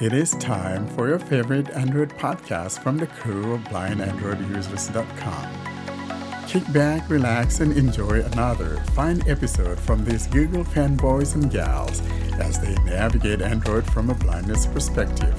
[0.00, 6.48] It is time for your favorite Android podcast from the crew of blindandroidusers.com.
[6.48, 12.00] Kick back, relax, and enjoy another fine episode from these Google fanboys and gals
[12.40, 15.34] as they navigate Android from a blindness perspective.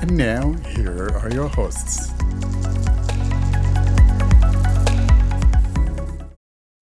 [0.00, 2.10] And now, here are your hosts.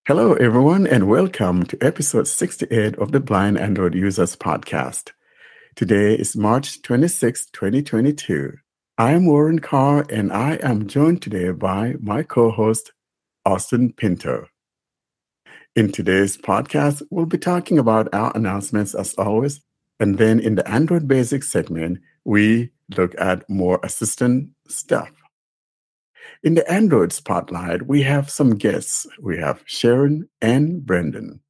[0.07, 5.12] Hello, everyone, and welcome to episode 68 of the Blind Android Users Podcast.
[5.78, 8.52] Today is March 26, 2022.
[8.98, 12.91] I am Warren Carr, and I am joined today by my co host,
[13.46, 14.48] Austin Pinto.
[15.77, 19.60] In today's podcast, we'll be talking about our announcements as always,
[20.01, 25.12] and then in the Android Basics segment, we look at more assistant stuff.
[26.42, 29.06] In the Android Spotlight, we have some guests.
[29.23, 31.40] We have Sharon and Brendan.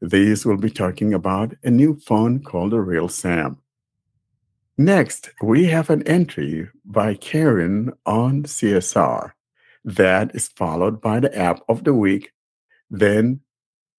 [0.00, 3.58] These will be talking about a new phone called the Real Sam.
[4.76, 9.32] Next, we have an entry by Karen on CSR.
[9.84, 12.32] That is followed by the app of the week.
[12.90, 13.40] Then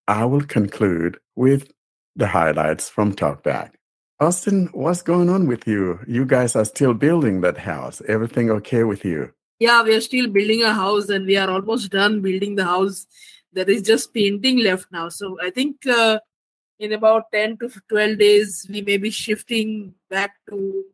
[0.08, 1.70] I will conclude with
[2.16, 3.72] the highlights from TalkBack.
[4.20, 6.00] Austin, what's going on with you?
[6.06, 8.02] You guys are still building that house.
[8.08, 9.32] Everything okay with you?
[9.58, 13.06] Yeah, we are still building a house and we are almost done building the house
[13.52, 15.08] there is just painting left now.
[15.08, 16.20] So i think uh,
[16.78, 20.84] in about 10 to 12 days we may be shifting back to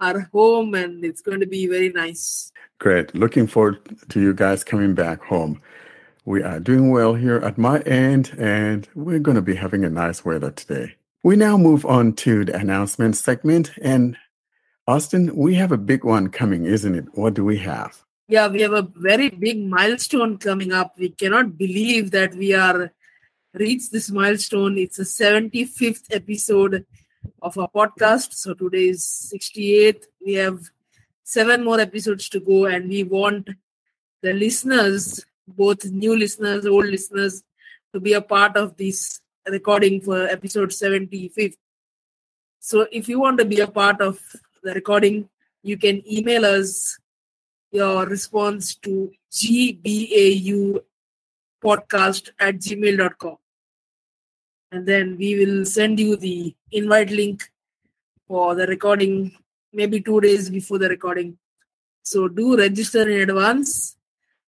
[0.00, 2.50] our home and it's going to be very nice.
[2.78, 3.14] Great.
[3.14, 5.60] Looking forward to you guys coming back home.
[6.24, 9.90] We are doing well here at my end and we're going to be having a
[9.90, 10.94] nice weather today.
[11.22, 14.16] We now move on to the announcement segment and
[14.86, 17.06] austin we have a big one coming isn't it?
[17.12, 20.94] What do we have yeah, we have a very big milestone coming up.
[20.98, 22.90] We cannot believe that we are
[23.52, 24.78] reached this milestone.
[24.78, 26.86] It's a 75th episode
[27.42, 28.32] of our podcast.
[28.34, 30.04] So today is 68th.
[30.24, 30.58] We have
[31.22, 33.50] seven more episodes to go, and we want
[34.22, 37.42] the listeners, both new listeners, old listeners,
[37.92, 41.56] to be a part of this recording for episode 75th.
[42.60, 44.18] So if you want to be a part of
[44.62, 45.28] the recording,
[45.62, 46.98] you can email us
[47.74, 50.80] your response to gbau
[51.62, 53.36] podcast at gmail.com.
[54.70, 57.42] And then we will send you the invite link
[58.28, 59.36] for the recording
[59.72, 61.36] maybe two days before the recording.
[62.02, 63.96] So do register in advance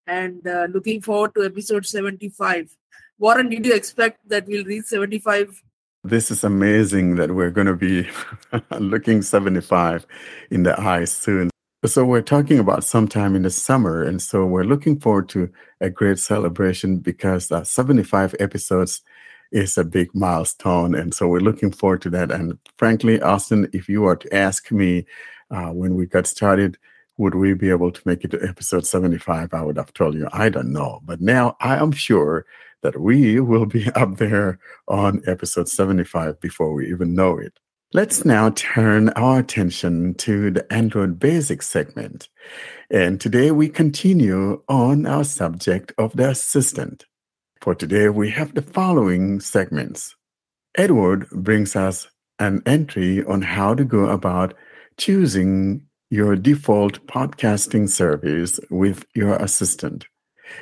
[0.06, 2.76] and uh, looking forward to episode 75.
[3.18, 5.62] Warren, did you expect that we'll reach 75?
[6.04, 8.08] This is amazing that we're going to be
[8.78, 10.06] looking 75
[10.50, 11.50] in the eyes soon.
[11.84, 15.50] So we're talking about sometime in the summer, and so we're looking forward to
[15.80, 19.02] a great celebration because uh, 75 episodes
[19.52, 22.30] is a big milestone, and so we're looking forward to that.
[22.30, 25.06] And frankly, Austin, if you were to ask me
[25.50, 26.78] uh, when we got started,
[27.18, 29.52] would we be able to make it to episode 75?
[29.54, 32.46] I would have told you I don't know, but now I am sure
[32.82, 34.58] that we will be up there
[34.88, 37.58] on episode 75 before we even know it.
[37.96, 42.28] Let's now turn our attention to the Android Basics segment.
[42.90, 47.06] And today we continue on our subject of the assistant.
[47.62, 50.14] For today, we have the following segments.
[50.74, 52.06] Edward brings us
[52.38, 54.52] an entry on how to go about
[54.98, 60.04] choosing your default podcasting service with your assistant.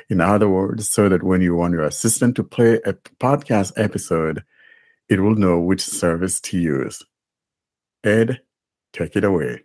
[0.09, 4.41] In other words, so that when you want your assistant to play a podcast episode,
[5.09, 7.03] it will know which service to use.
[8.05, 8.39] Ed,
[8.93, 9.63] take it away.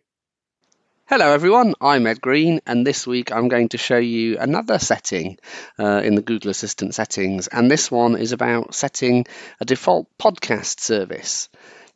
[1.05, 5.37] Hello everyone, I'm Ed Green and this week I'm going to show you another setting
[5.79, 9.27] uh, in the Google Assistant settings and this one is about setting
[9.61, 11.51] a default podcast service.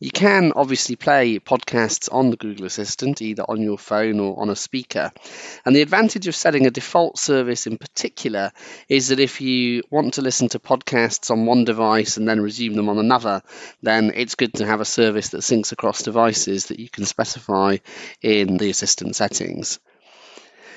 [0.04, 4.50] You can obviously play podcasts on the Google Assistant, either on your phone or on
[4.50, 5.10] a speaker.
[5.64, 8.52] And the advantage of setting a default service in particular
[8.86, 12.74] is that if you want to listen to podcasts on one device and then resume
[12.74, 13.40] them on another,
[13.80, 17.78] then it's good to have a service that syncs across devices that you can specify
[18.20, 19.80] in the Assistant settings.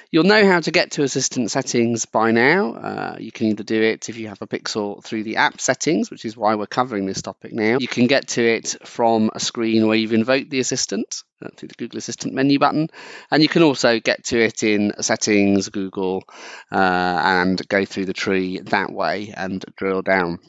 [0.10, 2.74] You'll know how to get to assistant settings by now.
[2.74, 6.10] Uh, you can either do it if you have a Pixel through the app settings,
[6.10, 7.78] which is why we're covering this topic now.
[7.80, 11.68] You can get to it from a screen where you've invoked the assistant uh, through
[11.70, 12.88] the Google Assistant menu button.
[13.32, 16.24] And you can also get to it in settings, Google,
[16.72, 16.76] uh,
[17.24, 20.40] and go through the tree that way and drill down.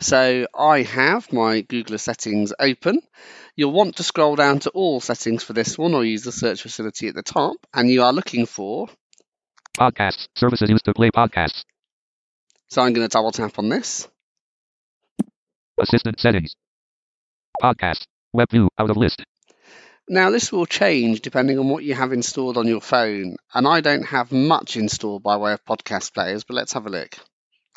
[0.00, 3.00] So I have my Google settings open.
[3.56, 6.62] You'll want to scroll down to all settings for this one or use the search
[6.62, 7.56] facility at the top.
[7.72, 8.88] And you are looking for
[9.78, 11.64] podcasts, services used to play podcasts.
[12.68, 14.08] So I'm going to double tap on this.
[15.80, 16.54] Assistant settings.
[17.62, 18.06] Podcast.
[18.32, 19.24] Web view out of list.
[20.08, 23.80] Now, this will change depending on what you have installed on your phone, and I
[23.80, 27.16] don't have much installed by way of podcast players, but let's have a look.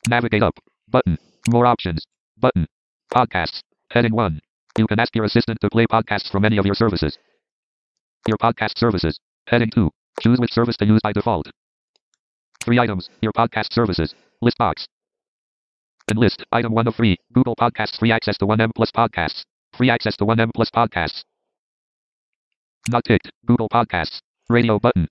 [0.09, 0.57] Navigate up.
[0.89, 1.17] Button.
[1.47, 2.05] More options.
[2.37, 2.67] Button.
[3.13, 3.61] Podcasts.
[3.91, 4.41] Heading 1.
[4.77, 7.17] You can ask your assistant to play podcasts from any of your services.
[8.27, 9.19] Your podcast services.
[9.47, 9.89] Heading 2.
[10.21, 11.47] Choose which service to use by default.
[12.63, 13.09] Three items.
[13.21, 14.13] Your podcast services.
[14.41, 14.87] List box.
[16.11, 16.43] Enlist.
[16.51, 17.17] Item 1 of 3.
[17.33, 17.97] Google Podcasts.
[17.97, 19.43] Free access to 1M plus podcasts.
[19.75, 21.23] Free access to 1M plus podcasts.
[22.89, 23.31] Not ticked.
[23.45, 24.21] Google Podcasts.
[24.49, 25.07] Radio button.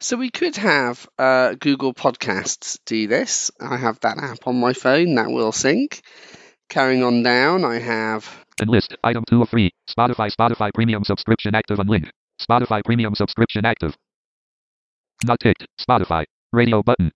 [0.00, 3.50] So we could have uh, Google Podcasts do this.
[3.60, 6.02] I have that app on my phone that will sync.
[6.68, 8.96] Carrying on down, I have Enlist.
[9.04, 9.70] Item 2 of 3.
[9.88, 10.30] Spotify.
[10.34, 12.10] Spotify Premium subscription active and link.
[12.40, 13.96] Spotify Premium subscription active.
[15.24, 15.66] Not ticked.
[15.80, 16.24] Spotify.
[16.52, 17.12] Radio button.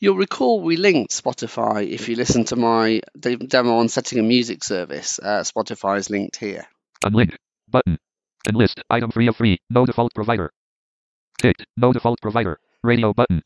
[0.00, 4.22] You'll recall we linked Spotify if you listen to my de- demo on setting a
[4.22, 5.18] music service.
[5.18, 6.66] Uh, Spotify is linked here.
[7.04, 7.34] Unlink.
[7.68, 7.98] Button.
[8.48, 8.80] Enlist.
[8.90, 9.58] Item 3 of 3.
[9.70, 10.50] No default provider.
[11.40, 11.64] Ticked.
[11.76, 12.58] No default provider.
[12.82, 13.42] Radio button.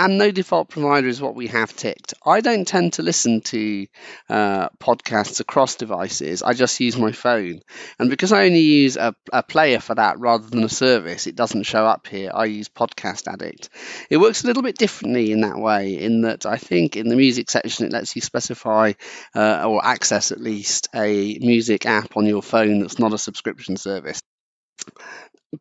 [0.00, 2.14] And no default provider is what we have ticked.
[2.24, 3.86] I don't tend to listen to
[4.30, 6.42] uh, podcasts across devices.
[6.42, 7.60] I just use my phone.
[7.98, 11.36] And because I only use a, a player for that rather than a service, it
[11.36, 12.30] doesn't show up here.
[12.32, 13.68] I use Podcast Addict.
[14.08, 17.16] It works a little bit differently in that way, in that I think in the
[17.16, 18.94] music section it lets you specify
[19.34, 23.76] uh, or access at least a music app on your phone that's not a subscription
[23.76, 24.22] service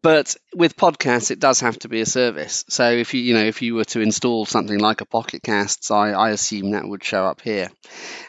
[0.01, 2.63] but with podcasts it does have to be a service.
[2.69, 5.89] So if you you know if you were to install something like a Pocket Casts
[5.91, 7.69] I, I assume that would show up here.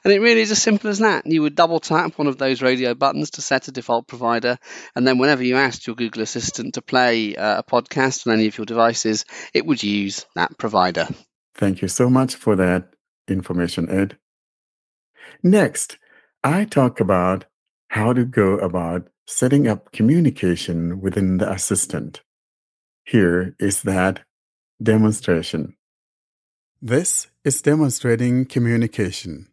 [0.04, 1.26] And it really is as simple as that.
[1.26, 4.58] You would double tap one of those radio buttons to set a default provider.
[4.96, 8.46] And then whenever you asked your google assistant to play uh, a podcast on any
[8.46, 11.08] of your devices it would use that provider.
[11.54, 12.94] Thank you so much for that
[13.28, 14.16] information, Ed.
[15.42, 15.98] Next,
[16.42, 17.46] I talk about
[17.88, 22.20] how to go about setting up communication within the assistant.
[23.04, 24.20] Here is that
[24.82, 25.76] demonstration.
[26.82, 29.46] This is demonstrating communication.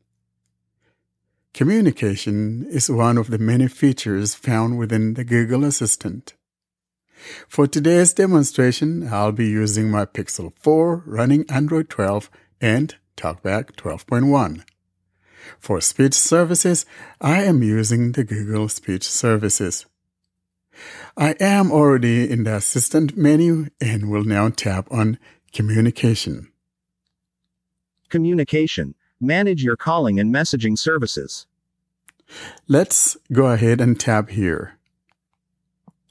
[1.53, 6.33] Communication is one of the many features found within the Google Assistant.
[7.47, 14.63] For today's demonstration, I'll be using my Pixel 4 running Android 12 and TalkBack 12.1.
[15.59, 16.85] For speech services,
[17.21, 19.85] I am using the Google Speech Services.
[21.15, 25.17] I am already in the Assistant menu and will now tap on
[25.53, 26.49] Communication.
[28.09, 28.95] Communication.
[29.19, 31.47] Manage your calling and messaging services.
[32.67, 34.77] Let's go ahead and tap here.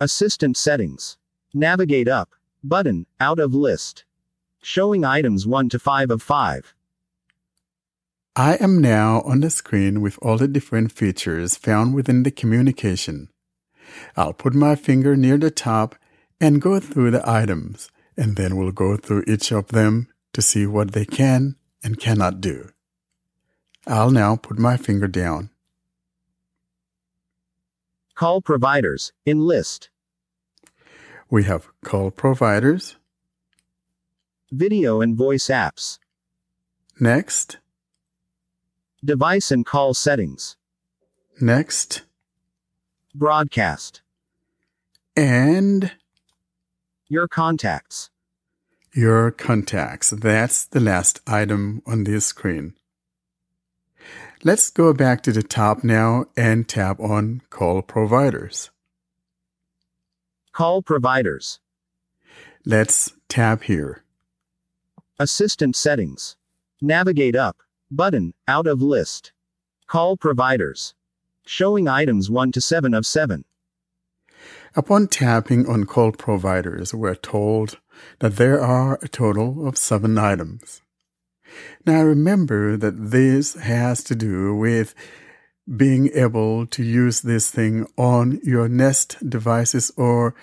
[0.00, 1.16] Assistant settings.
[1.54, 2.30] Navigate up.
[2.64, 4.04] Button, out of list.
[4.62, 6.74] Showing items 1 to 5 of 5.
[8.38, 13.30] I am now on the screen with all the different features found within the communication.
[14.14, 15.94] I'll put my finger near the top
[16.38, 20.66] and go through the items, and then we'll go through each of them to see
[20.66, 22.68] what they can and cannot do.
[23.86, 25.48] I'll now put my finger down.
[28.14, 29.88] Call providers, in list.
[31.30, 32.96] We have call providers.
[34.52, 35.98] Video and voice apps.
[37.00, 37.56] Next,
[39.04, 40.56] Device and call settings.
[41.40, 42.02] next,
[43.14, 44.02] Broadcast.
[45.16, 45.92] and
[47.08, 48.10] Your contacts.
[48.94, 50.10] your contacts.
[50.10, 52.74] That's the last item on this screen.
[54.42, 58.70] Let's go back to the top now and tap on call providers.
[60.52, 61.60] Call providers.
[62.64, 64.02] Let's tap here.
[65.18, 66.36] Assistant settings.
[66.80, 67.56] Navigate up.
[67.90, 69.32] Button, out of list.
[69.86, 70.94] Call providers.
[71.46, 73.44] Showing items 1 to 7 of 7.
[74.74, 77.78] Upon tapping on call providers, we're told
[78.18, 80.82] that there are a total of seven items.
[81.86, 84.94] Now remember that this has to do with
[85.76, 90.34] being able to use this thing on your Nest devices or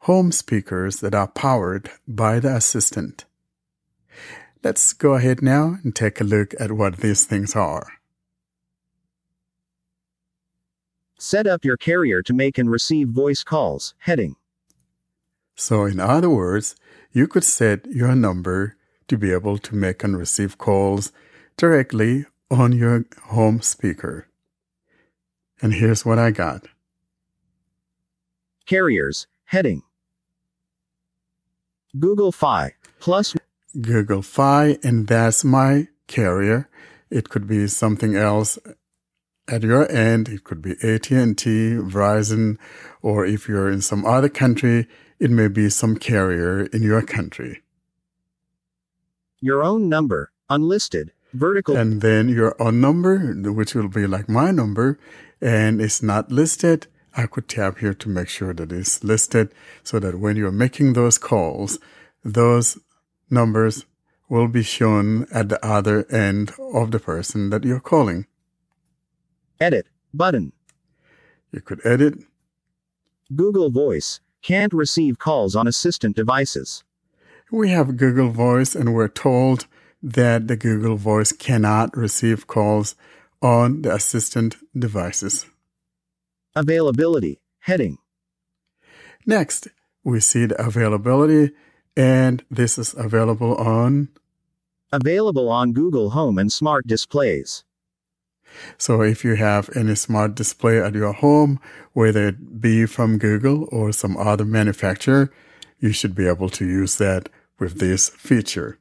[0.00, 3.24] home speakers that are powered by the assistant.
[4.62, 7.86] Let's go ahead now and take a look at what these things are.
[11.18, 13.94] Set up your carrier to make and receive voice calls.
[14.00, 14.36] Heading.
[15.54, 16.76] So, in other words,
[17.12, 18.76] you could set your number
[19.08, 21.12] to be able to make and receive calls
[21.56, 24.28] directly on your home speaker.
[25.62, 26.66] And here's what I got.
[28.66, 29.26] Carriers.
[29.44, 29.82] Heading.
[31.98, 32.74] Google Fi.
[32.98, 33.34] Plus
[33.80, 36.68] Google Fi, and that's my carrier.
[37.10, 38.58] It could be something else
[39.50, 42.56] at your end, it could be AT&T, Verizon,
[43.02, 44.86] or if you're in some other country,
[45.18, 47.62] it may be some carrier in your country.
[49.40, 51.76] Your own number, unlisted, vertical.
[51.76, 53.18] And then your own number,
[53.52, 54.98] which will be like my number,
[55.40, 56.86] and it's not listed.
[57.16, 60.92] I could tap here to make sure that it's listed so that when you're making
[60.92, 61.80] those calls,
[62.22, 62.78] those
[63.30, 63.86] numbers
[64.28, 68.26] will be shown at the other end of the person that you're calling.
[69.60, 70.52] Edit button.
[71.52, 72.14] You could edit.
[73.34, 76.84] Google Voice can't receive calls on assistant devices.
[77.50, 79.66] We have Google Voice and we're told
[80.02, 82.94] that the Google Voice cannot receive calls
[83.42, 85.46] on the assistant devices.
[86.54, 87.98] Availability heading.
[89.26, 89.68] Next,
[90.04, 91.52] we see the availability
[91.96, 94.08] and this is available on
[94.92, 97.62] Available on Google Home and smart displays.
[98.76, 101.60] So if you have any smart display at your home,
[101.92, 105.30] whether it be from Google or some other manufacturer,
[105.78, 107.28] you should be able to use that
[107.60, 108.78] with this feature.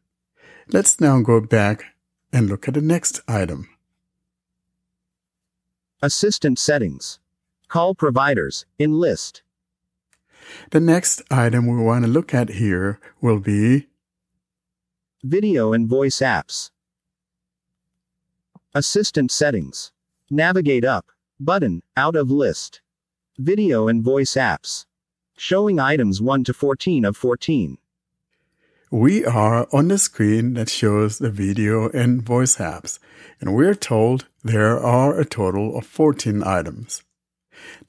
[0.68, 1.86] Let's now go back
[2.34, 3.70] and look at the next item.
[6.02, 7.20] Assistant settings.
[7.68, 9.44] Call providers in list.
[10.72, 13.88] The next item we want to look at here will be
[15.24, 16.72] Video and voice apps.
[18.74, 19.92] Assistant settings.
[20.30, 21.08] Navigate up.
[21.40, 22.82] Button, out of list.
[23.38, 24.86] Video and voice apps.
[25.38, 27.78] Showing items 1 to 14 of 14.
[28.92, 32.98] we are on the screen that shows the video and voice apps,
[33.40, 37.04] and we're told there are a total of 14 items.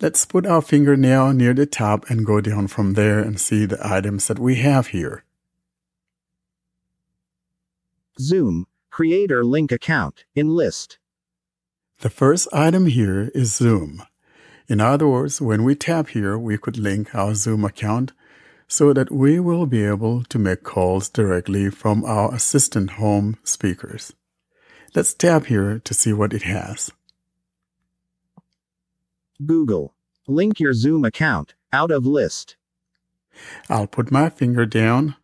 [0.01, 3.79] Let's put our fingernail near the top and go down from there and see the
[3.87, 5.25] items that we have here.
[8.19, 10.99] Zoom, create or link account, in list.
[12.01, 14.03] The first item here is Zoom.
[14.69, 18.13] In other words, when we tap here, we could link our Zoom account
[18.69, 24.13] so that we will be able to make calls directly from our Assistant Home speakers.
[24.95, 26.91] Let's tap here to see what it has.
[29.47, 29.95] Google.
[30.27, 32.57] Link your Zoom account, out of list.
[33.69, 35.17] I'll put my finger down.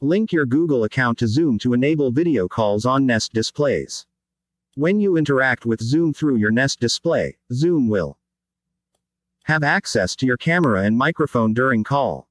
[0.00, 4.04] Link your Google account to Zoom to enable video calls on Nest displays.
[4.74, 8.18] When you interact with Zoom through your Nest display, Zoom will
[9.44, 12.28] have access to your camera and microphone during call.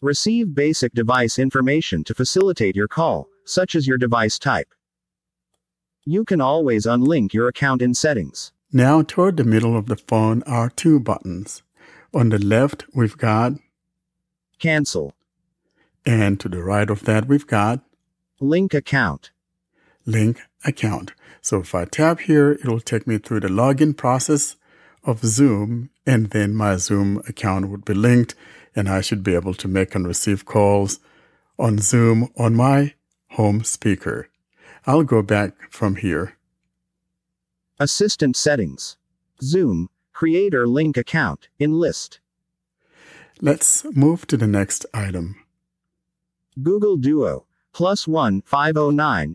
[0.00, 4.72] Receive basic device information to facilitate your call, such as your device type.
[6.04, 8.52] You can always unlink your account in settings.
[8.72, 11.62] Now, toward the middle of the phone are two buttons.
[12.14, 13.52] On the left, we've got,
[14.58, 15.12] Cancel.
[16.06, 17.80] and to the right of that, we've got
[18.40, 19.30] Link account.
[20.06, 21.12] link account.
[21.42, 24.56] So if I tap here, it'll take me through the login process
[25.04, 28.34] of Zoom, and then my Zoom account would be linked,
[28.74, 30.98] and I should be able to make and receive calls
[31.58, 32.94] on Zoom on my
[33.32, 34.28] home speaker.
[34.86, 36.36] I'll go back from here.
[37.82, 38.96] Assistant settings.
[39.42, 42.20] Zoom, creator link account, in list.
[43.40, 45.34] Let's move to the next item.
[46.62, 49.34] Google Duo, plus one 509,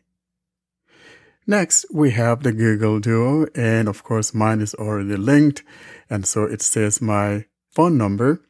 [1.46, 5.64] Next, we have the Google Duo, and of course, mine is already linked,
[6.10, 8.42] and so it says my phone number.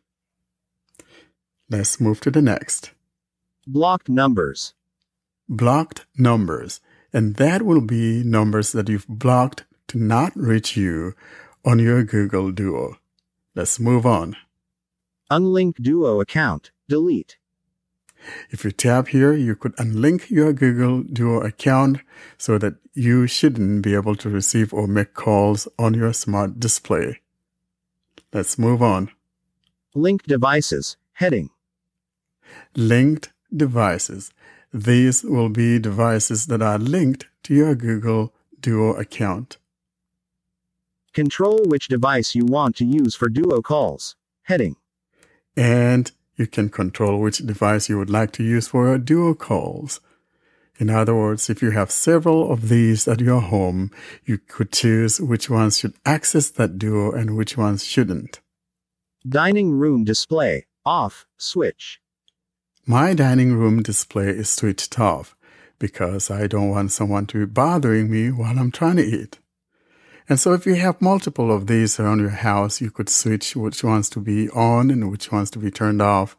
[1.71, 2.91] Let's move to the next.
[3.65, 4.75] blocked numbers.
[5.49, 6.81] Blocked numbers,
[7.13, 11.13] and that will be numbers that you've blocked to not reach you
[11.63, 12.97] on your Google Duo.
[13.55, 14.35] Let's move on.
[15.31, 17.37] Unlink Duo account, delete.
[18.49, 21.99] If you tap here, you could unlink your Google Duo account
[22.37, 27.19] so that you shouldn't be able to receive or make calls on your smart display.
[28.33, 29.11] Let's move on.
[29.93, 31.49] Linked devices, heading.
[32.75, 34.31] Linked devices.
[34.73, 39.57] These will be devices that are linked to your Google Duo account.
[41.17, 44.75] Control which device you want to use for Duo calls, heading.
[45.55, 49.99] And you can control which device you would like to use for your Duo calls.
[50.77, 53.89] In other words, if you have several of these at your home,
[54.25, 58.39] you could choose which ones should access that Duo and which ones shouldn't.
[59.27, 61.99] Dining room display, off, switch.
[62.85, 65.35] My dining room display is switched off
[65.79, 69.39] because I don't want someone to be bothering me while I'm trying to eat.
[70.29, 73.83] And so if you have multiple of these around your house, you could switch which
[73.83, 76.35] ones to be on and which ones to be turned off.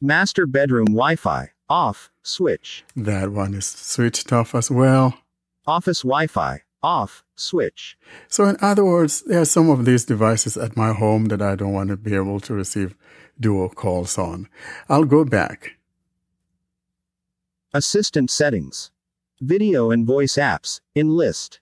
[0.00, 2.84] Master bedroom Wi Fi, off, switch.
[2.94, 5.14] That one is switched off as well.
[5.66, 7.96] Office Wi Fi, off, switch.
[8.28, 11.56] So, in other words, there are some of these devices at my home that I
[11.56, 12.94] don't want to be able to receive
[13.40, 14.48] duo calls on.
[14.88, 15.76] I'll go back.
[17.72, 18.90] Assistant settings.
[19.40, 21.60] Video and voice apps, in list.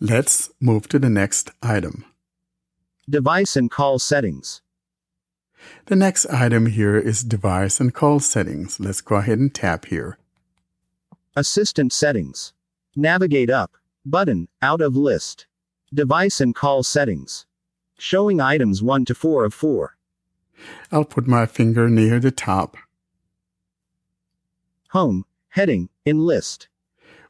[0.00, 2.04] Let's move to the next item.
[3.08, 4.60] Device and call settings.
[5.86, 8.78] The next item here is device and call settings.
[8.78, 10.18] Let's go ahead and tap here.
[11.34, 12.52] Assistant settings.
[12.94, 13.72] Navigate up.
[14.04, 15.46] Button, out of list.
[15.92, 17.46] Device and call settings.
[17.98, 19.96] Showing items 1 to 4 of 4.
[20.92, 22.76] I'll put my finger near the top.
[24.90, 26.68] Home, heading, in list.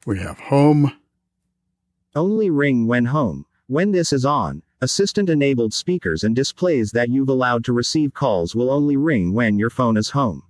[0.07, 0.93] We have home,
[2.19, 3.47] Only ring when home.
[3.69, 8.57] When this is on, assistant enabled speakers and displays that you've allowed to receive calls
[8.57, 10.43] will only ring when your phone is home.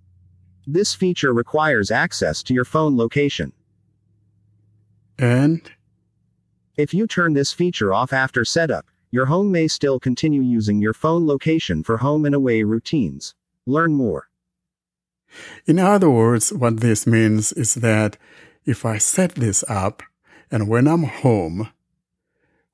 [0.67, 3.53] This feature requires access to your phone location.
[5.19, 5.71] and
[6.79, 10.95] If you turn this feature off after setup, your home may still continue using your
[10.95, 13.35] phone location for home and away routines.
[13.67, 14.31] Learn more.
[15.67, 18.17] in other words, what this means is that
[18.65, 20.03] if I set this up
[20.51, 21.71] and when I'm home,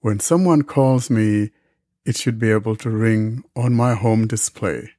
[0.00, 1.50] when someone calls me,
[2.04, 4.90] it should be able to ring on my home display.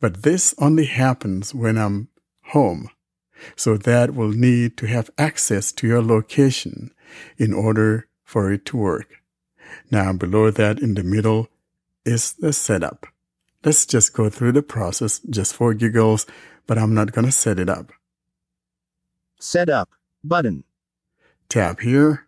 [0.00, 2.08] But this only happens when I'm
[2.48, 2.90] home.
[3.56, 6.92] So that will need to have access to your location
[7.36, 9.22] in order for it to work.
[9.90, 11.48] Now below that in the middle
[12.04, 13.06] is the setup.
[13.64, 16.26] Let's just go through the process just for giggles,
[16.66, 17.92] but I'm not going to set it up.
[19.40, 19.90] Set up.
[20.22, 20.64] Button.
[21.54, 22.26] Tap here.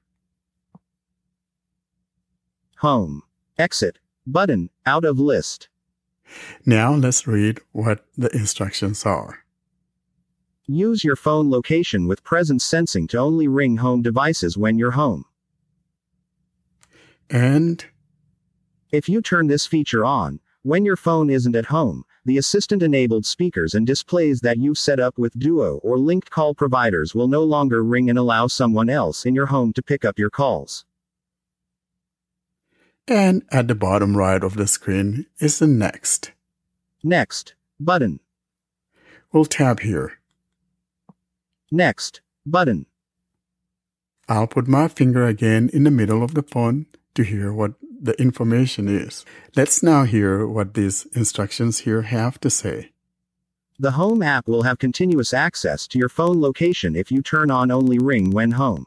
[2.78, 3.25] Home.
[3.59, 3.99] Exit.
[4.25, 4.71] Button.
[4.87, 5.68] Out of list.
[6.64, 9.40] Now let's read what the instructions are.
[10.68, 15.25] Use your phone location with presence sensing to only ring home devices when you're home.
[17.28, 17.85] And
[18.93, 23.25] If you turn this feature on, when your phone isn't at home, the assistant enabled
[23.25, 27.43] speakers and displays that you've set up with Duo or linked call providers will no
[27.43, 30.84] longer ring and allow someone else in your home to pick up your calls.
[33.08, 36.32] and at the bottom right of the screen is the next.
[37.04, 37.54] Next.
[37.78, 38.21] Button.
[39.32, 40.19] We'll tap here.
[41.71, 42.21] Next.
[42.45, 42.86] Button.
[44.28, 48.21] I'll put my finger again in the middle of the phone to hear what the
[48.21, 49.25] information is.
[49.54, 52.93] Let's now hear what these instructions here have to say.
[53.78, 57.71] The Home app will have continuous access to your phone location if you turn on
[57.71, 58.87] only ring when home.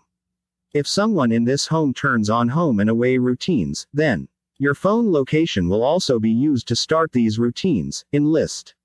[0.74, 5.70] If someone in this home turns on home and away routines, then your phone location
[5.70, 8.76] will also be used to start these routines in list.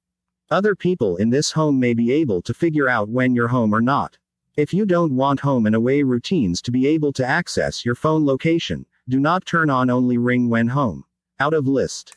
[0.51, 3.81] Other people in this home may be able to figure out when you're home or
[3.81, 4.19] not.
[4.57, 8.25] If you don't want home and away routines to be able to access your phone
[8.25, 11.05] location, do not turn on only ring when home.
[11.38, 12.17] Out of list.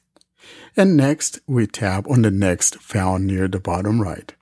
[0.75, 4.33] And next, we tap on the next found near the bottom right.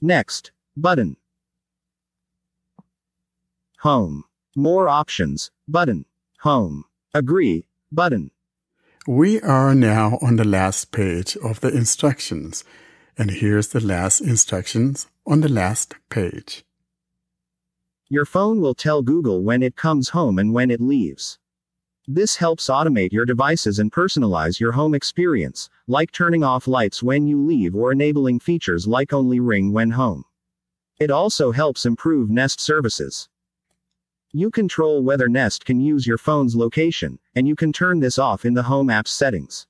[0.00, 0.52] Next.
[0.76, 1.16] Button.
[3.80, 4.24] Home.
[4.56, 5.50] More options.
[5.66, 6.04] Button.
[6.40, 6.84] Home.
[7.12, 7.66] Agree.
[7.90, 8.30] Button.
[9.06, 12.62] We are now on the last page of the instructions,
[13.16, 16.64] and here's the last instructions on the last page.
[18.08, 21.38] Your phone will tell Google when it comes home and when it leaves.
[22.10, 27.26] This helps automate your devices and personalize your home experience, like turning off lights when
[27.26, 30.24] you leave or enabling features like only ring when home.
[30.98, 33.28] It also helps improve Nest services.
[34.32, 38.46] You control whether Nest can use your phone's location, and you can turn this off
[38.46, 39.66] in the Home app's settings.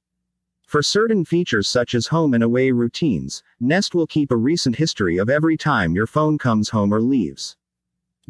[0.62, 5.18] For certain features such as home and away routines, Nest will keep a recent history
[5.18, 7.56] of every time your phone comes home or leaves.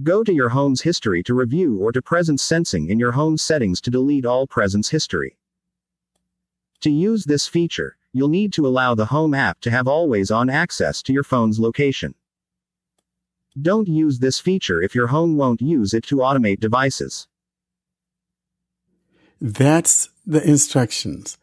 [0.02, 3.80] Go to your home's history to review or to presence sensing in your home settings
[3.80, 5.36] to delete all presence history.
[6.82, 10.48] To use this feature, you'll need to allow the Home app to have always on
[10.48, 12.14] access to your phone's location.
[13.60, 17.26] Don't use this feature if your home won't use it to automate devices.
[19.40, 21.38] That's the instructions.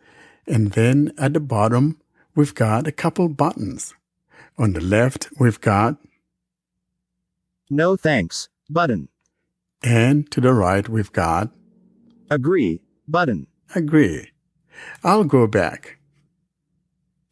[0.47, 1.99] And then at the bottom,
[2.35, 3.93] we've got a couple buttons.
[4.57, 5.97] On the left, we've got,
[7.69, 9.09] No thanks, button.
[9.83, 11.51] and to the right, we've got
[12.29, 13.47] Agree, button.
[13.75, 14.31] agree.
[15.03, 15.99] I'll go back.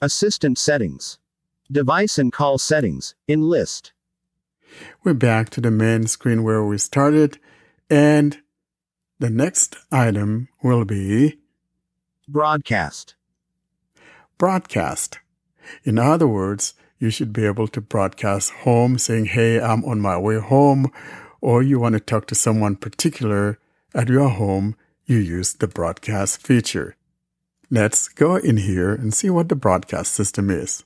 [0.02, 1.18] Assistant settings.
[1.72, 3.94] Device and call settings, in list.
[5.04, 7.40] We're back to the main screen where we started,
[7.90, 8.38] and
[9.20, 11.40] the next item will be
[12.28, 13.16] Broadcast.
[14.38, 15.20] broadcast.
[15.84, 20.18] In other words, you should be able to broadcast home saying, Hey, I'm on my
[20.18, 20.90] way home,
[21.42, 23.60] or you want to talk to someone particular
[23.94, 26.96] at your home, you use the broadcast feature.
[27.70, 30.86] Let's go in here and see what the broadcast system is.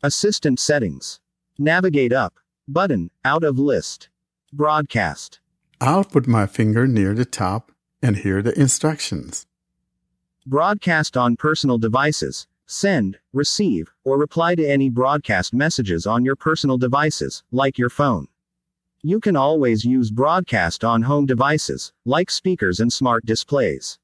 [0.00, 1.18] Assistant settings.
[1.58, 2.34] Navigate up.
[2.68, 4.10] Button, out of list.
[4.52, 5.40] Broadcast.
[5.80, 9.44] I'll put my finger near the top and hear the instructions.
[10.46, 12.46] Broadcast on personal devices.
[12.74, 18.28] Send, receive, or reply to any broadcast messages on your personal devices, like your phone.
[19.02, 23.98] You can always use broadcast on home devices, like speakers and smart displays.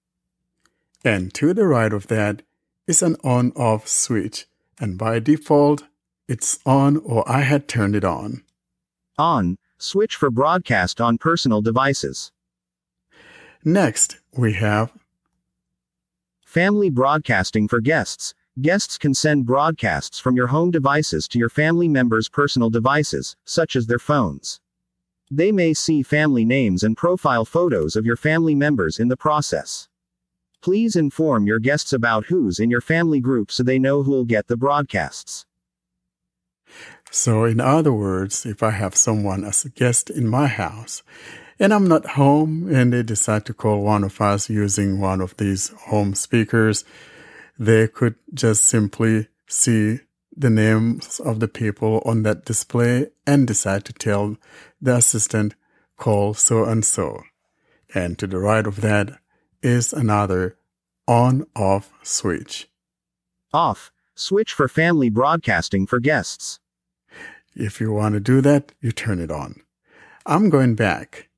[1.02, 2.42] And to the right of that
[2.86, 4.46] is an on off switch,
[4.78, 5.84] and by default,
[6.28, 8.42] it's on or I had turned it on.
[9.16, 12.32] On, switch for broadcast on personal devices.
[13.64, 14.92] Next, we have
[16.44, 18.34] Family broadcasting for guests.
[18.60, 23.76] Guests can send broadcasts from your home devices to your family members' personal devices, such
[23.76, 24.58] as their phones.
[25.30, 29.86] They may see family names and profile photos of your family members in the process.
[30.60, 34.48] Please inform your guests about who's in your family group so they know who'll get
[34.48, 35.46] the broadcasts.
[37.12, 41.04] So, in other words, if I have someone as a guest in my house
[41.60, 45.36] and I'm not home and they decide to call one of us using one of
[45.36, 46.84] these home speakers,
[47.58, 50.00] they could just simply see
[50.36, 54.36] the names of the people on that display and decide to tell
[54.80, 55.54] the assistant,
[55.96, 57.22] call so and so.
[57.94, 59.18] And to the right of that
[59.62, 60.56] is another
[61.08, 62.68] on off switch.
[63.52, 63.90] Off.
[64.14, 66.60] Switch for family broadcasting for guests.
[67.54, 69.62] If you want to do that, you turn it on.
[70.26, 71.28] I'm going back.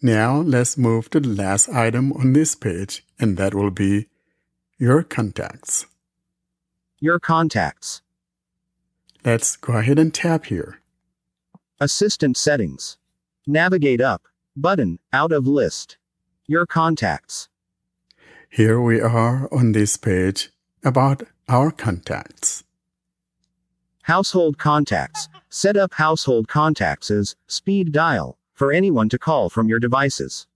[0.00, 4.06] Now let's move to the last item on this page, and that will be
[4.78, 5.86] your contacts.
[7.00, 8.00] Your contacts.
[9.24, 10.78] Let's go ahead and tap here.
[11.80, 12.96] Assistant settings.
[13.44, 14.22] Navigate up.
[14.56, 15.98] Button, out of list.
[16.46, 17.48] Your contacts.
[18.48, 20.50] Here we are on this page
[20.84, 22.62] about our contacts.
[24.02, 25.28] Household contacts.
[25.50, 30.46] Set up household contacts as speed dial for anyone to call from your devices.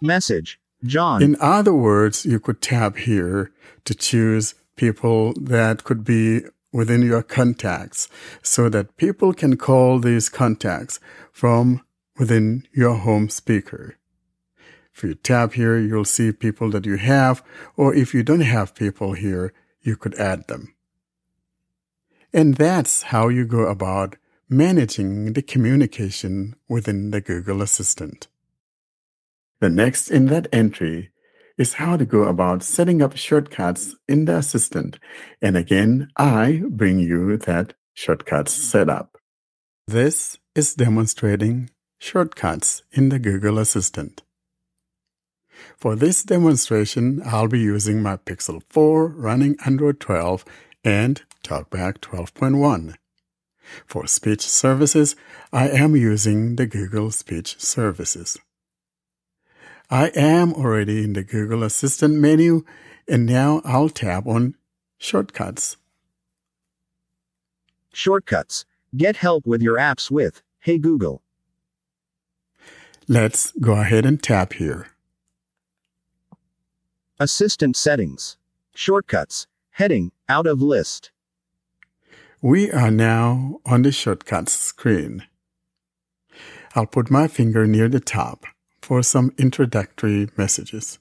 [0.00, 0.58] Message.
[0.84, 1.22] John.
[1.22, 3.52] In other words, you could tap here
[3.84, 8.08] to choose people that could be within your contacts
[8.42, 11.00] so that people can call these contacts
[11.32, 11.80] from
[12.18, 13.96] within your home speaker.
[14.94, 17.42] If you tap here, you'll see people that you have,
[17.76, 20.74] or if you don't have people here, you could add them.
[22.32, 24.16] And that's how you go about
[24.48, 28.28] managing the communication within the Google Assistant.
[29.60, 31.10] The next in that entry
[31.56, 34.98] is how to go about setting up shortcuts in the Assistant.
[35.40, 39.16] And again, I bring you that shortcuts setup.
[39.86, 44.22] This is demonstrating shortcuts in the Google Assistant.
[45.78, 50.44] For this demonstration, I'll be using my Pixel 4 running Android 12
[50.84, 52.94] and TalkBack 12.1.
[53.86, 55.16] For speech services,
[55.52, 58.38] I am using the Google Speech Services.
[59.90, 62.64] I am already in the Google Assistant menu
[63.08, 64.56] and now I'll tap on
[64.98, 65.76] Shortcuts.
[67.92, 68.64] Shortcuts.
[68.96, 71.22] Get help with your apps with Hey Google.
[73.06, 74.88] Let's go ahead and tap here.
[77.20, 78.36] Assistant settings.
[78.74, 79.46] Shortcuts.
[79.70, 81.12] Heading, out of list.
[82.42, 85.24] We are now on the shortcuts screen.
[86.74, 88.46] I'll put my finger near the top
[88.86, 91.00] for some introductory messages.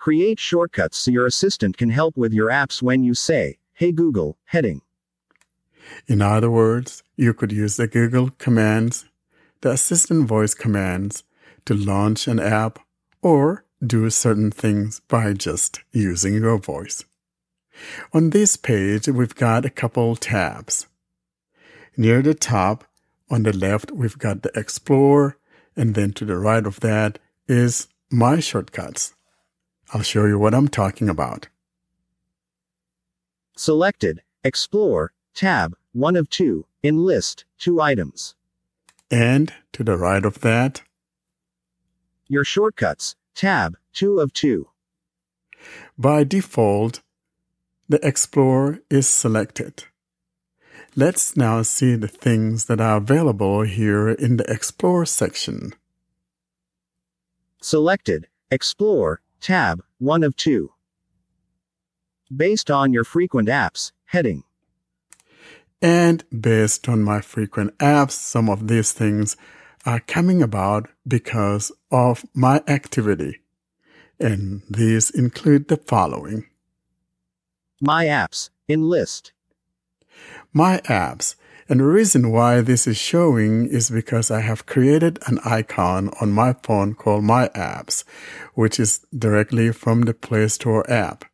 [0.00, 4.36] Create shortcuts so your assistant can help with your apps when you say, Hey Google,
[4.46, 4.82] heading.
[6.08, 9.04] In other words, you could use the Google commands,
[9.60, 11.22] the assistant voice commands
[11.66, 12.80] to launch an app
[13.22, 17.04] or do certain things by just using your voice.
[18.12, 20.88] On this page, we've got a couple tabs.
[21.96, 22.86] Near the top,
[23.30, 25.36] on the left, we've got the Explore,
[25.80, 29.14] and then to the right of that is My Shortcuts.
[29.94, 31.48] I'll show you what I'm talking about.
[33.56, 38.34] Selected, Explore, tab, 1 of 2, in list, 2 items.
[39.10, 40.82] And to the right of that,
[42.28, 44.68] Your shortcuts, tab, 2 of 2.
[45.96, 47.00] by default,
[47.88, 49.84] the Explorer is selected.
[50.96, 55.72] Let's now see the things that are available here in the Explore section.
[57.62, 60.72] Selected, Explore, tab, 1 of 2.
[62.36, 64.42] Based on your frequent apps, heading.
[65.80, 69.36] And based on my frequent apps, some of these things
[69.86, 73.42] are coming about because of my activity.
[74.18, 76.46] And these include the following.
[77.80, 79.32] My apps, in list.
[80.52, 81.36] My apps.
[81.68, 86.32] And the reason why this is showing is because I have created an icon on
[86.32, 88.02] my phone called My Apps,
[88.54, 91.24] which is directly from the Play Store app.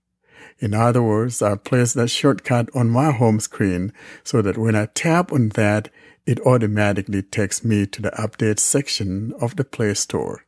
[0.59, 4.89] In other words, I placed that shortcut on my home screen so that when I
[4.95, 5.89] tap on that,
[6.27, 10.45] it automatically takes me to the update section of the Play Store.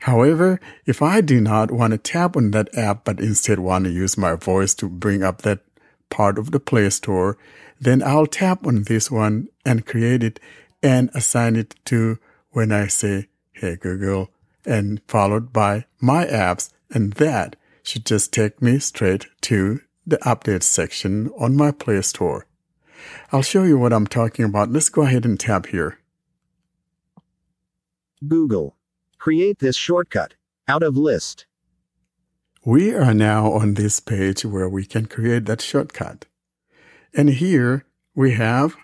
[0.00, 3.90] However, if I do not want to tap on that app but instead want to
[3.90, 5.60] use my voice to bring up that
[6.10, 7.38] part of the Play Store,
[7.80, 10.40] then I'll tap on this one and create it
[10.82, 12.18] and assign it to
[12.50, 14.30] when I say, Hey Google,
[14.64, 20.62] and followed by my apps, and that should just take me straight to the update
[20.62, 22.46] section on my Play Store.
[23.32, 24.70] I'll show you what I'm talking about.
[24.70, 25.98] Let's go ahead and tap here.
[28.26, 28.76] Google.
[29.18, 30.34] Create this shortcut.
[30.68, 31.46] Out of list.
[32.64, 36.26] We are now on this page where we can create that shortcut.
[37.14, 38.76] And here we have,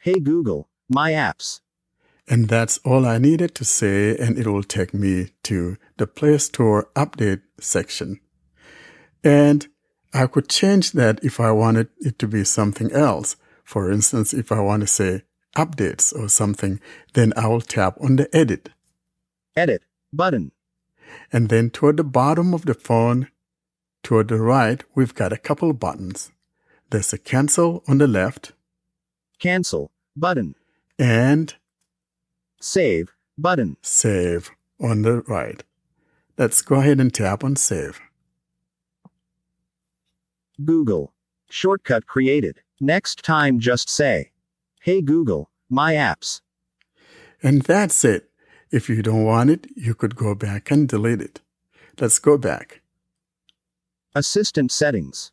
[0.00, 1.60] Hey Google, my apps.
[2.28, 6.38] and that's all I needed to say, and it will take me to the Play
[6.38, 8.20] Store update section.
[9.22, 9.68] And
[10.12, 13.36] I could change that if I wanted it to be something else.
[13.64, 15.22] For instance, if I want to say
[15.56, 16.80] updates or something,
[17.14, 18.70] then I will tap on the edit.
[19.54, 19.82] Edit.
[20.12, 20.50] Button.
[21.32, 23.28] And then toward the bottom of the phone,
[24.02, 26.31] toward the right, we've got a couple buttons.
[26.92, 28.52] There's a cancel on the left
[29.38, 29.90] Cancel.
[30.14, 30.54] Button.
[30.98, 31.54] and
[32.60, 33.14] Save.
[33.38, 33.78] Button.
[33.80, 35.64] save on the right.
[36.36, 37.98] Let's go ahead and tap on save.
[40.62, 41.14] Google.
[41.48, 42.60] Shortcut created.
[42.78, 44.32] Next time just say,
[44.82, 46.42] Hey Google, my apps.
[47.42, 48.28] And that's it.
[48.70, 51.40] If you don't want it, you could go back and delete it.
[51.98, 52.82] Let's go back.
[54.14, 55.32] Assistant settings.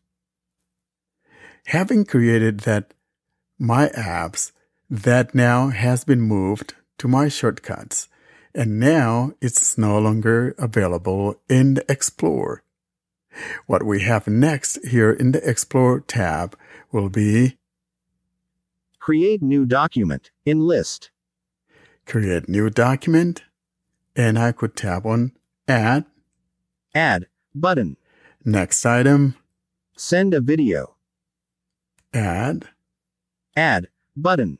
[1.67, 2.93] Having created that
[3.57, 4.51] My Apps,
[4.89, 8.07] that now has been moved to My Shortcuts.
[8.55, 12.63] And now it's no longer available in the Explorer.
[13.67, 16.57] What we have next here in the Explore tab
[16.91, 17.57] will be
[18.99, 20.31] Create new document.
[20.45, 21.11] In list.
[22.05, 23.43] create new document
[24.15, 25.31] and I could tap on
[25.67, 26.05] add
[26.93, 27.27] Add.
[27.53, 27.97] Button.
[28.43, 29.35] next item
[29.95, 30.95] Send a video.
[32.13, 32.69] Add
[33.55, 33.87] Add.
[34.15, 34.59] Button.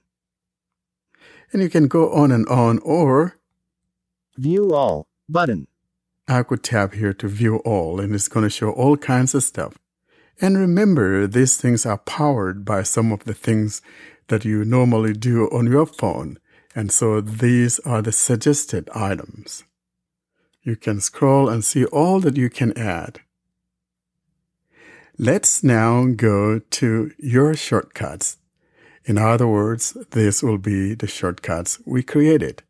[1.52, 3.36] and you can go on and on or
[4.38, 5.08] View all.
[5.28, 5.68] Button.
[6.28, 9.44] I could tap here to view all and it's going to show all kinds of
[9.44, 9.78] stuff.
[10.40, 13.82] And remember, these things are powered by some of the things
[14.28, 16.38] that you normally do on your phone.
[16.76, 19.64] And so these are the suggested items.
[20.62, 23.20] You can scroll and see all that you can add.
[25.22, 28.38] Let's now go to your shortcuts.
[29.04, 32.64] In other words, this will be the shortcuts we created.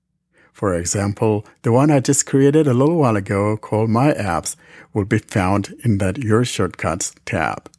[0.51, 4.55] For example, the one I just created a little while ago called My Apps
[4.95, 7.69] will be found in that Your Shortcuts tab.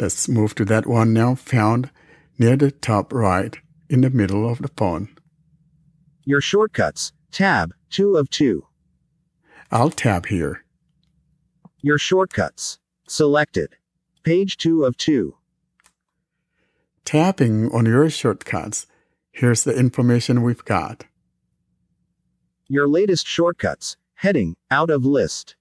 [0.00, 1.90] Let's move to that one now found
[2.38, 3.58] near the top right
[3.90, 5.08] in the middle of the phone.
[6.22, 7.10] Your shortcuts.
[7.32, 7.74] Tab.
[7.90, 8.64] 2 of 2.
[9.72, 10.64] I'll tap here.
[11.82, 12.78] Your shortcuts.
[13.08, 13.74] Selected.
[14.26, 15.36] Page 2 of 2.
[17.04, 18.88] Tapping on your shortcuts,
[19.30, 21.04] here's the information we've got.
[22.66, 23.96] Your latest shortcuts.
[24.14, 24.56] Heading.
[24.68, 25.54] Out of list.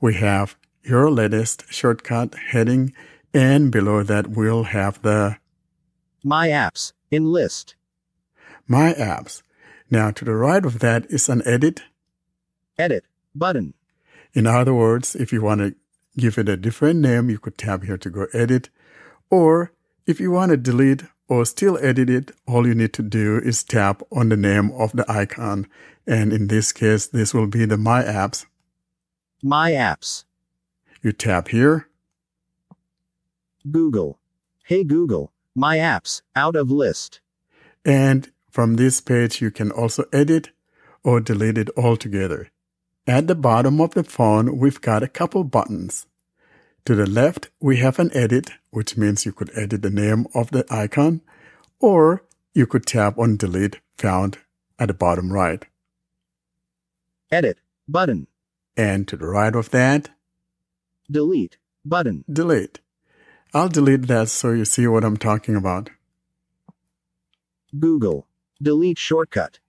[0.00, 2.94] We have your latest shortcut heading,
[3.34, 5.38] and below that we'll have the
[6.22, 6.92] My apps.
[7.10, 7.74] In list.
[8.68, 9.42] My Apps.
[9.90, 11.82] Now to the right of that is an edit.
[12.78, 13.06] Edit.
[13.34, 13.74] Button.
[14.34, 15.74] In other words, if you want to
[16.18, 18.68] give it a different name, you could tap here to go edit.
[19.30, 19.72] Or
[20.06, 23.62] if you want to delete or still edit it, all you need to do is
[23.64, 25.66] tap on the name of the icon.
[26.06, 28.46] And in this case, this will be the My Apps.
[29.42, 30.24] My apps.
[31.02, 31.88] You tap here
[33.70, 34.18] Google.
[34.64, 35.32] Hey Google.
[35.54, 36.22] My apps.
[36.34, 37.20] Out of list.
[37.84, 40.50] and from this page, you can also edit
[41.04, 42.50] or delete it altogether.
[43.08, 46.04] At the bottom of the phone, we've got a couple buttons.
[46.84, 50.50] To the left, we have an edit, which means you could edit the name of
[50.50, 51.22] the icon,
[51.80, 54.36] or you could tap on delete found
[54.78, 55.64] at the bottom right.
[57.30, 57.60] Edit.
[57.88, 58.26] Button.
[58.76, 60.10] And to the right of that,
[61.10, 61.56] Delete.
[61.86, 62.24] Button.
[62.30, 62.80] delete.
[63.54, 65.88] I'll delete that so you see what I'm talking about.
[67.78, 68.26] Google.
[68.60, 69.60] Delete shortcut.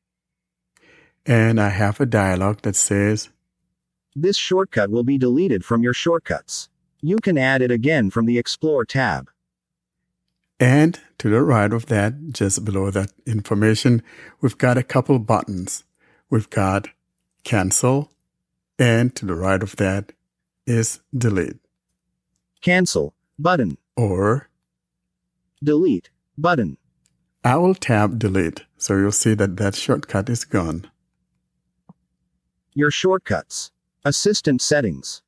[1.25, 3.29] And I have a dialog that says,
[4.15, 6.69] This shortcut will be deleted from your shortcuts.
[7.01, 9.29] You can add it again from the Explore tab.
[10.59, 14.01] and to the right of that, just below that information,
[14.41, 15.83] we've got a couple buttons.
[16.29, 16.89] We've got
[17.43, 18.11] cancel,
[18.77, 20.11] and to the right of that
[20.65, 21.57] is delete
[22.61, 23.13] Cancel.
[23.37, 23.77] Button.
[23.95, 24.49] or
[25.63, 26.09] Delete.
[26.37, 26.77] Button.
[27.43, 28.63] I will tap delete.
[28.77, 30.89] So you'll see that that shortcut is gone.
[32.79, 33.71] Your shortcuts.
[34.05, 35.21] Assistant settings.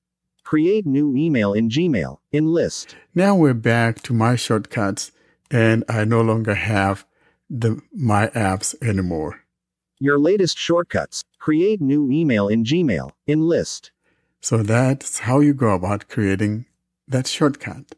[0.45, 2.19] Create new email in Gmail.
[2.31, 2.95] In list.
[3.13, 5.11] Now we're back to my shortcuts
[5.51, 7.05] and I no longer have
[7.49, 9.41] the my apps anymore.
[9.99, 11.25] Your latest shortcuts.
[11.39, 13.11] Create new email in Gmail.
[13.27, 13.91] In list.
[14.39, 16.67] So that's how you go about creating
[17.05, 17.95] that shortcut.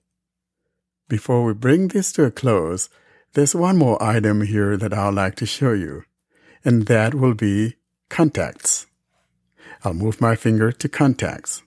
[1.08, 2.90] Before we bring this to a close,
[3.34, 6.06] there's one more item here that I'd like to show you,
[6.66, 7.76] and that will be
[8.10, 8.88] contacts.
[9.84, 11.64] I'll move my finger to contacts.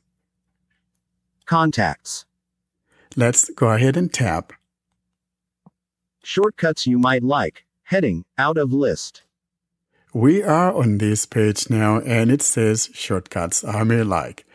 [1.44, 2.24] Contacts.
[3.14, 4.52] Let's go ahead and tap.
[6.22, 7.64] Shortcuts you might like.
[7.84, 8.24] Heading.
[8.36, 9.22] Out of list.
[10.12, 14.46] We are on this page now and it says shortcuts I may like.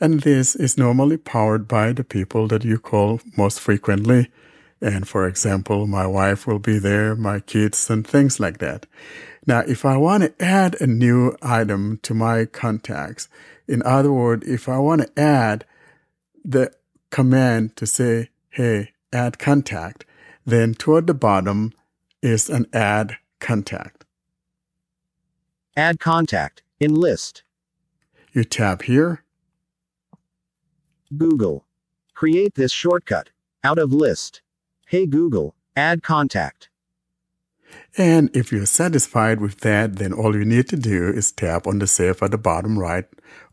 [0.00, 4.30] And this is normally powered by the people that you call most frequently.
[4.80, 8.86] And for example, my wife will be there, my kids and things like that.
[9.46, 13.28] Now, if I want to add a new item to my contacts,
[13.66, 15.64] in other words, if I want to add
[16.44, 16.72] the
[17.10, 20.04] command to say, hey, add contact,
[20.44, 21.72] then toward the bottom
[22.22, 24.04] is an add contact.
[25.76, 26.62] Add contact.
[26.78, 27.42] In list.
[28.32, 29.22] You tap here,
[31.16, 31.66] Google.
[32.14, 33.30] Create this shortcut.
[33.62, 34.40] Out of list.
[34.86, 35.54] Hey Google.
[35.76, 36.70] Add contact.
[37.96, 41.78] And if you're satisfied with that, then all you need to do is tap on
[41.78, 43.06] the save at the bottom right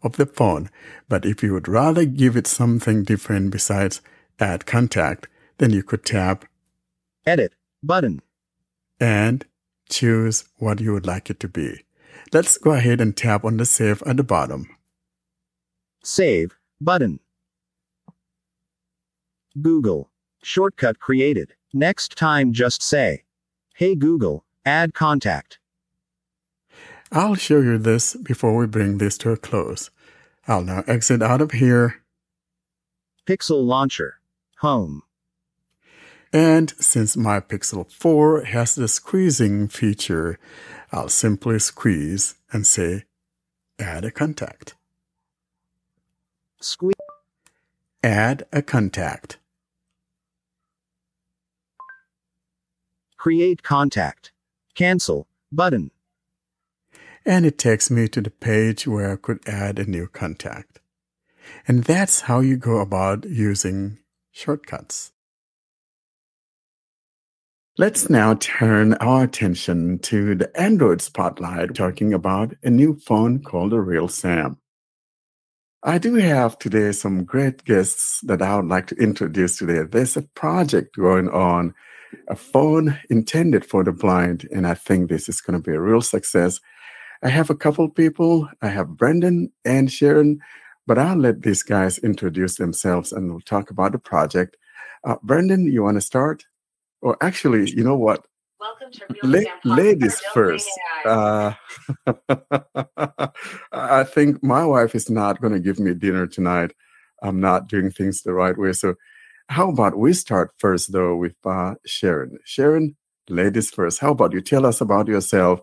[0.03, 0.69] of the phone.
[1.10, 4.01] But if you would rather give it something different besides
[4.39, 5.27] add contact,
[5.58, 6.45] then you could tap
[7.25, 7.53] Edit.
[7.84, 8.21] Button.
[8.99, 9.45] and
[9.89, 11.84] choose what you would like it to be.
[12.34, 14.69] Let's go ahead and tap on the save at the bottom.
[16.03, 16.56] Save.
[16.82, 17.19] Button.
[19.62, 20.10] Google.
[20.43, 21.53] Shortcut created.
[21.73, 23.23] Next time just say,
[23.77, 25.59] Hey Google, add contact.
[27.11, 29.91] I'll show you this before we bring this to a close.
[30.47, 32.01] I'll now exit out of here
[33.27, 34.15] Pixel Launcher.
[34.61, 35.03] Home.
[36.33, 40.39] And since my Pixel 4 has the squeezing feature,
[40.91, 43.03] I'll simply squeeze and say,
[43.77, 44.73] add a contact.
[46.59, 46.95] Squeeze.
[48.01, 49.37] Add a contact.
[53.27, 54.31] Create contact.
[54.73, 55.27] Cancel.
[55.51, 55.91] Button.
[57.25, 60.79] And it takes me to the page where I could add a new contact.
[61.67, 63.97] And that's how you go about using
[64.31, 65.11] shortcuts.
[67.77, 73.73] Let's now turn our attention to the Android spotlight, talking about a new phone called
[73.73, 74.57] the Real Sam.
[75.83, 79.83] I do have today some great guests that I would like to introduce today.
[79.83, 81.75] There's a project going on,
[82.27, 85.81] a phone intended for the blind, and I think this is going to be a
[85.81, 86.59] real success.
[87.23, 88.47] I have a couple people.
[88.61, 90.39] I have Brendan and Sharon,
[90.85, 94.55] but I'll let these guys introduce themselves and we'll talk about the project.
[95.03, 96.45] Uh, Brendan, you want to start?
[97.01, 98.25] Or actually, you know what?
[98.59, 100.69] Welcome to Real La- ladies first.
[101.05, 101.53] Uh,
[103.71, 106.73] I think my wife is not going to give me dinner tonight.
[107.21, 108.73] I'm not doing things the right way.
[108.73, 108.95] So,
[109.49, 112.38] how about we start first, though, with uh, Sharon?
[112.43, 112.95] Sharon,
[113.29, 113.99] ladies first.
[113.99, 115.62] How about you tell us about yourself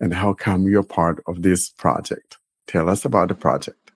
[0.00, 2.38] and how come you're part of this project?
[2.66, 3.92] Tell us about the project.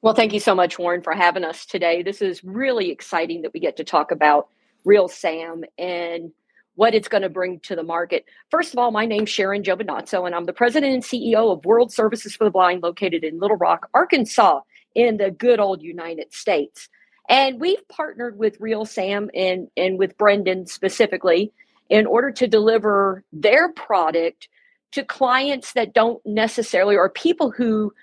[0.00, 2.02] Well, thank you so much, Warren, for having us today.
[2.02, 4.48] This is really exciting that we get to talk about
[4.84, 6.32] Real Sam and
[6.74, 8.24] what it's going to bring to the market.
[8.50, 11.92] First of all, my name's Sharon Giovinazzo, and I'm the president and CEO of World
[11.92, 14.60] Services for the Blind, located in Little Rock, Arkansas,
[14.94, 16.88] in the good old United States.
[17.32, 21.50] And we've partnered with Real Sam and, and with Brendan specifically
[21.88, 24.48] in order to deliver their product
[24.92, 27.94] to clients that don't necessarily, or people who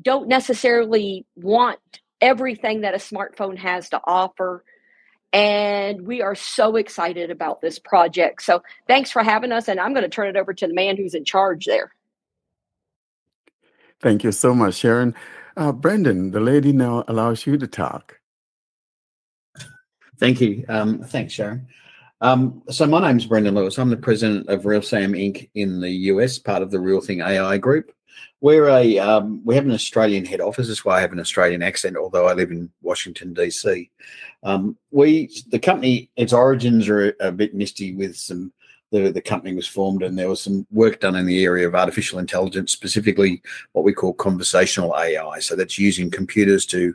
[0.00, 1.80] don't necessarily want
[2.20, 4.64] everything that a smartphone has to offer.
[5.32, 8.42] And we are so excited about this project.
[8.42, 9.66] So thanks for having us.
[9.66, 11.92] And I'm going to turn it over to the man who's in charge there.
[13.98, 15.16] Thank you so much, Sharon.
[15.56, 18.17] Uh, Brendan, the lady now allows you to talk.
[20.18, 20.64] Thank you.
[20.68, 21.68] Um, thanks, Sharon.
[22.20, 23.78] Um, so my name's Brendan Lewis.
[23.78, 25.48] I'm the president of Real Sam Inc.
[25.54, 27.92] in the US, part of the Real Thing AI group.
[28.40, 30.68] We're a um, we have an Australian head office.
[30.68, 33.88] That's why I have an Australian accent, although I live in Washington DC.
[34.42, 38.52] Um, we the company its origins are a, a bit misty with some
[38.90, 41.74] the, the company was formed and there was some work done in the area of
[41.74, 43.42] artificial intelligence, specifically
[43.72, 45.40] what we call conversational AI.
[45.40, 46.94] So that's using computers to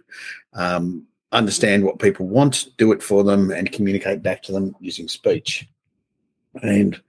[0.53, 5.07] um, understand what people want, do it for them, and communicate back to them using
[5.07, 5.67] speech.
[6.61, 6.99] And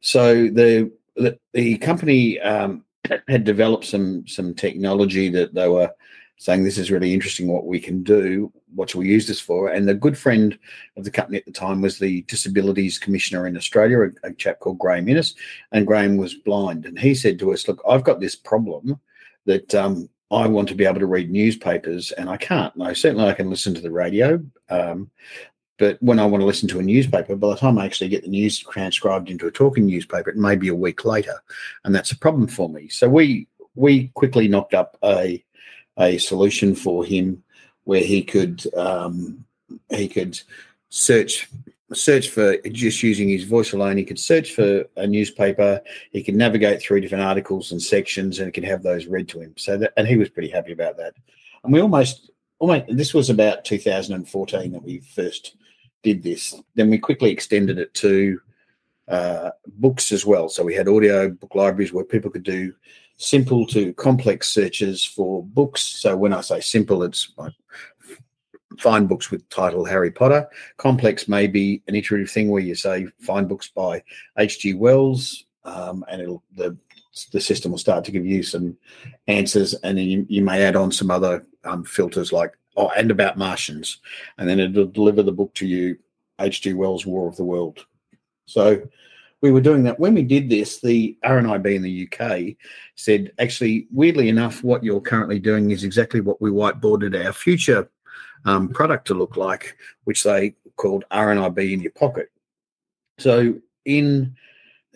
[0.00, 2.84] so the the, the company um,
[3.28, 5.90] had developed some some technology that they were
[6.38, 8.52] saying this is really interesting what we can do.
[8.74, 9.70] What shall we use this for?
[9.70, 10.58] And the good friend
[10.96, 14.60] of the company at the time was the disabilities commissioner in australia a, a chap
[14.60, 15.34] called graham innes
[15.72, 16.84] and graham was blind.
[16.84, 19.00] And he said to us look i've got this problem
[19.46, 23.26] that um, i want to be able to read newspapers and i can't no certainly
[23.26, 25.10] i can listen to the radio um,
[25.78, 28.22] but when I want to listen to a newspaper, by the time I actually get
[28.22, 31.34] the news transcribed into a talking newspaper, it may be a week later,
[31.84, 32.88] and that's a problem for me.
[32.88, 35.44] So we we quickly knocked up a
[35.98, 37.42] a solution for him
[37.84, 39.44] where he could um,
[39.90, 40.40] he could
[40.88, 41.48] search
[41.92, 43.96] search for just using his voice alone.
[43.96, 45.80] He could search for a newspaper.
[46.10, 49.54] He could navigate through different articles and sections, and could have those read to him.
[49.56, 51.14] So that, and he was pretty happy about that.
[51.62, 55.56] And we almost, almost this was about 2014 that we first
[56.02, 56.54] did this.
[56.74, 58.40] Then we quickly extended it to
[59.08, 60.48] uh, books as well.
[60.48, 62.72] So we had audio book libraries where people could do
[63.18, 65.82] simple to complex searches for books.
[65.82, 67.52] So when I say simple, it's like
[68.78, 70.48] find books with title Harry Potter.
[70.76, 74.02] Complex may be an iterative thing where you say find books by
[74.38, 74.74] H.G.
[74.74, 76.76] Wells, um, and the
[77.32, 78.76] the system will start to give you some
[79.26, 83.10] answers, and then you, you may add on some other um, filters like oh, and
[83.10, 84.00] about Martians,
[84.38, 85.96] and then it'll deliver the book to you,
[86.40, 86.74] H.G.
[86.74, 87.86] Wells' War of the World.
[88.46, 88.82] So
[89.40, 89.98] we were doing that.
[89.98, 92.56] When we did this, the RNIB in the UK
[92.94, 97.88] said, actually, weirdly enough, what you're currently doing is exactly what we whiteboarded our future
[98.46, 102.30] um, product to look like, which they called RNIB in your pocket.
[103.18, 104.34] So in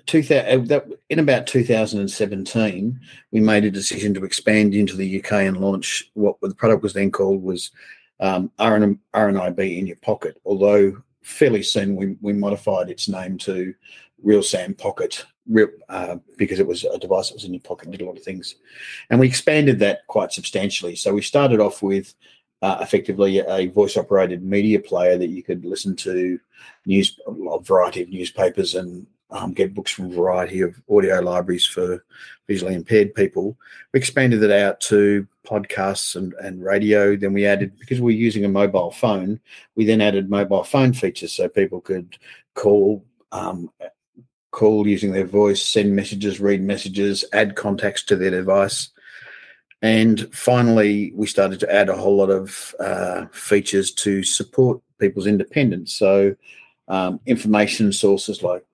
[0.06, 0.80] 2000, uh,
[1.10, 3.00] in about 2017,
[3.32, 6.94] we made a decision to expand into the UK and launch what the product was
[6.94, 7.70] then called was
[8.20, 10.40] um, RN, RNIB in your pocket.
[10.44, 13.74] Although fairly soon we, we modified its name to
[14.22, 15.24] Real Sam Pocket
[15.88, 18.22] uh, because it was a device that was in your pocket did a lot of
[18.22, 18.56] things.
[19.08, 20.94] And we expanded that quite substantially.
[20.96, 22.14] So we started off with
[22.62, 26.38] uh, effectively a voice operated media player that you could listen to
[26.86, 31.64] news a variety of newspapers and um, get books from a variety of audio libraries
[31.64, 32.04] for
[32.48, 33.56] visually impaired people.
[33.92, 37.16] We expanded it out to podcasts and, and radio.
[37.16, 39.40] Then we added, because we are using a mobile phone,
[39.76, 42.16] we then added mobile phone features so people could
[42.54, 43.04] call.
[43.32, 43.70] Um,
[44.50, 48.90] call using their voice, send messages, read messages, add contacts to their device.
[49.82, 55.26] And finally, we started to add a whole lot of uh, features to support people's
[55.26, 55.94] independence.
[55.94, 56.36] So,
[56.88, 58.64] um, information sources like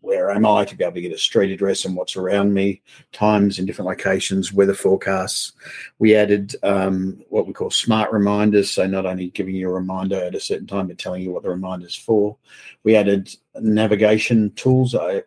[0.00, 2.82] where am I to be able to get a street address and what's around me,
[3.12, 5.52] times in different locations, weather forecasts.
[5.98, 8.70] We added um, what we call smart reminders.
[8.70, 11.42] So not only giving you a reminder at a certain time, but telling you what
[11.42, 12.36] the reminder is for.
[12.84, 15.22] We added navigation tools, a,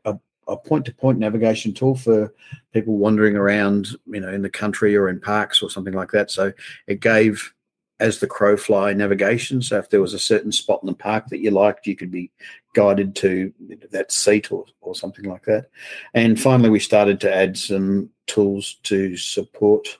[0.47, 2.33] a point-to-point navigation tool for
[2.73, 6.29] people wandering around, you know, in the country or in parks or something like that.
[6.31, 6.53] So
[6.87, 7.53] it gave
[7.99, 9.61] as the crow fly navigation.
[9.61, 12.11] So if there was a certain spot in the park that you liked, you could
[12.11, 12.29] be
[12.73, 13.53] guided to
[13.91, 15.69] that seat or, or something like that.
[16.13, 19.97] And finally, we started to add some tools to support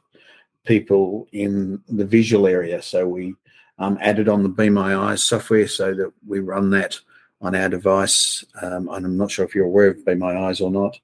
[0.65, 2.81] people in the visual area.
[2.81, 3.33] So we
[3.79, 6.99] um, added on the Be My Eyes software so that we run that
[7.45, 8.43] on our device.
[8.61, 10.99] Um, and I'm not sure if you're aware of Be My Eyes or not.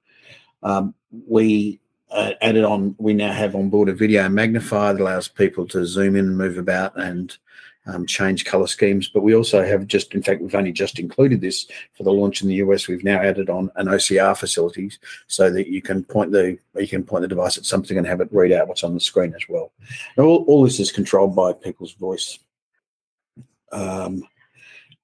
[0.64, 0.94] Um,
[1.28, 1.80] we
[2.10, 5.86] uh, added on, we now have on board a video magnifier that allows people to
[5.86, 7.38] zoom in move about and
[7.88, 9.10] um, change color schemes.
[9.10, 12.42] But we also have just, in fact, we've only just included this for the launch
[12.42, 12.88] in the US.
[12.88, 17.04] We've now added on an OCR facilities so that you can point the you can
[17.04, 19.48] point the device at something and have it read out what's on the screen as
[19.50, 19.72] well.
[20.16, 22.40] And all, all this is controlled by people's voice.
[23.72, 24.24] Um,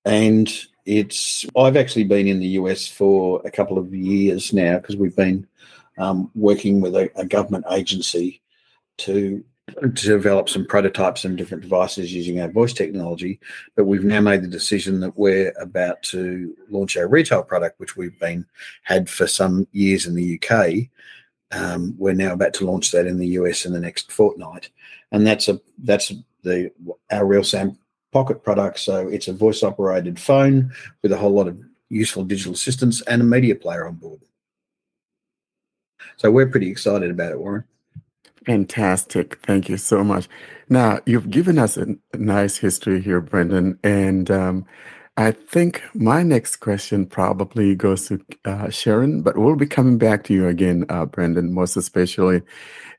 [0.07, 0.49] and
[0.85, 5.15] it's I've actually been in the US for a couple of years now because we've
[5.15, 5.45] been
[5.97, 8.41] um, working with a, a, government agency
[8.99, 9.43] to
[9.81, 13.37] to develop some prototypes and different devices using our voice technology.
[13.75, 17.97] But we've now made the decision that we're about to launch our retail product, which
[17.97, 18.45] we've been
[18.83, 20.87] had for some years in the UK.
[21.51, 24.69] Um, we're now about to launch that in the US in the next fortnight,
[25.11, 26.71] and that's a that's the
[27.11, 27.77] our real Sam
[28.17, 28.79] pocket product.
[28.79, 30.71] So it's a voice operated phone
[31.03, 31.55] with a whole lot of
[31.89, 34.21] useful digital assistants and a media player on board.
[36.15, 37.63] So we're pretty excited about it, Warren.
[38.47, 39.37] Fantastic.
[39.45, 40.27] Thank you so much.
[40.67, 43.77] Now, you've given us a nice history here, Brendan.
[43.83, 44.65] And um,
[45.17, 50.23] I think my next question probably goes to uh, Sharon, but we'll be coming back
[50.23, 52.41] to you again, uh, Brendan, most especially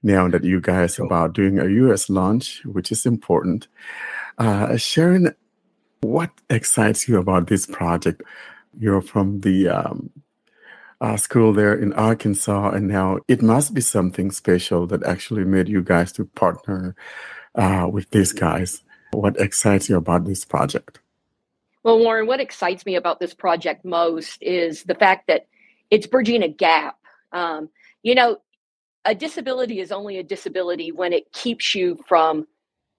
[0.05, 3.67] now that you guys are about doing a US launch, which is important.
[4.39, 5.35] Uh, Sharon,
[6.01, 8.23] what excites you about this project?
[8.79, 10.11] You're from the um,
[11.01, 15.69] uh, school there in Arkansas, and now it must be something special that actually made
[15.69, 16.95] you guys to partner
[17.57, 18.83] uh, with these guys.
[19.13, 21.01] What excites you about this project?
[21.83, 25.47] Well, Warren, what excites me about this project most is the fact that
[25.91, 26.99] it's bridging a gap.
[27.33, 27.71] Um,
[28.03, 28.39] you know,
[29.05, 32.47] a disability is only a disability when it keeps you from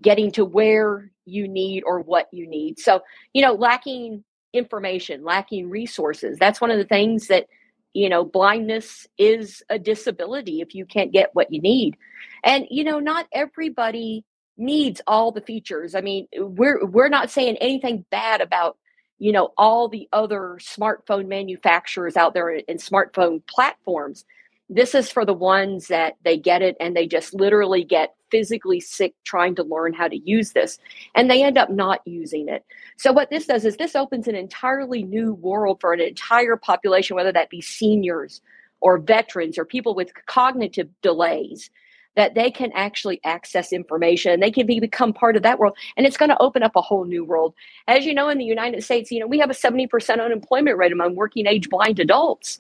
[0.02, 2.80] getting to where you need or what you need.
[2.80, 3.02] So,
[3.34, 4.24] you know, lacking
[4.54, 7.48] information, lacking resources, that's one of the things that
[7.94, 11.98] you know blindness is a disability if you can't get what you need.
[12.44, 14.26] And you know not everybody
[14.58, 15.96] needs all the features.
[15.96, 18.78] I mean we're we're not saying anything bad about
[19.18, 24.26] you know all the other smartphone manufacturers out there and smartphone platforms
[24.70, 28.80] this is for the ones that they get it and they just literally get physically
[28.80, 30.78] sick trying to learn how to use this
[31.16, 32.64] and they end up not using it.
[32.98, 37.16] So what this does is this opens an entirely new world for an entire population
[37.16, 38.42] whether that be seniors
[38.80, 41.72] or veterans or people with cognitive delays
[42.16, 45.78] that they can actually access information and they can be, become part of that world.
[45.96, 47.54] And it's going to open up a whole new world.
[47.88, 50.92] As you know in the united states you know we have a 70% unemployment rate
[50.92, 52.60] among working age blind adults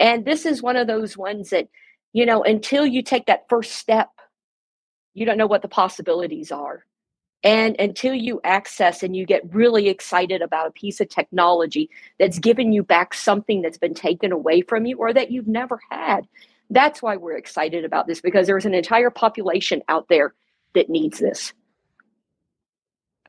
[0.00, 1.68] and this is one of those ones that,
[2.14, 4.08] you know, until you take that first step,
[5.12, 6.86] you don't know what the possibilities are.
[7.42, 12.38] And until you access and you get really excited about a piece of technology that's
[12.38, 16.26] given you back something that's been taken away from you or that you've never had,
[16.70, 20.34] that's why we're excited about this because there's an entire population out there
[20.74, 21.52] that needs this.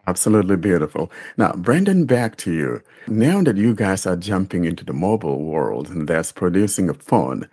[0.08, 1.12] Absolutely beautiful.
[1.38, 2.82] Now, Brendan, back to you.
[3.08, 7.48] Now that you guys are jumping into the mobile world and that's producing a phone,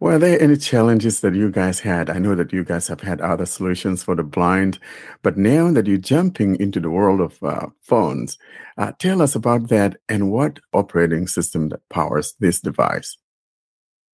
[0.00, 2.08] were there any challenges that you guys had?
[2.08, 4.78] I know that you guys have had other solutions for the blind,
[5.22, 8.38] but now that you're jumping into the world of uh, phones,
[8.76, 13.16] uh, tell us about that and what operating system that powers this device.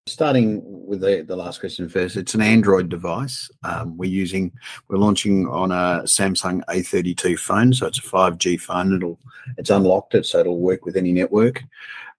[0.07, 3.49] Starting with the, the last question first, it's an Android device.
[3.63, 4.51] Um, we're using,
[4.87, 8.95] we're launching on a Samsung A32 phone, so it's a 5G phone.
[8.95, 9.17] It'll,
[9.57, 11.63] it's unlocked it, so it'll work with any network.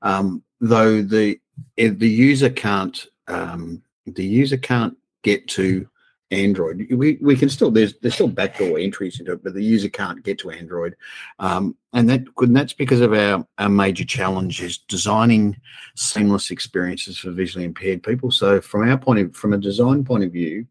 [0.02, 1.38] Um, though the
[1.76, 5.88] the user can't, um, the user can't get to
[6.30, 6.86] Android.
[6.90, 10.24] We, we can still there's there's still backdoor entries into it, but the user can't
[10.24, 10.96] get to Android,
[11.38, 15.56] um, and that and that's because of our our major challenge is designing
[15.94, 18.30] seamless experiences for visually impaired people.
[18.30, 20.66] So from our point of from a design point of view,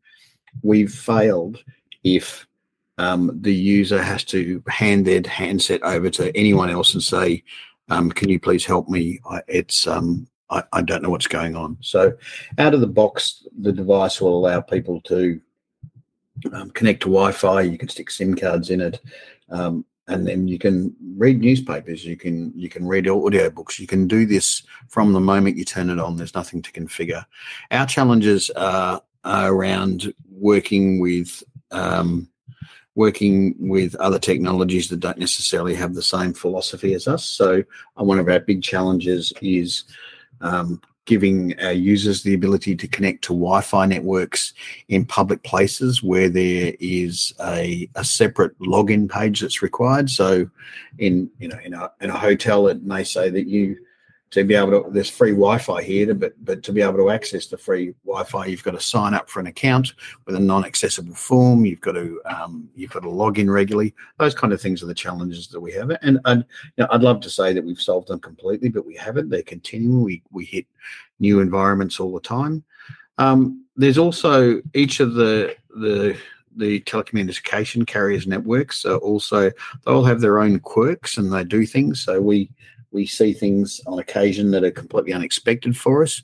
[0.62, 1.64] we've failed
[2.04, 2.46] if
[2.98, 7.44] um, the user has to hand their handset over to anyone else and say,
[7.90, 11.56] um, "Can you please help me?" I, it's um, I, I, don't know what's going
[11.56, 11.78] on.
[11.82, 12.14] So,
[12.58, 15.42] out of the box, the device will allow people to
[16.52, 17.62] um, connect to Wi-Fi.
[17.62, 19.02] You can stick SIM cards in it,
[19.50, 22.06] um, and then you can read newspapers.
[22.06, 23.80] You can you can read audio books.
[23.80, 26.18] You can do this from the moment you turn it on.
[26.18, 27.26] There's nothing to configure.
[27.72, 32.30] Our challenges are, are around working with um,
[32.96, 37.26] working with other technologies that don't necessarily have the same philosophy as us.
[37.26, 37.64] So,
[37.96, 39.84] one of our big challenges is
[40.42, 44.54] um, giving our users the ability to connect to Wi-Fi networks
[44.88, 50.10] in public places where there is a, a separate login page that's required.
[50.10, 50.50] So,
[50.98, 53.78] in you know in a in a hotel, it may say that you
[54.32, 57.48] to be able to there's free wi-fi here but but to be able to access
[57.48, 59.94] the free wi-fi you've got to sign up for an account
[60.26, 61.66] with a non-accessible form.
[61.66, 63.94] You've got to um, you've got to log in regularly.
[64.18, 65.92] Those kind of things are the challenges that we have.
[66.02, 66.44] And, and
[66.76, 69.30] you know, i'd love to say that we've solved them completely but we haven't.
[69.30, 70.04] They're continuing.
[70.04, 70.66] We, we hit
[71.20, 72.64] new environments all the time.
[73.18, 76.18] Um, there's also each of the the
[76.58, 81.66] the telecommunication carriers networks are also they all have their own quirks and they do
[81.66, 82.02] things.
[82.02, 82.50] So we
[82.96, 86.24] we see things on occasion that are completely unexpected for us.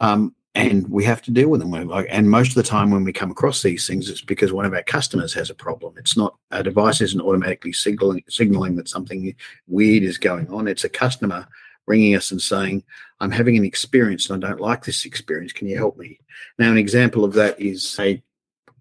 [0.00, 1.72] Um, and we have to deal with them.
[2.10, 4.74] And most of the time, when we come across these things, it's because one of
[4.74, 5.94] our customers has a problem.
[5.96, 9.34] It's not a device isn't automatically signaling, signaling that something
[9.68, 10.66] weird is going on.
[10.66, 11.46] It's a customer
[11.86, 12.82] ringing us and saying,
[13.20, 15.52] "I'm having an experience and I don't like this experience.
[15.52, 16.18] Can you help me?"
[16.58, 18.20] Now, an example of that is a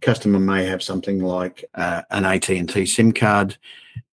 [0.02, 3.58] customer may have something like uh, an AT&T SIM card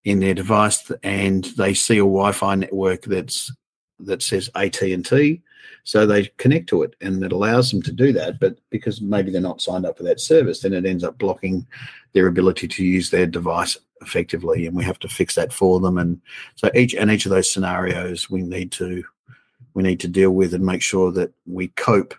[0.04, 3.52] in their device and they see a Wi-Fi network that's
[4.00, 5.42] that says AT&T
[5.84, 9.30] so they connect to it and it allows them to do that but because maybe
[9.30, 11.66] they're not signed up for that service then it ends up blocking
[12.12, 15.98] their ability to use their device effectively and we have to fix that for them.
[15.98, 16.20] And
[16.54, 19.04] so each and each of those scenarios we need to
[19.74, 22.14] we need to deal with and make sure that we cope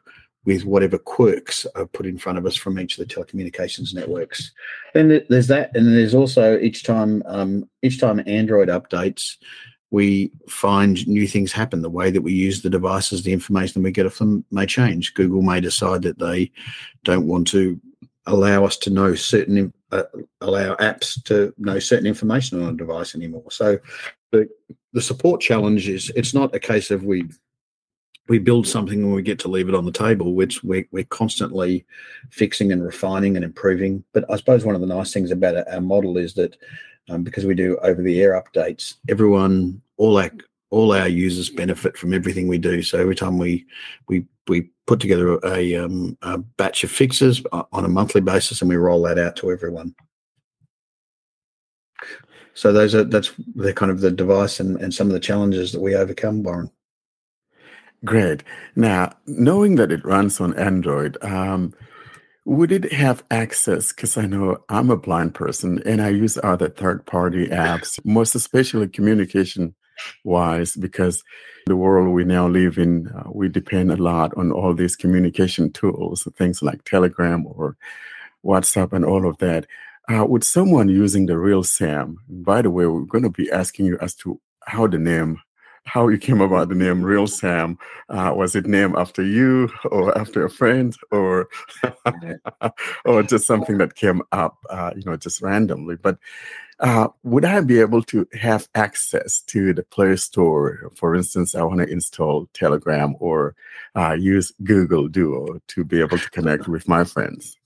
[0.45, 4.51] with whatever quirks are put in front of us from each of the telecommunications networks.
[4.93, 9.37] Then there's that, and there's also each time um, each time Android updates,
[9.91, 11.81] we find new things happen.
[11.81, 15.13] The way that we use the devices, the information we get off them may change.
[15.13, 16.51] Google may decide that they
[17.03, 17.79] don't want to
[18.27, 20.03] allow us to know certain uh,
[20.41, 23.49] allow apps to know certain information on a device anymore.
[23.51, 23.79] So
[24.31, 24.49] the
[24.93, 27.25] the support challenge is it's not a case of we
[28.27, 31.03] we build something and we get to leave it on the table, which we're, we're
[31.05, 31.85] constantly
[32.29, 34.03] fixing and refining and improving.
[34.13, 36.57] But I suppose one of the nice things about our model is that
[37.09, 40.31] um, because we do over the air updates, everyone, all our
[40.71, 42.81] all our users benefit from everything we do.
[42.81, 43.65] So every time we
[44.07, 48.69] we we put together a, um, a batch of fixes on a monthly basis and
[48.69, 49.95] we roll that out to everyone.
[52.53, 55.71] So those are that's the kind of the device and, and some of the challenges
[55.71, 56.71] that we overcome, Warren.
[58.05, 58.43] Great.
[58.75, 61.73] Now, knowing that it runs on Android, um,
[62.45, 63.91] would it have access?
[63.91, 68.35] Because I know I'm a blind person and I use other third party apps, most
[68.35, 69.73] especially communication
[70.23, 71.23] wise, because
[71.65, 75.71] the world we now live in, uh, we depend a lot on all these communication
[75.71, 77.75] tools, things like Telegram or
[78.45, 79.65] WhatsApp and all of that.
[80.07, 83.87] Uh, would someone using the real Sam, by the way, we're going to be asking
[83.87, 85.39] you as to how the name
[85.85, 87.77] how you came about the name Real Sam.
[88.09, 91.47] Uh, was it named after you or after a friend or
[93.05, 95.95] or just something that came up, uh, you know, just randomly?
[95.95, 96.17] But
[96.79, 100.91] uh, would I be able to have access to the Play Store?
[100.95, 103.55] For instance, I want to install Telegram or
[103.95, 107.57] uh, use Google Duo to be able to connect with my friends.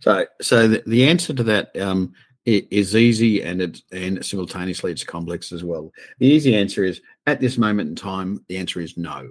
[0.00, 2.12] So, so the, the answer to that um,
[2.48, 5.92] is easy and it, and simultaneously it's complex as well.
[6.18, 9.30] The easy answer is at this moment in time, the answer is no.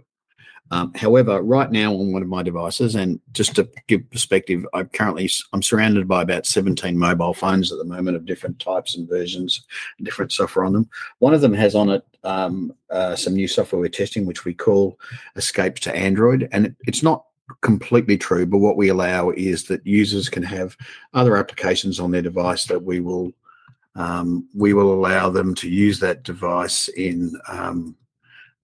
[0.69, 4.89] Um, however, right now on one of my devices, and just to give perspective, I'm
[4.89, 9.07] currently I'm surrounded by about 17 mobile phones at the moment of different types and
[9.07, 9.65] versions,
[10.03, 10.89] different software on them.
[11.19, 14.53] One of them has on it um, uh, some new software we're testing, which we
[14.53, 14.99] call
[15.37, 17.23] Escapes to Android, and it, it's not
[17.61, 20.75] completely true, but what we allow is that users can have
[21.13, 23.31] other applications on their device that we will
[23.95, 27.95] um, we will allow them to use that device in um,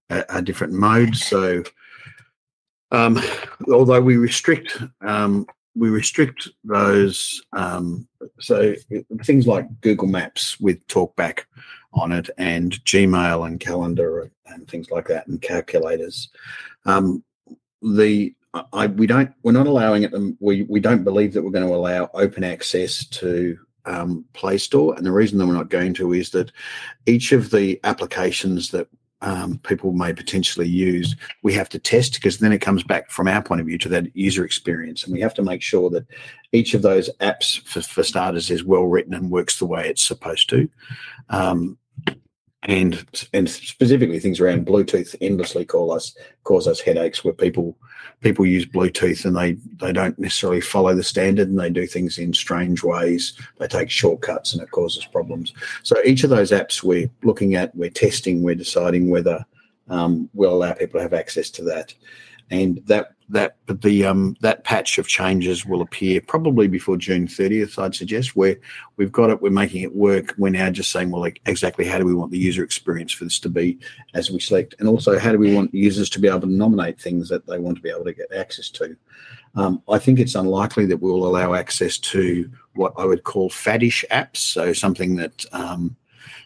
[0.08, 1.16] a, a, different mode.
[1.16, 1.64] So,
[2.92, 3.20] um,
[3.68, 8.06] although we restrict um, we restrict those, um,
[8.38, 8.76] so
[9.24, 11.40] things like Google Maps with TalkBack
[11.92, 16.28] on it, and Gmail and Calendar and things like that, and calculators.
[16.86, 17.24] Um,
[17.82, 18.34] the
[18.72, 21.74] I, we don't we're not allowing it we we don't believe that we're going to
[21.74, 26.12] allow open access to um, Play Store, and the reason that we're not going to
[26.12, 26.52] is that
[27.06, 28.88] each of the applications that
[29.20, 33.26] um, people may potentially use, we have to test because then it comes back from
[33.26, 36.06] our point of view to that user experience, and we have to make sure that
[36.52, 40.04] each of those apps, for, for starters, is well written and works the way it's
[40.04, 40.68] supposed to.
[41.30, 41.78] Um,
[42.64, 47.76] and and specifically things around Bluetooth endlessly call us cause us headaches where people
[48.20, 49.52] people use Bluetooth and they
[49.84, 53.34] they don't necessarily follow the standard and they do things in strange ways.
[53.58, 55.52] They take shortcuts and it causes problems.
[55.82, 59.44] So each of those apps we're looking at, we're testing, we're deciding whether
[59.88, 61.92] um, we'll allow people to have access to that
[62.50, 67.82] and that that the um, that patch of changes will appear probably before June 30th.
[67.82, 68.56] I'd suggest where
[68.96, 70.34] we've got it, we're making it work.
[70.36, 73.24] We're now just saying, well, like exactly how do we want the user experience for
[73.24, 73.78] this to be
[74.14, 77.00] as we select, and also how do we want users to be able to nominate
[77.00, 78.96] things that they want to be able to get access to.
[79.56, 84.04] Um, I think it's unlikely that we'll allow access to what I would call faddish
[84.10, 85.96] apps, so something that um,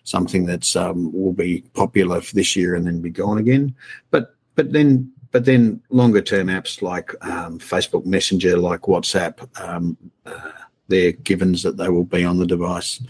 [0.04, 3.74] something that's um, will be popular for this year and then be gone again.
[4.10, 9.96] But but then but then longer term apps like um, Facebook Messenger, like WhatsApp, um,
[10.24, 10.50] uh,
[10.88, 13.02] they're givens that they will be on the device.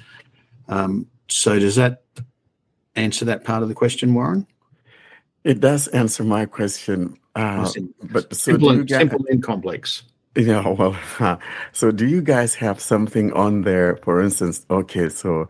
[0.68, 2.02] Um, so does that
[2.96, 4.46] answer that part of the question, Warren?
[5.44, 7.18] It does answer my question.
[7.34, 7.70] Uh,
[8.10, 10.02] but so simple, and, guys, simple and complex.
[10.34, 11.36] Yeah, well, uh,
[11.72, 13.96] so do you guys have something on there?
[14.02, 15.48] For instance, okay, so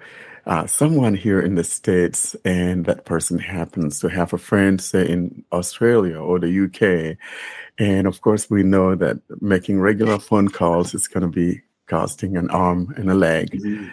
[0.49, 5.07] uh, someone here in the States and that person happens to have a friend, say,
[5.07, 7.18] in Australia or the UK.
[7.78, 12.38] And of course, we know that making regular phone calls is going to be costing
[12.38, 13.51] an arm and a leg.
[13.51, 13.88] Mm-hmm.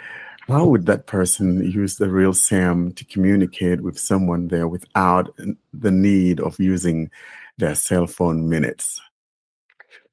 [0.53, 5.35] how would that person use the real Sam to communicate with someone there without
[5.73, 7.11] the need of using
[7.57, 9.01] their cell phone minutes?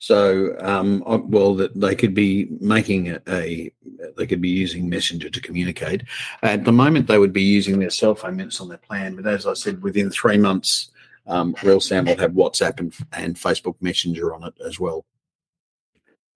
[0.03, 3.73] So, um, well, that they could be making a, a,
[4.17, 6.03] they could be using Messenger to communicate.
[6.43, 9.15] At the moment, they would be using their cell phone minutes on their plan.
[9.15, 10.91] But as I said, within three months,
[11.29, 15.05] um, Real Sam will have WhatsApp and, and Facebook Messenger on it as well.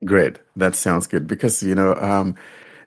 [0.04, 2.36] Great, that sounds good because you know um,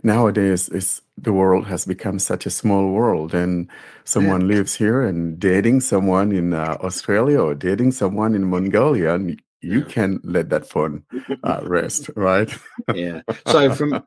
[0.01, 3.67] nowadays is the world has become such a small world, and
[4.05, 4.55] someone yeah.
[4.55, 9.84] lives here and dating someone in uh, Australia or dating someone in Mongolia, and you
[9.84, 11.03] can let that phone
[11.43, 12.49] uh, rest, right?
[12.93, 13.22] yeah.
[13.47, 14.03] So from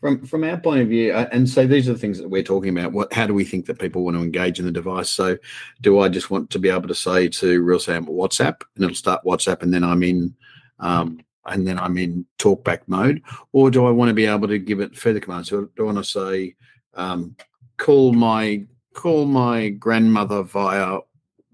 [0.00, 2.42] from from our point of view, uh, and so these are the things that we're
[2.42, 2.92] talking about.
[2.92, 3.12] What?
[3.12, 5.10] How do we think that people want to engage in the device?
[5.10, 5.36] So,
[5.82, 8.96] do I just want to be able to say to Real Sam WhatsApp, and it'll
[8.96, 10.34] start WhatsApp, and then I'm in.
[10.78, 13.20] Um, and then I'm in talkback mode,
[13.52, 15.48] or do I want to be able to give it further commands?
[15.48, 16.54] So do I want to say,
[16.94, 17.34] um,
[17.78, 18.64] call my
[18.94, 20.98] call my grandmother via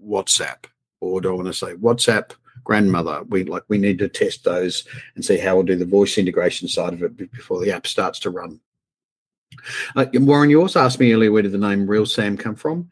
[0.03, 0.65] WhatsApp,
[0.99, 2.33] or do I want to say WhatsApp
[2.69, 3.23] grandmother.
[3.29, 4.83] We like we need to test those
[5.15, 8.19] and see how we'll do the voice integration side of it before the app starts
[8.19, 8.59] to run.
[9.95, 12.87] Uh, Warren, you also asked me earlier where did the name Real Sam come from.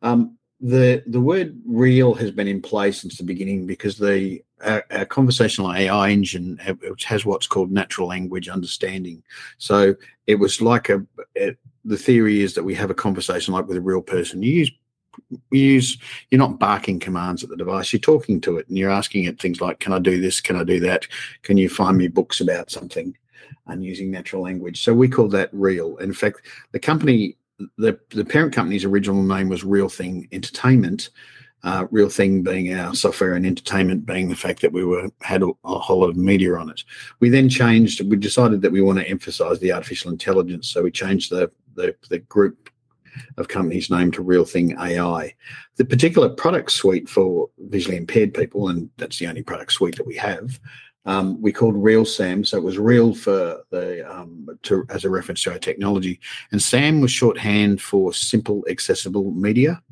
[0.00, 4.84] Um, the the word real has been in place since the beginning because the our,
[4.92, 6.60] our conversational AI engine
[7.04, 9.24] has what's called natural language understanding.
[9.58, 9.96] So
[10.28, 11.04] it was like a,
[11.34, 14.44] it, the theory is that we have a conversation like with a real person.
[14.44, 14.70] You use
[15.50, 15.98] use
[16.30, 19.40] you're not barking commands at the device you're talking to it and you're asking it
[19.40, 20.40] things like can i do this?
[20.40, 21.06] Can i do that?
[21.42, 23.16] Can you find me books about something?
[23.68, 24.82] And using natural language.
[24.82, 25.96] So we call that real.
[25.96, 26.42] In fact
[26.72, 27.36] the company
[27.78, 31.08] the, the parent company's original name was real thing entertainment
[31.66, 35.42] uh, real thing being our software and entertainment being the fact that we were had
[35.42, 36.84] a, a, whole lot of media on it.
[37.18, 40.68] We then changed we decided that we want to emphasize the artificial intelligence.
[40.68, 42.70] So we changed the the, the group
[43.36, 45.34] of companies named to Real Thing AI.
[45.76, 50.06] The particular product suite for visually impaired people, and that's the only product suite that
[50.06, 50.60] we have,
[51.04, 52.44] um, we called Real Sam.
[52.44, 56.62] So it was real for the um, to, as a reference to our technology, and
[56.62, 59.82] Sam was shorthand for simple, accessible media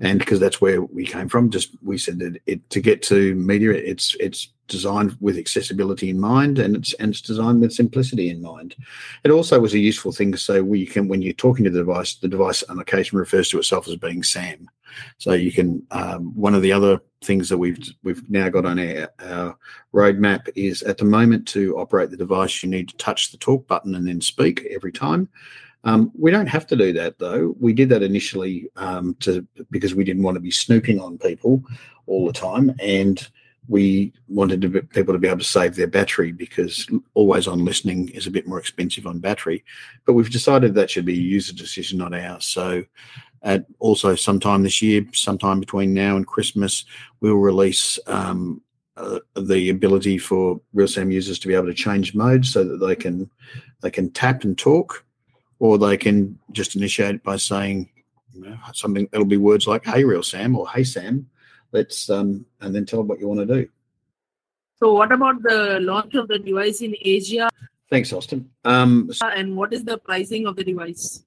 [0.00, 3.34] and because that's where we came from just we said that it to get to
[3.34, 8.30] media it's it's designed with accessibility in mind and it's and it's designed with simplicity
[8.30, 8.74] in mind.
[9.24, 11.80] It also was a useful thing to say we can when you're talking to the
[11.80, 14.68] device the device on occasion refers to itself as being sam.
[15.18, 18.78] So you can um, one of the other things that we've we've now got on
[18.78, 19.56] our, our
[19.94, 23.66] roadmap is at the moment to operate the device you need to touch the talk
[23.66, 25.28] button and then speak every time.
[25.84, 27.56] Um, we don't have to do that though.
[27.58, 31.62] We did that initially um, to because we didn't want to be snooping on people
[32.06, 33.28] all the time, and
[33.68, 37.64] we wanted to be, people to be able to save their battery because always on
[37.64, 39.64] listening is a bit more expensive on battery.
[40.04, 42.46] But we've decided that should be a user decision, not ours.
[42.46, 42.84] So.
[43.44, 46.84] At also sometime this year, sometime between now and Christmas,
[47.20, 48.62] we'll release um,
[48.96, 52.94] uh, the ability for RealSam users to be able to change modes so that they
[52.94, 53.30] can
[53.80, 55.04] they can tap and talk
[55.58, 57.88] or they can just initiate it by saying
[58.34, 59.08] you know, something.
[59.12, 61.28] It'll be words like "Hey, real Sam" or "Hey, Sam."
[61.72, 63.68] Let's um, and then tell them what you want to do.
[64.78, 67.48] So, what about the launch of the device in Asia?
[67.90, 68.50] Thanks, Austin.
[68.64, 71.24] Um, and what is the pricing of the device?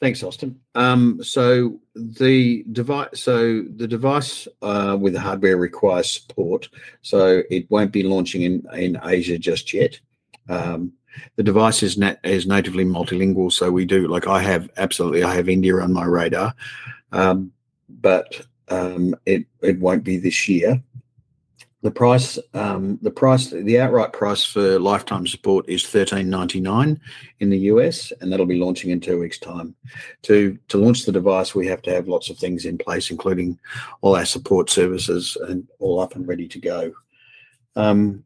[0.00, 0.60] Thanks, Austin.
[0.74, 6.68] Um, so the device, so the device uh, with the hardware requires support,
[7.02, 9.98] so it won't be launching in in Asia just yet.
[10.48, 10.92] Um,
[11.36, 15.34] the device is nat- is natively multilingual, so we do like I have absolutely I
[15.34, 16.54] have India on my radar,
[17.12, 17.52] um,
[18.00, 20.82] but um, it it won't be this year.
[21.82, 26.98] The price, um, the price, the outright price for lifetime support is thirteen ninety nine
[27.40, 29.74] in the US, and that'll be launching in two weeks' time.
[30.22, 33.58] To to launch the device, we have to have lots of things in place, including
[34.00, 36.94] all our support services and all up and ready to go.
[37.76, 38.24] Um,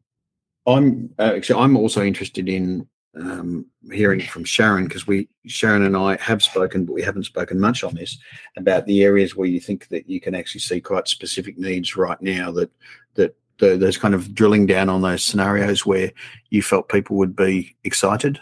[0.65, 6.17] I'm actually I'm also interested in um, hearing from Sharon because we Sharon and I
[6.17, 8.17] have spoken, but we haven't spoken much on this
[8.57, 12.21] about the areas where you think that you can actually see quite specific needs right
[12.21, 12.71] now that
[13.15, 16.11] that the, there's kind of drilling down on those scenarios where
[16.49, 18.39] you felt people would be excited.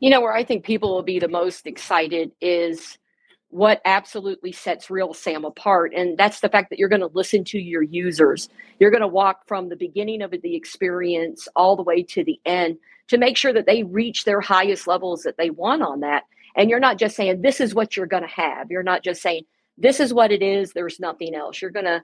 [0.00, 2.98] You know where I think people will be the most excited is
[3.50, 7.44] what absolutely sets real sam apart and that's the fact that you're going to listen
[7.44, 8.48] to your users
[8.80, 12.40] you're going to walk from the beginning of the experience all the way to the
[12.44, 12.76] end
[13.08, 16.24] to make sure that they reach their highest levels that they want on that
[16.56, 19.22] and you're not just saying this is what you're going to have you're not just
[19.22, 19.44] saying
[19.78, 22.02] this is what it is there's nothing else you're going to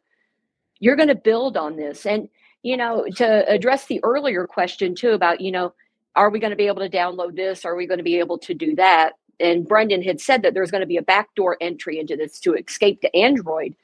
[0.83, 2.05] you're going to build on this.
[2.07, 2.29] And,
[2.65, 5.75] you know, to address the earlier question too about, you know,
[6.17, 7.65] are we going to be able to download this?
[7.65, 9.13] Are we going to be able to do that?
[9.41, 12.55] And Brendan had said that there's going to be a backdoor entry into this to
[12.55, 13.75] escape to Android.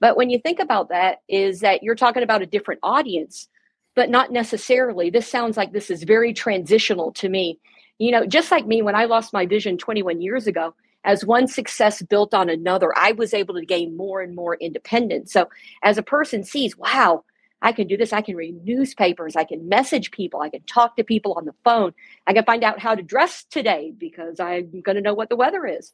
[0.00, 3.48] But when you think about that, is that you're talking about a different audience,
[3.96, 5.10] but not necessarily.
[5.10, 7.58] This sounds like this is very transitional to me.
[7.98, 11.46] You know, just like me, when I lost my vision 21 years ago, as one
[11.46, 15.32] success built on another, I was able to gain more and more independence.
[15.32, 15.48] So
[15.82, 17.24] as a person sees, wow,
[17.62, 18.12] I can do this.
[18.12, 19.36] I can read newspapers.
[19.36, 20.40] I can message people.
[20.40, 21.92] I can talk to people on the phone.
[22.26, 25.36] I can find out how to dress today because I'm going to know what the
[25.36, 25.92] weather is.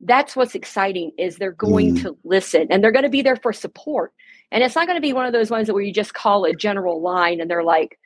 [0.00, 2.02] That's what's exciting is they're going mm.
[2.02, 4.12] to listen and they're going to be there for support.
[4.50, 6.54] And it's not going to be one of those ones where you just call a
[6.54, 7.98] general line and they're like,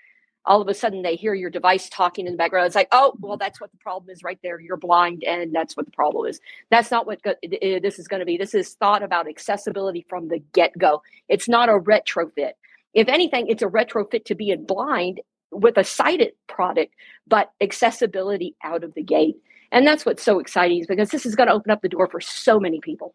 [0.46, 2.66] all of a sudden they hear your device talking in the background.
[2.66, 4.60] It's like, oh, well, that's what the problem is right there.
[4.60, 6.40] You're blind, and that's what the problem is.
[6.70, 8.36] That's not what go- this is going to be.
[8.36, 11.02] This is thought about accessibility from the get go.
[11.28, 12.52] It's not a retrofit.
[12.94, 15.20] If anything, it's a retrofit to being blind
[15.50, 16.94] with a sighted product,
[17.26, 19.36] but accessibility out of the gate.
[19.72, 22.08] And that's what's so exciting is because this is going to open up the door
[22.08, 23.14] for so many people.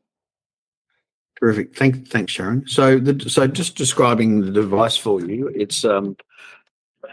[1.39, 1.75] Terrific.
[1.75, 2.67] Thank, thanks, Sharon.
[2.67, 6.17] So, the, so just describing the device for you, it's um,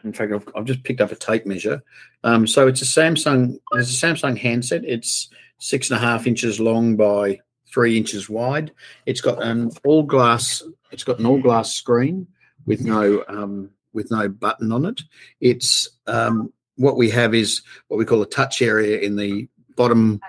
[0.03, 1.83] in fact, I've, I've just picked up a tape measure.
[2.25, 3.59] Um, so it's a Samsung.
[3.75, 4.85] It's a Samsung handset.
[4.85, 7.41] It's six and a half inches long by
[7.73, 8.73] three inches wide.
[9.07, 10.63] It's got an all glass.
[10.91, 12.27] It's got an all glass screen
[12.67, 15.03] with no um, with no button on it.
[15.41, 20.21] It's um, what we have is what we call a touch area in the bottom.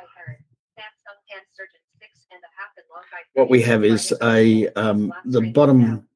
[3.33, 6.07] What we have is a um, the bottom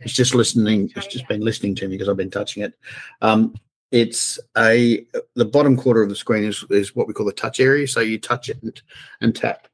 [0.00, 0.90] it's just listening.
[0.96, 2.74] It's just been listening to me because I've been touching it.
[3.20, 3.54] Um,
[3.90, 7.60] it's a the bottom quarter of the screen is, is what we call the touch
[7.60, 7.86] area.
[7.86, 8.80] So you touch it and,
[9.20, 9.68] and tap.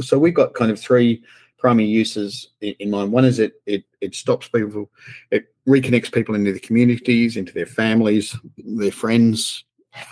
[0.00, 1.22] So we've got kind of three
[1.62, 3.12] primary uses in, in mind.
[3.12, 4.90] One is it it it stops people,
[5.30, 9.64] it reconnects people into the communities, into their families, their friends.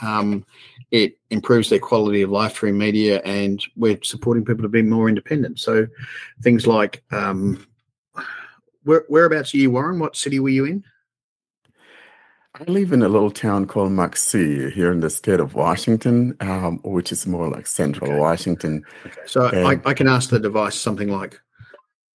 [0.03, 0.45] Um,
[0.91, 5.09] it improves their quality of life through media, and we're supporting people to be more
[5.09, 5.59] independent.
[5.59, 5.87] So
[6.43, 7.67] things like um,
[8.85, 9.99] where, whereabouts are you, Warren?
[9.99, 10.85] What city were you in?
[12.61, 16.79] I live in a little town called Moxee here in the state of Washington, um,
[16.85, 18.21] which is more like central okay.
[18.21, 18.85] Washington.
[19.07, 19.21] Okay.
[19.25, 21.41] So I, I, can ask the device something like,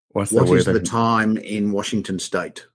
[0.09, 2.67] What's what the, is the time in Washington state?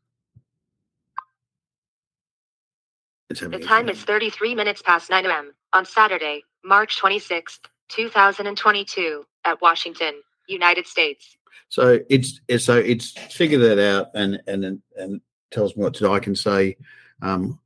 [3.29, 5.53] The time is 33 minutes past 9 a.m.
[5.73, 11.37] on Saturday, March 26th, 2022, at Washington, United States.
[11.69, 15.21] So it's, it's so it's figured that out and and and
[15.53, 16.13] tells me what to do.
[16.13, 16.77] I can say,
[17.23, 17.59] um,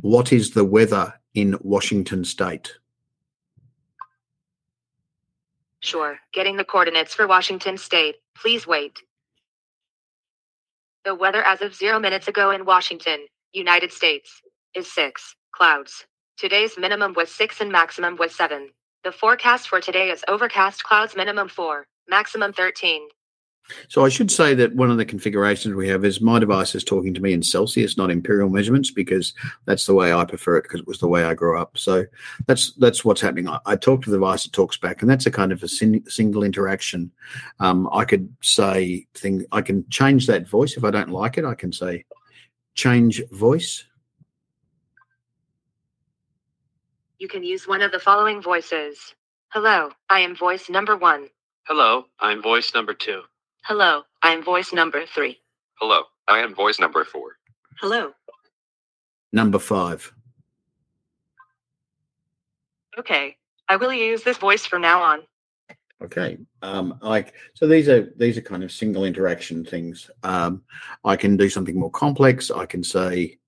[0.00, 2.72] what is the weather in Washington State?
[5.80, 8.16] Sure, getting the coordinates for Washington State.
[8.36, 8.98] Please wait.
[11.04, 14.42] The weather as of zero minutes ago in Washington, United States,
[14.74, 16.04] is six clouds.
[16.36, 18.70] Today's minimum was six and maximum was seven.
[19.04, 23.08] The forecast for today is overcast clouds minimum four, maximum 13.
[23.88, 26.84] So I should say that one of the configurations we have is my device is
[26.84, 29.34] talking to me in Celsius, not imperial measurements, because
[29.64, 31.78] that's the way I prefer it because it was the way I grew up.
[31.78, 32.04] So
[32.46, 33.48] that's that's what's happening.
[33.48, 35.68] I, I talk to the device, it talks back, and that's a kind of a
[35.68, 37.10] sin, single interaction.
[37.60, 39.44] Um, I could say thing.
[39.52, 41.44] I can change that voice if I don't like it.
[41.44, 42.04] I can say
[42.74, 43.84] change voice.
[47.18, 49.14] You can use one of the following voices.
[49.50, 51.28] Hello, I am voice number one.
[51.64, 53.22] Hello, I'm voice number two.
[53.62, 55.40] Hello, I'm voice number three.
[55.74, 57.36] Hello, I am voice number four.
[57.80, 58.12] Hello.
[59.32, 60.12] Number five.
[62.98, 63.36] Okay,
[63.68, 65.20] I will use this voice from now on.
[66.02, 66.38] Okay.
[66.62, 70.10] Um, like so these are these are kind of single interaction things.
[70.22, 70.62] Um,
[71.04, 72.50] I can do something more complex.
[72.50, 73.38] I can say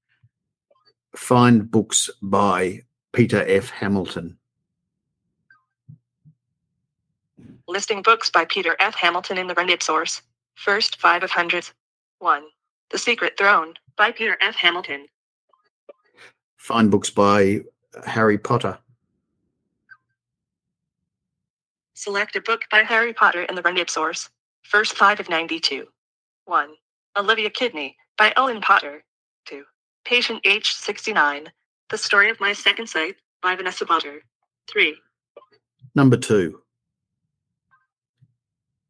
[1.17, 2.83] find books by
[3.13, 3.71] Peter F.
[3.71, 4.39] Hamilton.
[7.69, 8.95] Listing books by Peter F.
[8.95, 10.23] Hamilton in the Reddit source.
[10.55, 11.73] First five of hundreds.
[12.19, 12.45] 1.
[12.91, 14.55] The Secret Throne by Peter F.
[14.57, 15.07] Hamilton.
[16.57, 17.61] Find books by
[18.07, 18.79] Harry Potter.
[21.95, 24.29] Select a book by Harry Potter in the Reddit source.
[24.63, 25.87] First five of 92.
[26.47, 26.69] 1.
[27.17, 29.05] Olivia Kidney by Ellen Potter.
[29.47, 29.65] 2.
[30.05, 31.49] Patient H 69.
[31.91, 34.23] The Story of My Second Sight by Vanessa Potter.
[34.69, 34.97] 3.
[35.95, 36.61] Number 2.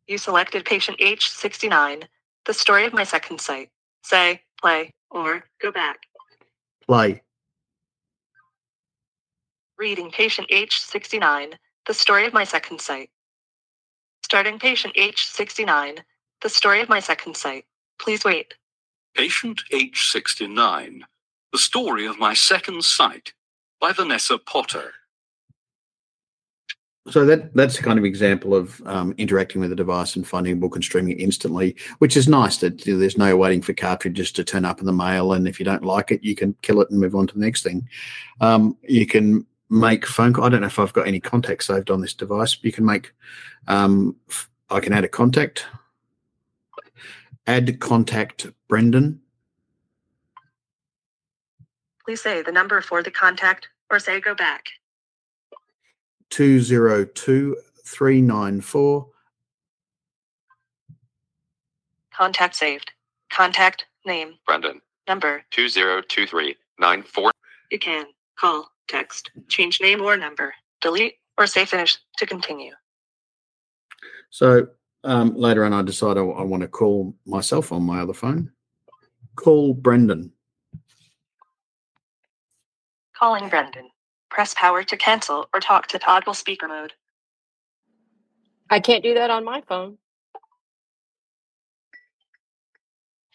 [0.07, 2.05] You selected patient H69,
[2.45, 3.71] the story of my second sight.
[4.05, 6.01] Say, play, or go back.
[6.87, 7.23] Play.
[9.79, 11.55] Reading patient H69,
[11.87, 13.11] the story of my second sight.
[14.25, 16.01] Starting patient H69,
[16.41, 17.65] the story of my second sight.
[17.99, 18.55] Please wait.
[19.15, 21.03] Patient H69
[21.53, 23.35] The Story of My Second Sight
[23.79, 24.93] by Vanessa Potter.
[27.11, 30.53] So that that's a kind of example of um, interacting with the device and finding
[30.53, 32.59] a book and streaming it instantly, which is nice.
[32.59, 35.49] That you know, there's no waiting for cartridges to turn up in the mail, and
[35.49, 37.65] if you don't like it, you can kill it and move on to the next
[37.65, 37.89] thing.
[38.41, 40.33] Um, you can make phone.
[40.33, 40.45] Call.
[40.45, 42.57] I don't know if I've got any contacts saved on this device.
[42.63, 43.13] You can make.
[43.67, 44.15] Um,
[44.71, 45.67] I can add a contact.
[47.49, 49.21] Add contact Brendan.
[52.05, 54.67] Please say the number for the contact or say go back.
[56.33, 59.07] Two zero two three nine four.
[62.13, 62.91] Contact saved.
[63.31, 64.35] Contact name.
[64.47, 64.81] Brendan.
[65.07, 65.45] Number.
[65.51, 67.31] 202394.
[67.71, 68.07] You can
[68.39, 72.73] call, text, change name or number, delete, or say finish to continue.
[74.31, 74.69] So
[75.05, 78.53] um, later on, I decide I, I want to call myself on my other phone.
[79.37, 80.33] Call Brendan.
[83.17, 83.92] Calling Brendan.
[84.33, 86.95] Press power to cancel or talk to toggle speaker mode.
[88.71, 89.99] I can't do that on my phone.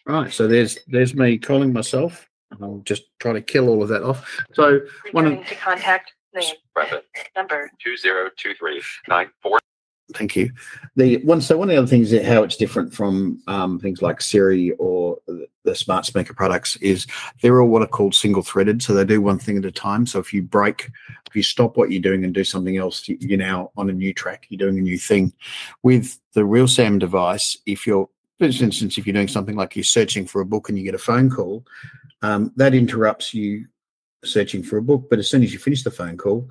[0.08, 0.34] Right.
[0.34, 2.28] So there's there's me calling myself.
[2.60, 4.40] I'll just try to kill all of that off.
[4.54, 4.80] So
[5.12, 7.02] one Returning of to contact name, Brendan.
[7.36, 7.70] number.
[7.84, 9.60] 202394.
[10.14, 10.52] Thank you.
[10.96, 14.02] The one, so one of the other things that how it's different from um, things
[14.02, 17.06] like Siri or the- smart speaker products is
[17.42, 18.82] they're all what are called single threaded.
[18.82, 20.06] So they do one thing at a time.
[20.06, 20.90] So if you break,
[21.28, 23.94] if you stop what you're doing and do something else, you- you're now on a
[23.94, 24.46] new track.
[24.48, 25.34] You're doing a new thing.
[25.84, 28.08] With the Real Sam device, if you're,
[28.40, 30.96] for instance, if you're doing something like you're searching for a book and you get
[30.96, 31.66] a phone call,
[32.22, 33.66] um, that interrupts you
[34.24, 35.10] searching for a book.
[35.10, 36.50] But as soon as you finish the phone call,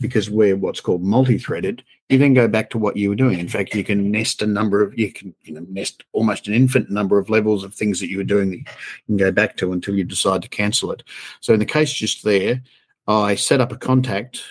[0.00, 3.38] because we're what's called multi-threaded, you then go back to what you were doing.
[3.38, 6.54] In fact, you can nest a number of you can you know nest almost an
[6.54, 8.64] infinite number of levels of things that you were doing that you
[9.06, 11.02] can go back to until you decide to cancel it.
[11.40, 12.62] So in the case just there,
[13.06, 14.42] I set up a contact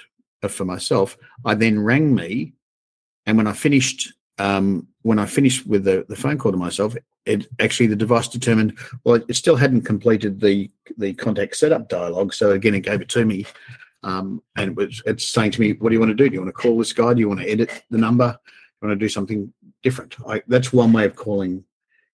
[0.44, 1.18] uh, for myself.
[1.46, 2.54] I then rang me,
[3.26, 6.96] and when I finished um, when I finished with the, the phone call to myself,
[7.26, 12.34] it actually the device determined well it still hadn't completed the the contact setup dialogue.
[12.34, 13.46] So again, it gave it to me.
[14.04, 16.30] Um, and it was, it's saying to me, what do you want to do?
[16.30, 17.14] Do you want to call this guy?
[17.14, 18.28] Do you want to edit the number?
[18.32, 18.52] Do
[18.82, 19.52] you want to do something
[19.82, 20.16] different?
[20.28, 21.64] I, that's one way of calling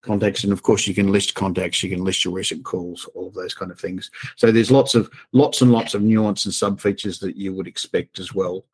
[0.02, 0.44] contacts.
[0.44, 3.34] And of course, you can list contacts, you can list your recent calls, all of
[3.34, 4.12] those kind of things.
[4.38, 7.68] So there's lots of lots and lots of nuance and sub features that you would
[7.68, 8.66] expect as well.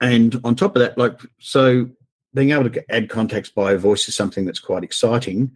[0.00, 1.88] And on top of that, like so
[2.34, 5.50] being able to add contacts by voice is something that's quite exciting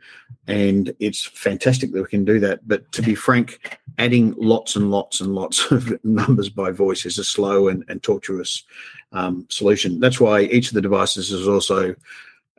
[0.46, 2.66] and it's fantastic that we can do that.
[2.68, 7.18] But to be frank adding lots and lots and lots of numbers by voice is
[7.18, 8.64] a slow and, and tortuous
[9.12, 10.00] um, solution.
[10.00, 11.94] That's why each of the devices is also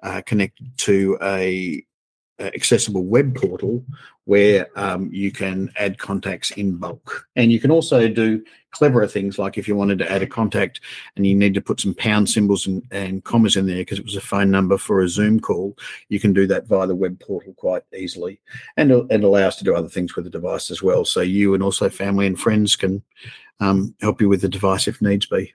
[0.02, 1.84] uh, connected to a,
[2.40, 3.84] a accessible web portal
[4.26, 7.28] where um, you can add contacts in bulk.
[7.36, 8.44] And you can also do
[8.78, 10.82] cleverer things like if you wanted to add a contact
[11.16, 14.06] and you need to put some pound symbols and, and commas in there because it
[14.06, 15.76] was a phone number for a Zoom call,
[16.10, 18.40] you can do that via the web portal quite easily.
[18.78, 21.06] And it, allows to do other things with the device as well.
[21.06, 23.02] So you and also family and friends can
[23.60, 25.54] um, help you with the device if needs be.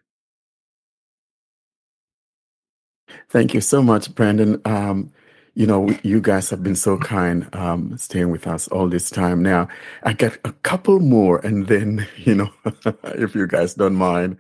[3.29, 4.61] Thank you so much, Brandon.
[4.65, 5.13] Um,
[5.55, 9.43] you know, you guys have been so kind um, staying with us all this time.
[9.43, 9.69] Now,
[10.03, 12.51] I got a couple more, and then, you know,
[13.05, 14.39] if you guys don't mind.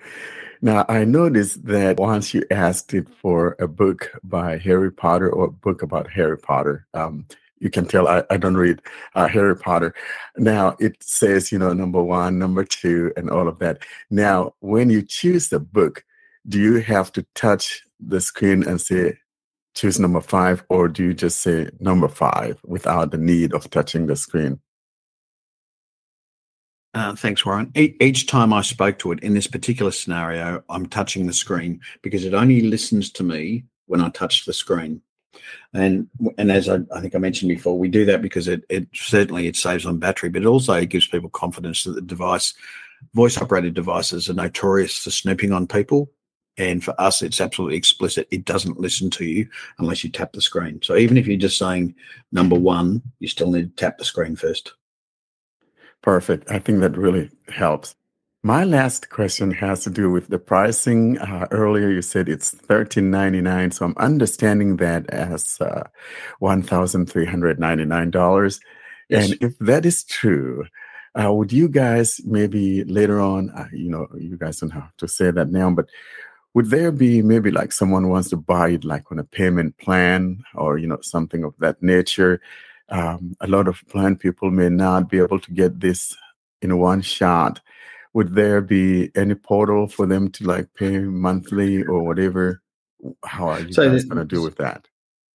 [0.64, 5.46] Now, I noticed that once you asked it for a book by Harry Potter or
[5.46, 7.26] a book about Harry Potter, um,
[7.58, 8.80] you can tell I, I don't read
[9.14, 9.92] uh, Harry Potter.
[10.36, 13.82] Now, it says, you know, number one, number two, and all of that.
[14.10, 16.04] Now, when you choose the book,
[16.48, 19.18] do you have to touch the screen and say,
[19.74, 24.06] choose number five, or do you just say number five without the need of touching
[24.06, 24.60] the screen?
[26.94, 27.72] Uh, thanks, Warren.
[27.74, 31.80] E- each time I spoke to it in this particular scenario, I'm touching the screen
[32.02, 35.00] because it only listens to me when I touch the screen.
[35.72, 38.88] And and as I, I think I mentioned before, we do that because it, it
[38.92, 42.52] certainly it saves on battery, but it also gives people confidence that the device,
[43.14, 46.10] voice operated devices, are notorious for snooping on people.
[46.58, 48.28] And for us, it's absolutely explicit.
[48.30, 49.48] It doesn't listen to you
[49.78, 50.80] unless you tap the screen.
[50.82, 51.94] So even if you're just saying
[52.30, 54.74] number one, you still need to tap the screen first.
[56.02, 56.50] Perfect.
[56.50, 57.94] I think that really helps.
[58.44, 61.16] My last question has to do with the pricing.
[61.18, 65.84] Uh, earlier, you said it's thirteen ninety nine, so I'm understanding that as uh,
[66.40, 68.58] one thousand three hundred ninety nine dollars.
[69.08, 69.30] Yes.
[69.30, 70.64] And if that is true,
[71.14, 73.50] uh, would you guys maybe later on?
[73.50, 75.88] Uh, you know, you guys don't have to say that now, but
[76.54, 80.44] would there be maybe like someone wants to buy it like on a payment plan
[80.54, 82.40] or you know something of that nature?
[82.92, 86.14] um, a lot of blind people may not be able to get this
[86.60, 87.60] in one shot.
[88.12, 92.62] Would there be any portal for them to like pay monthly or whatever?
[93.24, 94.86] How are you So guys going to do with that?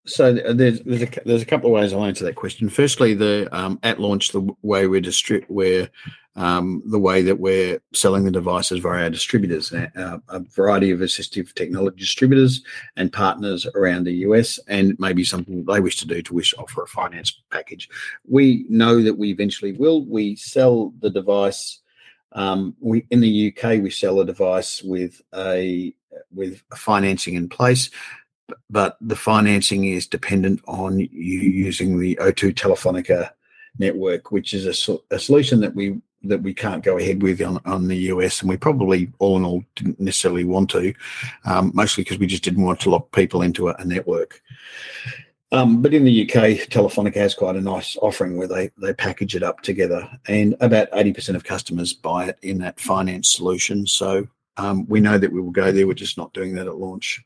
[0.08, 2.70] So there's there's a, there's a couple of ways I'll answer that question.
[2.70, 5.89] Firstly, the um, at launch, the way we're distri- we're
[6.38, 10.99] um, the way that we're selling the devices via our distributors, uh, a variety of
[10.99, 12.64] assistive technology distributors
[12.95, 16.84] and partners around the US, and maybe something they wish to do to wish offer
[16.84, 17.89] a finance package.
[18.26, 20.05] We know that we eventually will.
[20.05, 21.80] We sell the device.
[22.32, 25.93] Um, we in the UK we sell a device with a
[26.34, 27.89] with financing in place
[28.70, 33.32] but the financing is dependent on you using the O2 Telefonica
[33.80, 37.60] network, which is a, a solution that we that we can't go ahead with on,
[37.66, 40.93] on the US, and we probably all in all didn't necessarily want to,
[41.45, 44.41] um, mostly because we just didn't want to lock people into a, a network.
[45.52, 49.36] Um, but in the UK, Telefonica has quite a nice offering where they they package
[49.36, 53.88] it up together, and about eighty percent of customers buy it in that finance solution.
[53.88, 54.28] So
[54.58, 55.88] um, we know that we will go there.
[55.88, 57.24] We're just not doing that at launch.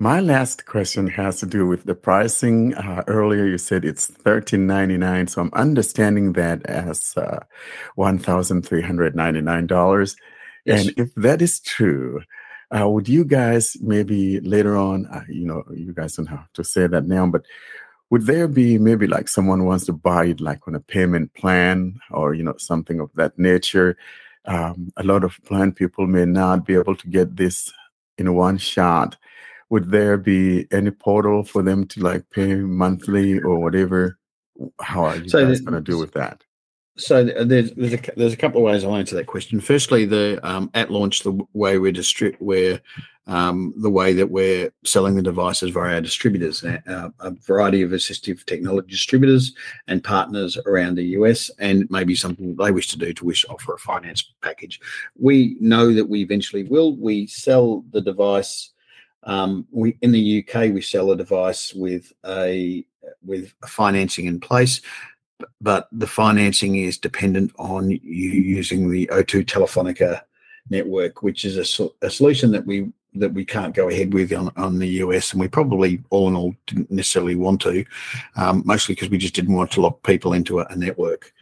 [0.00, 2.74] My last question has to do with the pricing.
[2.74, 7.40] Uh, earlier, you said it's thirteen ninety nine, so I'm understanding that as uh,
[7.94, 10.16] one thousand three hundred ninety nine dollars.
[10.64, 10.88] Yes.
[10.88, 12.22] And if that is true,
[12.76, 15.06] uh, would you guys maybe later on?
[15.06, 17.44] Uh, you know, you guys don't have to say that now, but
[18.10, 22.00] would there be maybe like someone wants to buy it like on a payment plan
[22.10, 23.96] or you know something of that nature?
[24.46, 27.72] Um, a lot of blind people may not be able to get this
[28.18, 29.16] in one shot
[29.70, 34.18] would there be any portal for them to like pay monthly or whatever?
[34.80, 36.42] How are you So guys going to do with that?
[36.96, 39.60] So there's there's a, there's a couple of ways I'll answer that question.
[39.60, 42.80] Firstly, the um, at launch, the way we're distri- we're
[43.26, 47.90] um, the way that we're selling the devices via our distributors, uh, a variety of
[47.90, 49.54] assistive technology distributors
[49.88, 53.74] and partners around the US, and maybe something they wish to do to wish offer
[53.74, 54.80] a finance package.
[55.16, 56.96] We know that we eventually will.
[56.96, 58.70] We sell the device.
[59.24, 62.84] Um, we in the UK we sell a device with a
[63.24, 64.80] with financing in place
[65.60, 70.22] but the financing is dependent on you using the O2 Telefonica
[70.70, 74.50] network, which is a, a solution that we that we can't go ahead with on,
[74.56, 77.84] on the US, and we probably all in all didn't necessarily want to,
[78.34, 81.32] um, mostly because we just didn't want to lock people into a, a network.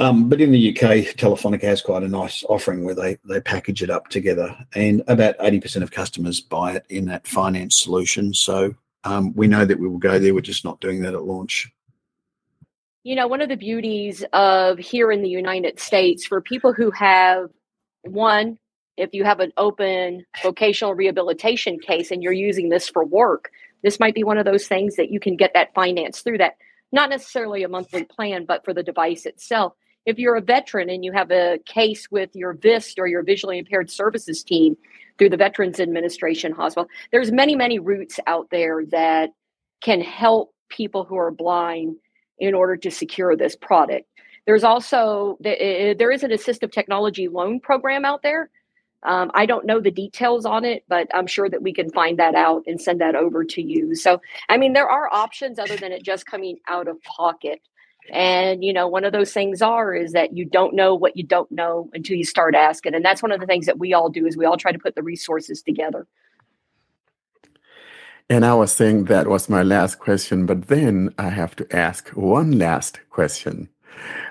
[0.00, 3.82] Um, but in the UK, Telefonica has quite a nice offering where they they package
[3.82, 8.32] it up together, and about eighty percent of customers buy it in that finance solution.
[8.32, 8.74] So
[9.04, 10.32] um, we know that we will go there.
[10.32, 11.70] We're just not doing that at launch.
[13.02, 16.90] You know, one of the beauties of here in the United States for people who
[16.92, 17.50] have
[18.02, 18.58] one,
[18.96, 23.50] if you have an open vocational rehabilitation case and you're using this for work,
[23.82, 26.56] this might be one of those things that you can get that finance through that.
[26.90, 29.74] Not necessarily a monthly plan, but for the device itself.
[30.10, 33.58] If you're a veteran and you have a case with your VIST or your visually
[33.58, 34.76] impaired services team
[35.16, 39.30] through the Veterans Administration Hospital, there's many, many routes out there that
[39.80, 41.94] can help people who are blind
[42.40, 44.08] in order to secure this product.
[44.46, 48.50] There's also there is an assistive technology loan program out there.
[49.04, 52.18] Um, I don't know the details on it, but I'm sure that we can find
[52.18, 53.94] that out and send that over to you.
[53.94, 57.60] So, I mean, there are options other than it just coming out of pocket.
[58.10, 61.22] And you know, one of those things are is that you don't know what you
[61.22, 64.10] don't know until you start asking, and that's one of the things that we all
[64.10, 66.06] do is we all try to put the resources together.
[68.28, 72.10] And I was saying that was my last question, but then I have to ask
[72.10, 73.68] one last question.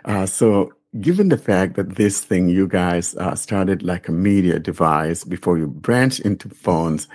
[0.06, 4.58] Uh, so, given the fact that this thing you guys uh, started like a media
[4.58, 7.10] device before you branched into phones,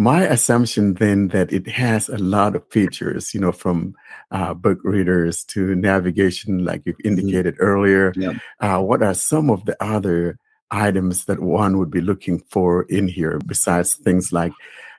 [0.00, 3.94] my assumption then that it has a lot of features, you know, from
[4.30, 8.10] uh, book readers to navigation, like you've indicated earlier.
[8.16, 8.32] Yeah.
[8.60, 10.38] Uh, what are some of the other
[10.70, 14.52] items that one would be looking for in here besides things like,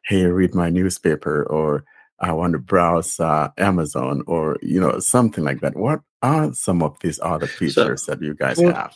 [0.06, 1.84] hey, read my newspaper or
[2.20, 5.76] I want to browse uh, Amazon or, you know, something like that?
[5.76, 8.96] What are some of these other features that you guys well, have?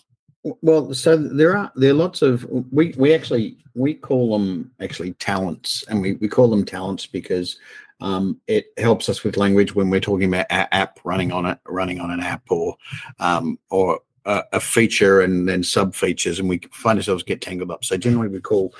[0.61, 5.13] Well, so there are there are lots of we we actually we call them actually
[5.13, 7.57] talents, and we, we call them talents because
[7.99, 11.57] um, it helps us with language when we're talking about a app running on it
[11.65, 12.77] running on an app or
[13.19, 17.71] um, or a, a feature and then sub features, and we find ourselves get tangled
[17.71, 17.83] up.
[17.83, 18.75] So generally, we call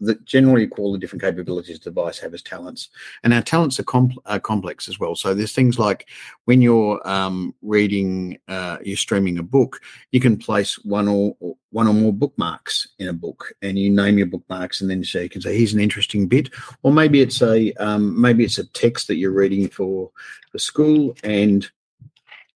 [0.00, 2.88] that generally all the different capabilities the device have as talents.
[3.22, 5.14] And our talents are, comp- are complex as well.
[5.14, 6.08] So there's things like
[6.46, 9.80] when you're um, reading, uh, you're streaming a book,
[10.12, 11.36] you can place one or
[11.70, 15.20] one or more bookmarks in a book, and you name your bookmarks, and then so
[15.20, 16.50] you can say, "Here's an interesting bit,"
[16.82, 20.10] or maybe it's a um, maybe it's a text that you're reading for
[20.52, 21.70] the school, and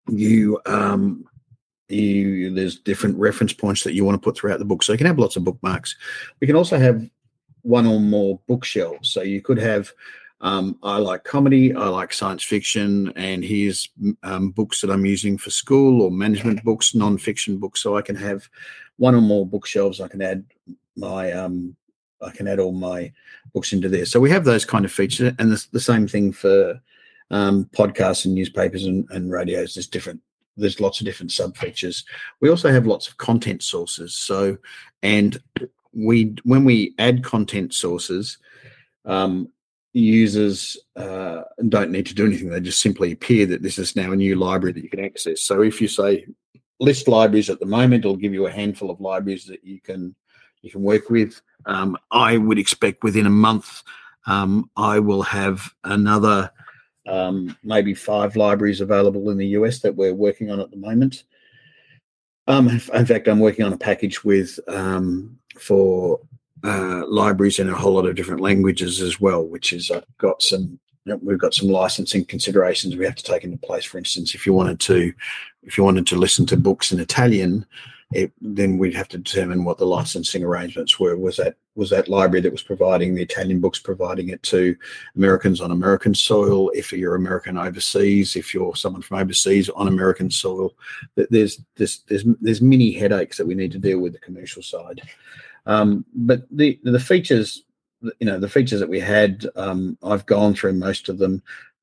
[0.08, 1.24] you um,
[1.88, 4.82] you there's different reference points that you want to put throughout the book.
[4.82, 5.96] So you can have lots of bookmarks.
[6.40, 7.08] We can also have
[7.64, 9.10] one or more bookshelves.
[9.10, 9.92] So you could have
[10.40, 13.88] um, I like comedy, I like science fiction, and here's
[14.22, 17.80] um, books that I'm using for school or management books, non-fiction books.
[17.80, 18.48] So I can have
[18.98, 20.02] one or more bookshelves.
[20.02, 20.44] I can add
[20.96, 21.74] my um,
[22.20, 23.10] I can add all my
[23.54, 24.04] books into there.
[24.04, 26.78] So we have those kind of features, and the, the same thing for
[27.30, 29.74] um, podcasts and newspapers and, and radios.
[29.74, 30.20] There's different
[30.56, 32.04] there's lots of different sub features.
[32.40, 34.14] We also have lots of content sources.
[34.14, 34.58] So,
[35.02, 35.40] and
[35.94, 38.38] we when we add content sources,
[39.04, 39.48] um,
[39.92, 42.50] users uh, don't need to do anything.
[42.50, 45.42] They just simply appear that this is now a new library that you can access.
[45.42, 46.26] So if you say
[46.80, 50.14] list libraries at the moment, it'll give you a handful of libraries that you can
[50.62, 51.40] you can work with.
[51.66, 53.82] Um, I would expect within a month,
[54.26, 56.50] um, I will have another
[57.06, 61.24] um, maybe five libraries available in the US that we're working on at the moment.
[62.46, 66.20] Um, in fact, I'm working on a package with um, for
[66.64, 70.42] uh, libraries in a whole lot of different languages as well, which is I've got
[70.42, 70.78] some
[71.22, 73.84] we've got some licensing considerations we have to take into place.
[73.84, 75.12] For instance, if you wanted to
[75.62, 77.66] if you wanted to listen to books in Italian,
[78.12, 81.16] it, then we'd have to determine what the licensing arrangements were.
[81.16, 84.76] Was that was that library that was providing the Italian books providing it to
[85.16, 86.70] Americans on American soil?
[86.70, 90.74] If you're American overseas, if you're someone from overseas on American soil,
[91.16, 95.02] there's there's there's there's many headaches that we need to deal with the commercial side.
[95.66, 97.64] Um, but the the features,
[98.02, 101.42] you know, the features that we had, um, I've gone through most of them.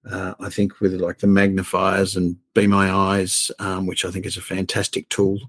[0.09, 4.25] Uh, I think with like the magnifiers and Be My Eyes, um, which I think
[4.25, 5.39] is a fantastic tool.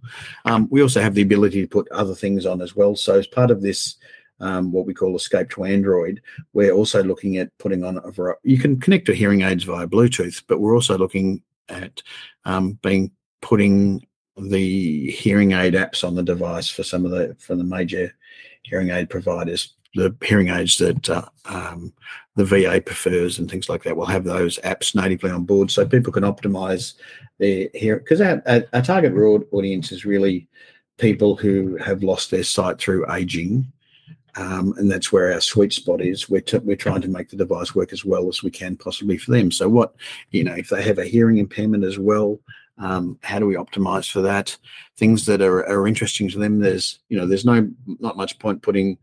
[0.45, 2.95] Um, we also have the ability to put other things on as well.
[2.95, 3.97] So as part of this,
[4.41, 6.21] um, what we call Escape to Android,
[6.53, 8.41] we're also looking at putting on a variety.
[8.43, 12.03] You can connect to hearing aids via Bluetooth, but we're also looking at
[12.45, 13.11] um, being
[13.41, 14.07] putting
[14.37, 18.15] the hearing aid apps on the device for some of the for the major
[18.63, 21.93] hearing aid providers the hearing aids that uh, um,
[22.37, 25.87] the VA prefers and things like that will have those apps natively on board, so
[25.87, 26.95] people can optimize
[27.39, 28.01] their hearing.
[28.01, 29.13] Because our, our, our, target
[29.53, 30.49] audience is really
[30.99, 33.71] people who have lost their sight through aging,
[34.37, 36.29] um, and that's where our sweet spot is.
[36.31, 39.19] We're t- we're trying to make the device work as well as we can possibly
[39.19, 39.51] for them.
[39.51, 39.95] So what
[40.31, 42.39] you know, if they have a hearing impairment as well.
[42.83, 44.57] Um, how do we optimize for that?
[44.97, 46.59] Things that are, are interesting to them.
[46.59, 48.99] There's, you know, there's no not much point putting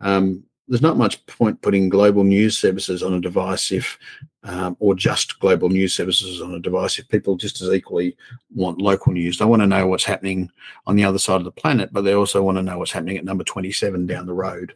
[0.00, 3.98] um, there's not much point putting global news services on a device if,
[4.44, 8.16] um, or just global news services on a device if people just as equally
[8.54, 9.38] want local news.
[9.38, 10.50] They want to know what's happening
[10.86, 13.18] on the other side of the planet, but they also want to know what's happening
[13.18, 14.74] at number 27 down the road,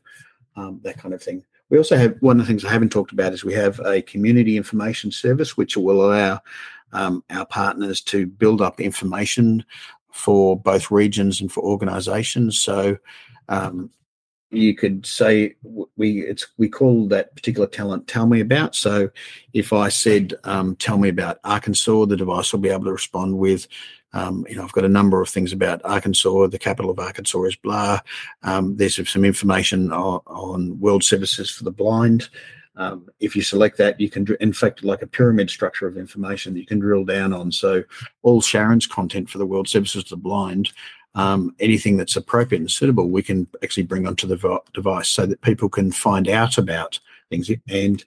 [0.56, 1.42] um, that kind of thing.
[1.70, 4.02] We also have one of the things I haven't talked about is we have a
[4.02, 6.40] community information service which will allow
[6.92, 9.64] um, our partners to build up information
[10.12, 12.60] for both regions and for organizations.
[12.60, 12.98] So
[13.48, 13.90] um,
[14.50, 15.54] you could say
[15.96, 18.74] we it's we call that particular talent tell me about.
[18.74, 19.10] So
[19.52, 23.38] if i said um, tell me about arkansas the device will be able to respond
[23.38, 23.68] with
[24.14, 26.46] um, you know i've got a number of things about arkansas.
[26.46, 28.00] The capital of arkansas is blah.
[28.42, 32.30] Um, there's some information on, on, world services for the blind
[32.78, 36.54] um, if you select that you can in fact like a pyramid structure of information
[36.54, 37.84] that you can drill down on so
[38.22, 40.72] all sharon's content for the world services to the blind
[41.14, 45.40] um, anything that's appropriate and suitable, we can actually bring onto the device so that
[45.40, 47.50] people can find out about things.
[47.68, 48.04] And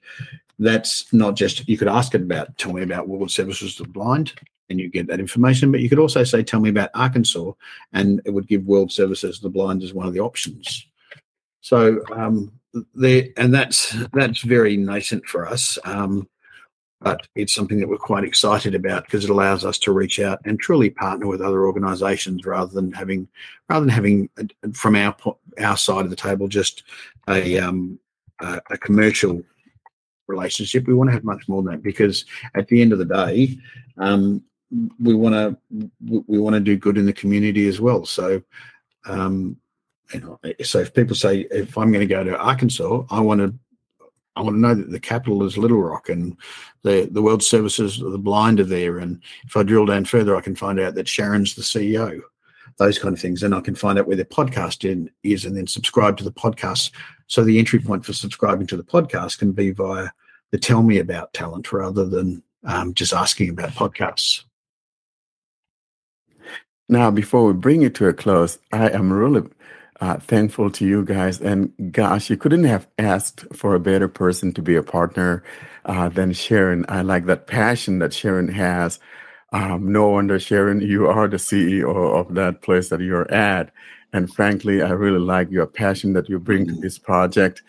[0.60, 3.89] that's not just, you could ask it about, tell me about World Services to the
[3.89, 4.34] Blind,
[4.69, 5.72] and you get that information.
[5.72, 7.52] But you could also say, tell me about Arkansas,
[7.91, 10.88] and it would give World Services to the Blind as one of the options.
[11.60, 15.77] So um, and that's that's very nascent for us.
[15.84, 16.27] Um,
[17.02, 20.39] but it's something that we're quite excited about because it allows us to reach out
[20.45, 23.27] and truly partner with other organisations rather than having
[23.69, 24.30] rather than having
[24.73, 25.15] from our
[25.60, 26.84] our side of the table just
[27.27, 27.99] a um,
[28.39, 29.41] a, a commercial
[30.27, 30.88] relationship.
[30.88, 32.26] We want to have much more than that because
[32.56, 33.57] at the end of the day,
[33.98, 34.43] um,
[34.99, 35.89] we want to
[36.27, 38.06] we want to do good in the community as well.
[38.06, 38.41] So.
[39.06, 39.57] Um,
[40.14, 43.42] you know, so if people say if I'm going to go to Arkansas, I want
[43.42, 43.54] to
[44.36, 46.38] I want to know that the capital is Little Rock and
[46.84, 48.98] the, the World Services the blind are there.
[48.98, 52.22] And if I drill down further, I can find out that Sharon's the CEO,
[52.78, 53.44] those kind of things.
[53.44, 56.32] And I can find out where the podcast in, is and then subscribe to the
[56.32, 56.92] podcast
[57.28, 60.10] So the entry point for subscribing to the podcast can be via
[60.52, 64.46] the tell me about talent rather than um, just asking about podcasts.
[66.88, 69.44] Now, before we bring it to a close, I am really
[70.02, 71.40] uh, thankful to you guys.
[71.40, 75.44] And gosh, you couldn't have asked for a better person to be a partner
[75.86, 76.86] uh, than Sharon.
[76.90, 78.99] I like that passion that Sharon has.
[79.53, 83.72] Um, no wonder, Sharon, you are the CEO of that place that you're at.
[84.11, 87.61] And frankly, I really like your passion that you bring to this project.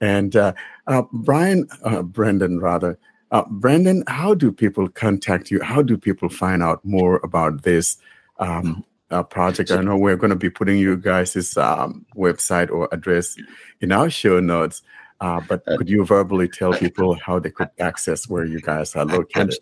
[0.00, 0.52] And uh,
[0.86, 2.98] uh, Brian, uh, Brendan, rather,
[3.30, 5.60] uh, Brendan, how do people contact you?
[5.60, 7.96] How do people find out more about this
[8.38, 9.70] um, uh, project?
[9.70, 13.36] I know we're going to be putting you guys' um, website or address
[13.80, 14.82] in our show notes,
[15.20, 19.04] uh, but could you verbally tell people how they could access where you guys are
[19.04, 19.58] located?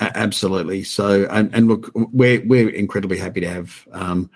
[0.00, 0.82] Absolutely.
[0.84, 4.30] So, and, and look, we're we're incredibly happy to have um,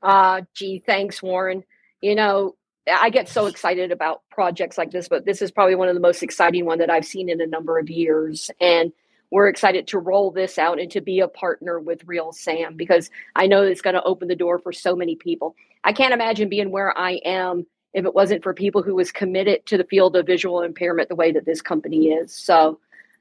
[0.01, 1.63] Uh, gee, thanks, Warren.
[2.01, 2.55] You know,
[2.88, 6.01] I get so excited about projects like this, but this is probably one of the
[6.01, 8.49] most exciting one that I've seen in a number of years.
[8.59, 8.93] And
[9.32, 13.10] we're excited to roll this out and to be a partner with Real Sam because
[13.36, 15.56] I know it's going to open the door for so many people.
[15.84, 19.66] I can't imagine being where I am if it wasn't for people who was committed
[19.66, 22.36] to the field of visual impairment the way that this company is.
[22.36, 22.80] So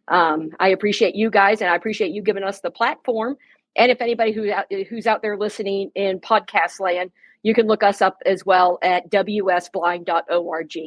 [0.09, 3.37] um, I appreciate you guys, and I appreciate you giving us the platform.
[3.77, 4.53] And if anybody who
[4.89, 7.13] who's out there listening in podcast land,
[7.45, 10.79] you can look us up as well at wsblind.org.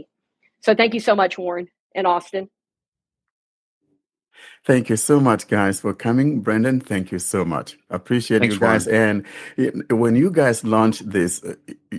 [0.62, 2.50] So thank you so much, Warren and Austin.
[4.65, 6.39] Thank you so much, guys, for coming.
[6.39, 7.77] Brendan, thank you so much.
[7.89, 8.88] Appreciate Thanks, you guys.
[8.88, 9.26] Warren.
[9.57, 11.55] And when you guys launch this, uh,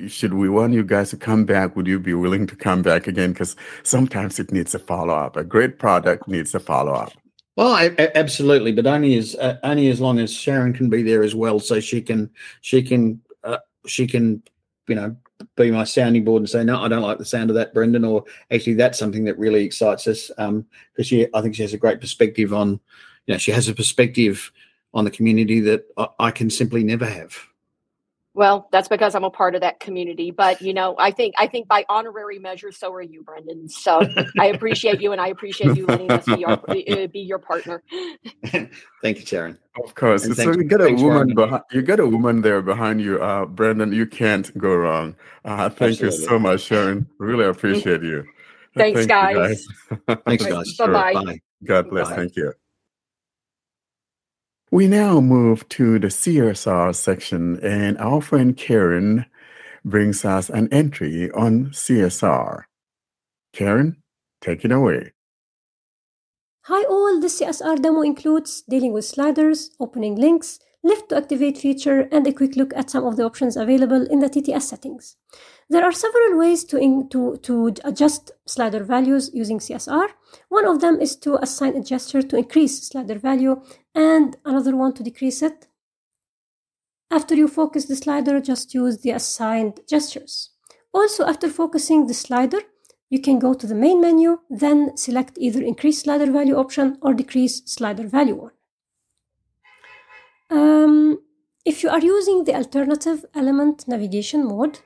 [0.09, 1.77] should we want you guys to come back?
[1.77, 3.33] Would you be willing to come back again?
[3.33, 5.37] Because sometimes it needs a follow up.
[5.37, 7.13] A great product needs a follow up.
[7.57, 11.03] Well, I, I, absolutely, but only as uh, only as long as Sharon can be
[11.03, 12.31] there as well, so she can
[12.63, 14.43] she can uh, she can
[14.89, 15.17] you know
[15.57, 18.05] be my sounding board and say, no, I don't like the sound of that, Brendan,
[18.05, 21.75] or actually that's something that really excites us Um, because she, I think she has
[21.75, 22.81] a great perspective on,
[23.27, 24.53] you know, she has a perspective
[24.93, 27.37] on the community that I, I can simply never have.
[28.35, 30.33] Well, that's because I'm a part of that community.
[30.33, 33.69] But you know, I think I think by honorary measure, so are you, Brendan.
[33.69, 34.01] So
[34.39, 37.83] I appreciate you, and I appreciate you letting us be your, uh, be your partner.
[38.45, 39.59] Thank you, Sharon.
[39.83, 40.25] Of course.
[40.37, 43.93] so you got a woman behind you got a woman there behind you, uh, Brendan.
[43.93, 45.15] You can't go wrong.
[45.45, 46.19] Uh, thank Absolutely.
[46.19, 47.07] you so much, Sharon.
[47.19, 48.25] Really appreciate you.
[48.77, 49.67] Thanks, Thank guys.
[50.09, 50.19] guys.
[50.27, 50.77] Thanks, guys.
[50.77, 51.15] Bye-bye.
[51.15, 51.41] Bye.
[51.65, 52.09] God bless.
[52.09, 52.17] Bye.
[52.17, 52.53] Thank you.
[54.75, 59.25] We now move to the CSR section, and our friend Karen
[59.85, 62.65] brings us an entry on CSR.
[63.53, 64.03] Karen,
[64.41, 65.13] take it away.
[66.63, 72.09] Hi all, this CSR demo includes dealing with sliders, opening links, lift to activate feature,
[72.11, 75.15] and a quick look at some of the options available in the TTS settings.
[75.71, 80.09] There are several ways to, in, to, to adjust slider values using CSR.
[80.49, 83.63] One of them is to assign a gesture to increase slider value
[83.95, 85.67] and another one to decrease it.
[87.11, 90.51] After you focus the slider, just use the assigned gestures.
[90.93, 92.61] Also, after focusing the slider,
[93.09, 97.15] you can go to the main menu, then select either increase slider value option or
[97.15, 98.51] decrease slider value one.
[100.51, 101.21] Um,
[101.65, 104.81] if you are using the alternative element navigation mode,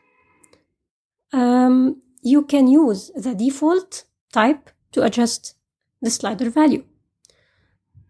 [1.32, 5.55] um, you can use the default type to adjust
[6.00, 6.84] the slider value.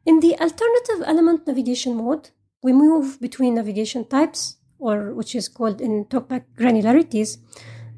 [0.07, 2.31] In the alternative element navigation mode,
[2.63, 7.39] we move between navigation types, or which is called in TalkBack granularities,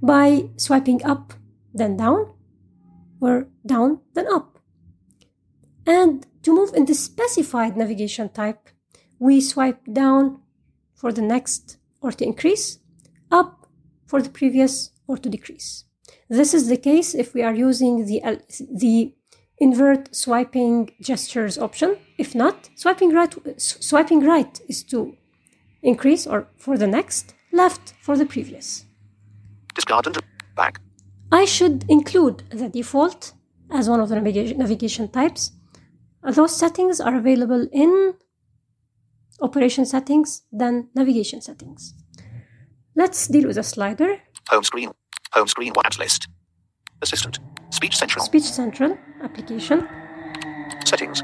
[0.03, 1.35] by swiping up,
[1.73, 2.33] then down,
[3.21, 4.59] or down, then up.
[5.87, 8.71] And to move in the specified navigation type,
[9.19, 10.41] we swipe down
[10.95, 12.79] for the next or to increase,
[13.31, 13.67] up
[14.07, 15.85] for the previous or to decrease.
[16.29, 18.19] This is the case if we are using the,
[18.85, 19.13] the
[19.59, 21.97] invert swiping gestures option.
[22.19, 25.17] If not, swiping right, swiping right is to
[25.83, 28.85] increase or for the next, left for the previous.
[29.75, 30.17] Discard and
[30.57, 30.81] back.
[31.33, 33.33] I should include the default
[33.71, 35.53] as one of the navigation, navigation types.
[36.23, 38.15] Those settings are available in
[39.41, 41.95] operation settings, then navigation settings.
[42.95, 44.11] Let's deal with a slider.
[44.51, 44.91] Home screen.
[45.33, 46.29] Home screen apps list.
[47.03, 47.39] Assistant.
[47.71, 48.25] Speech Central.
[48.25, 49.89] Speech Central application.
[50.85, 51.23] Settings.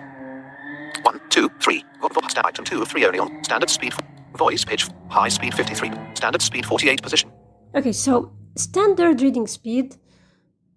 [1.02, 1.84] One, two, three.
[2.00, 3.94] Vo- vo- Stand item two of three only on standard speed.
[4.36, 4.88] Voice pitch.
[5.10, 5.90] High speed 53.
[6.14, 7.32] Standard speed 48 position.
[7.74, 9.96] Okay, so standard reading speed.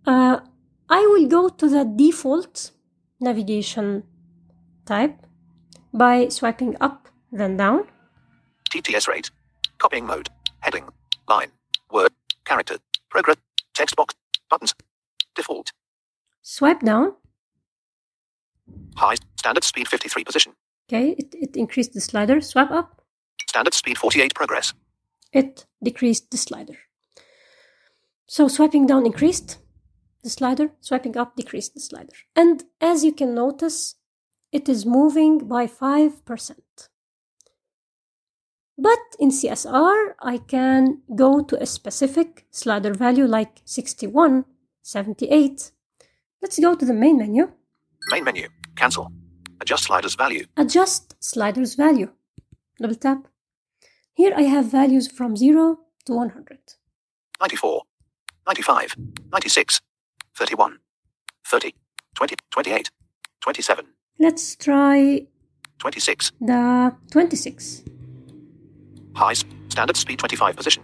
[0.05, 0.39] Uh,
[0.89, 2.71] I will go to the default
[3.19, 4.03] navigation
[4.85, 5.25] type
[5.93, 7.87] by swiping up, then down.
[8.71, 9.29] TTS rate.
[9.77, 10.29] Copying mode.
[10.61, 10.85] Heading.
[11.27, 11.51] Line.
[11.91, 12.11] Word.
[12.45, 12.77] Character.
[13.09, 13.37] Progress.
[13.73, 14.15] Text box.
[14.49, 14.73] Buttons.
[15.35, 15.71] Default.
[16.41, 17.13] Swipe down.
[18.95, 19.15] High.
[19.37, 20.53] Standard speed 53 position.
[20.89, 22.41] Okay, it, it increased the slider.
[22.41, 23.01] Swipe up.
[23.47, 24.73] Standard speed 48 progress.
[25.31, 26.77] It decreased the slider.
[28.25, 29.57] So swiping down increased
[30.23, 32.13] the slider, swiping up decreased the slider.
[32.35, 33.95] And as you can notice,
[34.51, 36.59] it is moving by 5%.
[38.81, 44.45] But in CSR, I can go to a specific slider value like 61,
[44.83, 45.71] 78.
[46.41, 47.51] Let's go to the main menu,
[48.11, 48.47] Main menu.
[48.75, 49.11] Cancel.
[49.61, 50.45] Adjust sliders value.
[50.55, 52.09] adjust sliders value.
[52.81, 53.27] Double tap.
[54.13, 56.57] Here I have values from 0 to 100.
[57.41, 57.81] 94.
[58.47, 58.95] 95.
[59.33, 59.81] 96.
[60.35, 60.79] 31.
[61.45, 61.75] 30.
[62.15, 62.35] 20.
[62.51, 62.89] 28.
[63.41, 63.85] 27.
[64.19, 65.27] Let's try
[65.79, 66.31] 26.
[66.39, 67.83] the 26.
[69.15, 69.33] High.
[69.69, 70.83] Standard speed 25 position.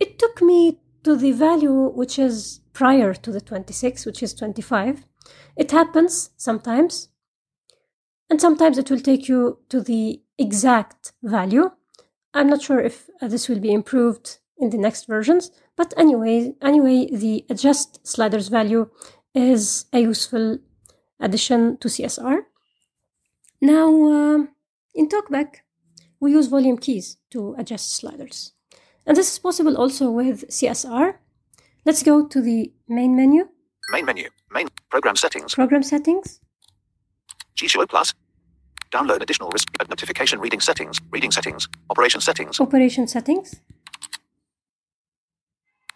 [0.00, 5.04] It took me to the value which is prior to the 26, which is 25.
[5.56, 7.08] It happens sometimes,
[8.30, 11.70] and sometimes it will take you to the exact value.
[12.34, 16.54] I'm not sure if uh, this will be improved in the next versions, but anyway,
[16.62, 18.88] anyway, the adjust sliders value
[19.34, 20.58] is a useful
[21.20, 22.42] addition to CSR.
[23.60, 24.48] Now, um
[24.94, 25.62] in TalkBack,
[26.22, 28.52] we use volume keys to adjust sliders.
[29.06, 31.14] And this is possible also with CSR.
[31.84, 33.48] Let's go to the main menu,
[33.90, 34.28] Main menu.
[34.54, 34.68] Main.
[34.90, 35.54] Program settings.
[35.54, 36.40] program settings,
[37.56, 38.14] Jieshuo Plus.
[38.92, 41.00] Download additional risk notification reading settings.
[41.10, 41.68] Reading settings.
[41.90, 42.60] Operation settings.
[42.60, 43.60] operation settings,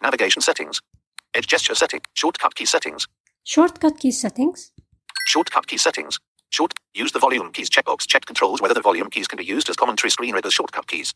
[0.01, 0.81] Navigation settings.
[1.33, 2.01] Edge gesture setting.
[2.13, 3.07] Shortcut key settings.
[3.43, 4.71] shortcut key settings,
[5.27, 6.19] Shortcut key settings.
[6.49, 6.73] Short.
[6.93, 8.07] Use the volume keys checkbox.
[8.07, 11.13] Check controls whether the volume keys can be used as commentary screen readers shortcut keys.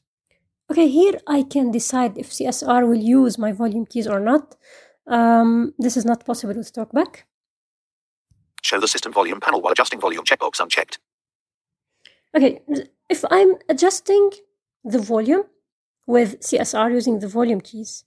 [0.69, 4.55] Okay, here I can decide if CSR will use my volume keys or not.
[5.07, 7.23] Um, this is not possible with TalkBack.
[8.61, 10.99] Show the system volume panel while adjusting volume checkbox unchecked.
[12.35, 12.61] Okay,
[13.09, 14.31] if I'm adjusting
[14.85, 15.43] the volume
[16.07, 18.05] with CSR using the volume keys,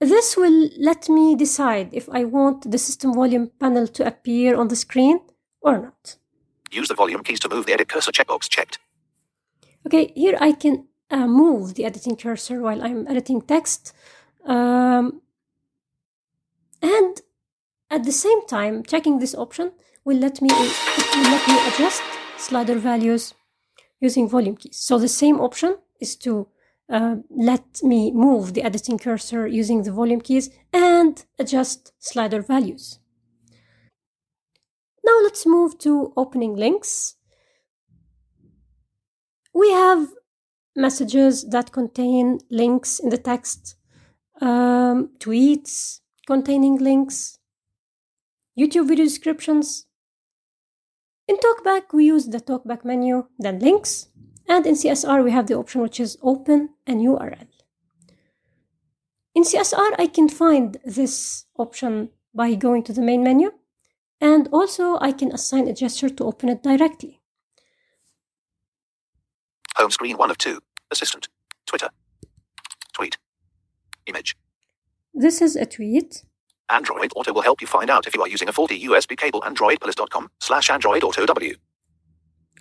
[0.00, 4.68] this will let me decide if I want the system volume panel to appear on
[4.68, 5.18] the screen
[5.64, 6.16] or not.
[6.70, 8.78] Use the volume keys to move the edit cursor checkbox checked.
[9.86, 13.92] Okay, here I can uh, move the editing cursor while I'm editing text.
[14.44, 15.22] Um,
[16.82, 17.20] and
[17.90, 19.72] at the same time, checking this option
[20.04, 22.02] will let me will let me adjust
[22.36, 23.34] slider values
[24.00, 24.76] using volume keys.
[24.76, 26.48] So the same option is to
[26.88, 32.98] uh, let me move the editing cursor using the volume keys and adjust slider values.
[35.04, 37.16] Now let's move to opening links.
[39.52, 40.08] We have
[40.74, 43.76] messages that contain links in the text,
[44.40, 47.38] um, tweets containing links,
[48.58, 49.86] YouTube video descriptions.
[51.28, 54.08] In TalkBack, we use the TalkBack menu, then links,
[54.48, 57.46] and in CSR, we have the option which is open an URL.
[59.34, 63.52] In CSR, I can find this option by going to the main menu,
[64.24, 67.20] and also I can assign a gesture to open it directly.
[69.76, 70.58] Home screen 1 of 2.
[70.90, 71.28] Assistant.
[71.66, 71.90] Twitter.
[72.94, 73.18] Tweet.
[74.06, 74.34] Image.
[75.12, 76.24] This is a tweet.
[76.70, 79.42] Android Auto will help you find out if you are using a faulty USB cable.
[79.42, 81.54] AndroidPolice.com slash Android Auto W.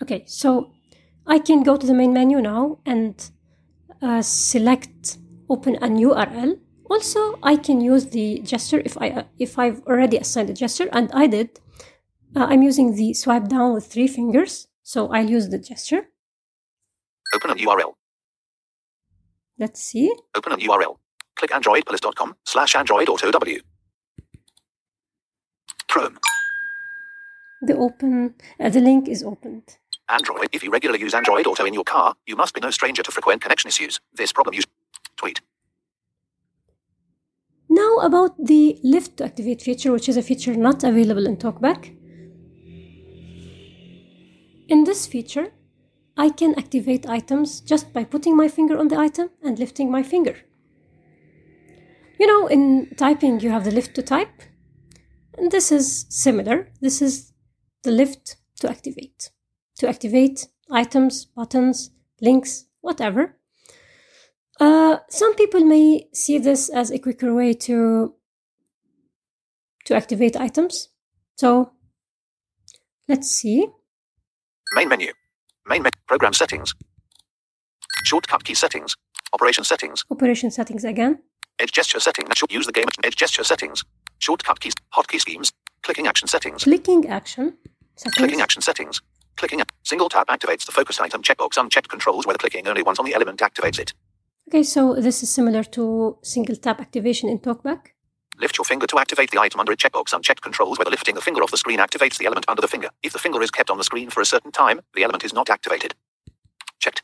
[0.02, 0.74] Okay, so
[1.26, 3.32] I can go to the main menu now and
[4.02, 5.18] uh, select
[5.50, 6.60] open a new URL.
[6.90, 11.12] Also, I can use the gesture if I if I've already assigned a gesture, and
[11.14, 11.60] I did.
[12.36, 16.10] Uh, I'm using the swipe down with three fingers, so I'll use the gesture.
[17.34, 17.94] Open a URL.
[19.60, 20.12] Let's see.
[20.36, 20.98] Open a URL.
[21.36, 23.60] Click AndroidPolice.com slash Android Auto W.
[25.88, 26.18] Chrome.
[27.62, 29.78] The open, uh, the link is opened.
[30.10, 30.50] Android.
[30.52, 33.12] If you regularly use Android Auto in your car, you must be no stranger to
[33.12, 34.00] frequent connection issues.
[34.14, 34.62] This problem you
[35.18, 35.40] tweet.
[37.74, 41.98] Now about the lift to activate feature, which is a feature not available in TalkBack.
[44.68, 45.48] In this feature,
[46.16, 50.04] I can activate items just by putting my finger on the item and lifting my
[50.04, 50.36] finger.
[52.20, 54.44] You know, in typing, you have the lift to type,
[55.36, 56.68] and this is similar.
[56.80, 57.34] This is
[57.82, 59.32] the lift to activate.
[59.80, 61.90] To activate items, buttons,
[62.22, 63.40] links, whatever.
[64.60, 68.14] Uh, some people may see this as a quicker way to
[69.86, 70.90] to activate items.
[71.36, 71.72] So
[73.08, 73.68] let's see.
[74.74, 75.12] Main menu.
[75.68, 75.92] Main menu.
[76.08, 76.74] Program settings.
[78.04, 78.96] Shortcut key settings.
[79.34, 80.04] Operation settings.
[80.12, 81.20] Operation settings again.
[81.60, 82.30] Edge gesture settings.
[82.36, 83.84] Should use the game edge gesture settings.
[84.20, 84.74] Shortcut keys.
[84.94, 85.52] Hotkey schemes.
[85.82, 86.64] Clicking action settings.
[86.64, 87.58] Clicking action
[87.96, 88.18] settings.
[88.18, 89.02] Clicking action settings.
[89.36, 91.58] Clicking a single tap activates the focused item checkbox.
[91.58, 93.94] Unchecked controls whether clicking only once on the element activates it.
[94.54, 97.88] Okay, so this is similar to single tap activation in TalkBack.
[98.40, 100.14] Lift your finger to activate the item under a checkbox.
[100.14, 102.90] Unchecked controls whether lifting the finger off the screen activates the element under the finger.
[103.02, 105.34] If the finger is kept on the screen for a certain time, the element is
[105.34, 105.96] not activated.
[106.78, 107.02] Checked.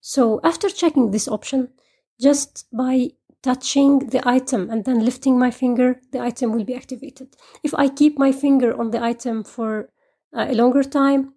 [0.00, 1.70] So after checking this option,
[2.20, 3.10] just by
[3.42, 7.34] touching the item and then lifting my finger, the item will be activated.
[7.64, 9.90] If I keep my finger on the item for
[10.32, 11.34] uh, a longer time,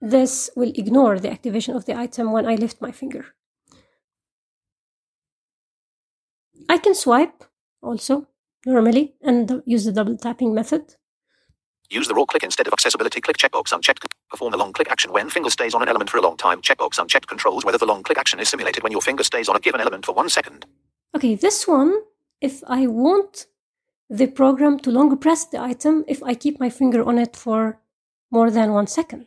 [0.00, 3.26] this will ignore the activation of the item when I lift my finger.
[6.70, 7.42] I can swipe
[7.82, 8.28] also
[8.64, 10.94] normally and use the double tapping method.
[11.90, 14.06] Use the raw click instead of accessibility click checkbox unchecked.
[14.30, 16.62] Perform the long click action when finger stays on an element for a long time.
[16.62, 19.56] Checkbox unchecked controls whether the long click action is simulated when your finger stays on
[19.56, 20.64] a given element for one second.
[21.16, 21.92] Okay, this one,
[22.40, 23.46] if I want
[24.08, 27.80] the program to longer press the item if I keep my finger on it for
[28.30, 29.26] more than one second.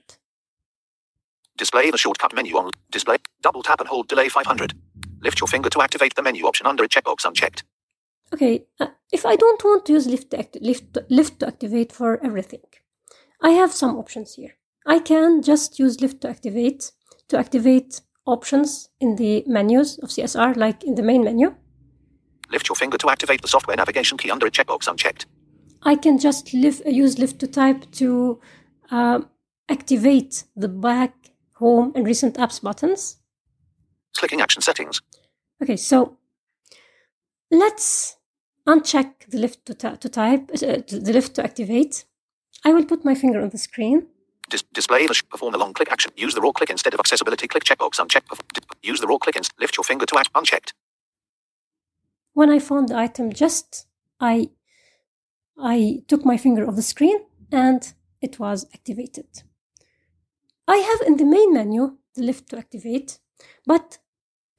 [1.57, 3.18] Display the shortcut menu on display.
[3.41, 4.74] Double tap and hold delay 500.
[5.24, 7.64] Lift your finger to activate the menu option under a checkbox unchecked.
[8.34, 11.91] Okay, uh, if I don't want to use lift to, act- lift, lift to activate
[11.91, 12.62] for everything,
[13.41, 14.56] I have some options here.
[14.86, 16.91] I can just use lift to activate
[17.30, 21.56] to activate options in the menus of CSR, like in the main menu.
[22.52, 25.26] Lift your finger to activate the software navigation key under a checkbox unchecked.
[25.84, 28.40] I can just lift, use lift to type to
[28.91, 29.30] um,
[29.70, 31.14] activate the back,
[31.54, 33.18] home, and recent apps buttons.
[34.16, 35.02] Clicking action settings.
[35.64, 36.18] Okay, so
[37.49, 38.18] let's
[38.68, 42.03] uncheck the lift to, ta- to type, uh, the lift to activate.
[42.65, 44.07] I will put my finger on the screen.
[44.49, 46.11] Dis- display the perform the long click action.
[46.18, 47.95] Use the raw click instead of accessibility click checkbox
[48.53, 50.73] di- use the raw click and lift your finger to act unchecked.
[52.34, 53.88] When I found the item, just
[54.19, 54.49] I
[55.57, 57.19] I took my finger off the screen
[57.53, 59.44] and it was activated.
[60.68, 63.19] I have in the main menu the lift to activate,
[63.65, 63.99] but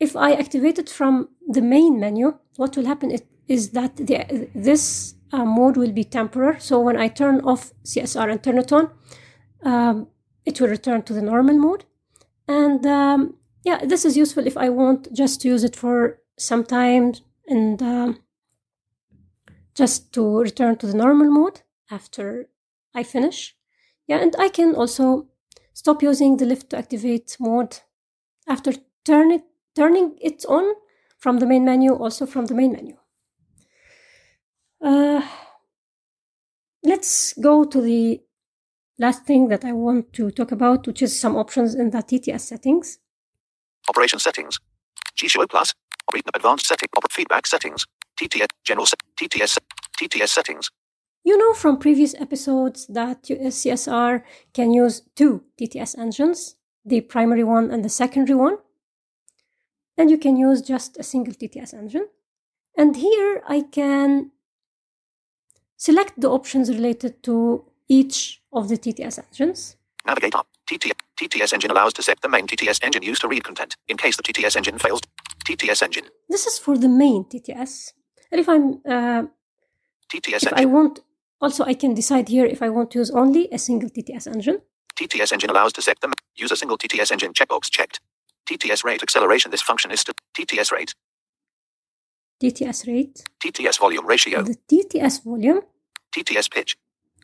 [0.04, 2.26] if I activate it from the main menu,
[2.56, 3.10] what will happen
[3.48, 6.60] is, that the, this uh, mode will be temporary.
[6.60, 8.90] So when I turn off CSR and turn it on,
[9.62, 10.08] um,
[10.46, 11.84] it will return to the normal mode.
[12.46, 16.64] And um, yeah, this is useful if I want just to use it for some
[16.64, 17.14] time
[17.46, 18.18] and um,
[19.74, 21.60] just to return to the normal mode
[21.90, 22.48] after
[22.94, 23.56] I finish.
[24.06, 25.28] Yeah, and I can also
[25.72, 27.80] stop using the lift to activate mode
[28.46, 28.72] after
[29.04, 29.44] turn it,
[29.74, 30.74] turning it on
[31.18, 32.96] from the main menu, also from the main menu.
[34.80, 35.22] Uh,
[36.82, 38.20] let's go to the
[38.98, 42.40] last thing that I want to talk about, which is some options in the TTS
[42.40, 42.98] settings.
[43.88, 44.58] Operation settings.
[45.16, 45.74] Jieshuo Plus.
[46.34, 46.88] Advanced setting.
[47.10, 47.86] Feedback settings.
[48.20, 48.86] TTS general
[49.16, 49.58] TTS
[49.98, 50.70] TTS settings.
[51.24, 54.22] You know from previous episodes that CSR
[54.52, 58.58] can use two TTS engines, the primary one and the secondary one.
[59.96, 62.08] And you can use just a single TTS engine.
[62.76, 64.32] And here I can
[65.76, 69.76] select the options related to each of the TTS engines.
[70.06, 70.48] Navigate up.
[70.66, 73.76] TTS, TTS engine allows to set the main TTS engine used to read content.
[73.88, 75.00] In case the TTS engine fails,
[75.46, 76.04] TTS engine.
[76.28, 77.92] This is for the main TTS.
[78.32, 79.22] And if I'm uh,
[80.12, 81.00] TTS if I want
[81.40, 84.62] also I can decide here if I want to use only a single TTS engine.
[84.96, 88.00] TTS engine allows to set the use a single TTS engine checkbox checked.
[88.48, 89.50] TTS rate acceleration.
[89.50, 90.94] This function is to TTS rate.
[92.42, 94.42] TTS rate, TTS volume ratio.
[94.42, 95.60] the TTS volume,
[96.14, 96.76] TTS pitch.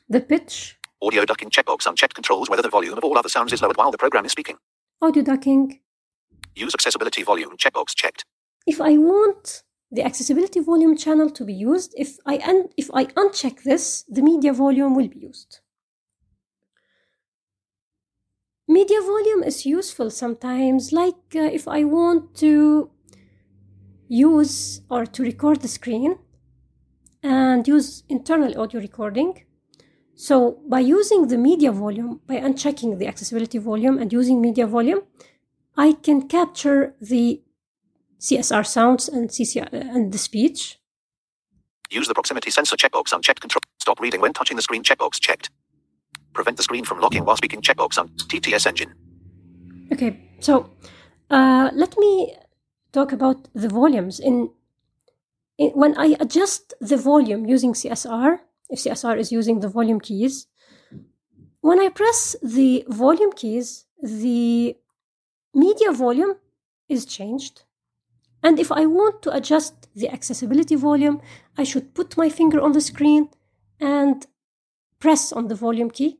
[0.09, 3.60] the pitch, Audio ducking checkbox unchecked controls whether the volume of all other sounds is
[3.62, 4.56] lowered while the program is speaking.
[5.02, 5.80] audio ducking.
[6.55, 8.24] Use accessibility volume checkbox checked.
[8.66, 11.94] If I want the accessibility volume channel to be used.
[11.97, 15.60] If I, un- if I uncheck this, the media volume will be used.
[18.70, 22.88] Media volume is useful sometimes, like uh, if I want to
[24.06, 26.20] use or to record the screen
[27.20, 29.44] and use internal audio recording.
[30.14, 35.02] So by using the media volume, by unchecking the accessibility volume and using media volume,
[35.76, 37.42] I can capture the
[38.20, 40.78] CSR sounds and CCR and the speech.
[41.90, 43.62] Use the proximity sensor checkbox unchecked control.
[43.80, 45.51] Stop reading when touching the screen checkbox checked.
[46.32, 48.94] Prevent the screen from locking while speaking checkbox on TTS engine.
[49.93, 50.70] Okay, so
[51.31, 52.36] uh, let me
[52.93, 54.20] talk about the volumes.
[54.20, 54.51] In,
[55.59, 58.39] in when I adjust the volume using CSR,
[58.69, 60.47] if CSR is using the volume keys,
[61.61, 64.77] when I press the volume keys, the
[65.55, 66.36] media volume
[66.89, 67.62] is changed.
[68.43, 71.20] And if I want to adjust the accessibility volume,
[71.59, 73.28] I should put my finger on the screen
[73.78, 74.27] and
[75.01, 76.18] press on the volume key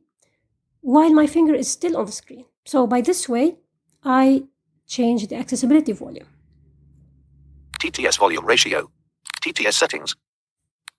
[0.81, 2.45] while my finger is still on the screen.
[2.65, 3.57] So by this way,
[4.03, 4.43] I
[4.87, 6.27] change the accessibility volume.
[7.79, 8.91] TTS volume ratio.
[9.43, 10.15] TTS settings.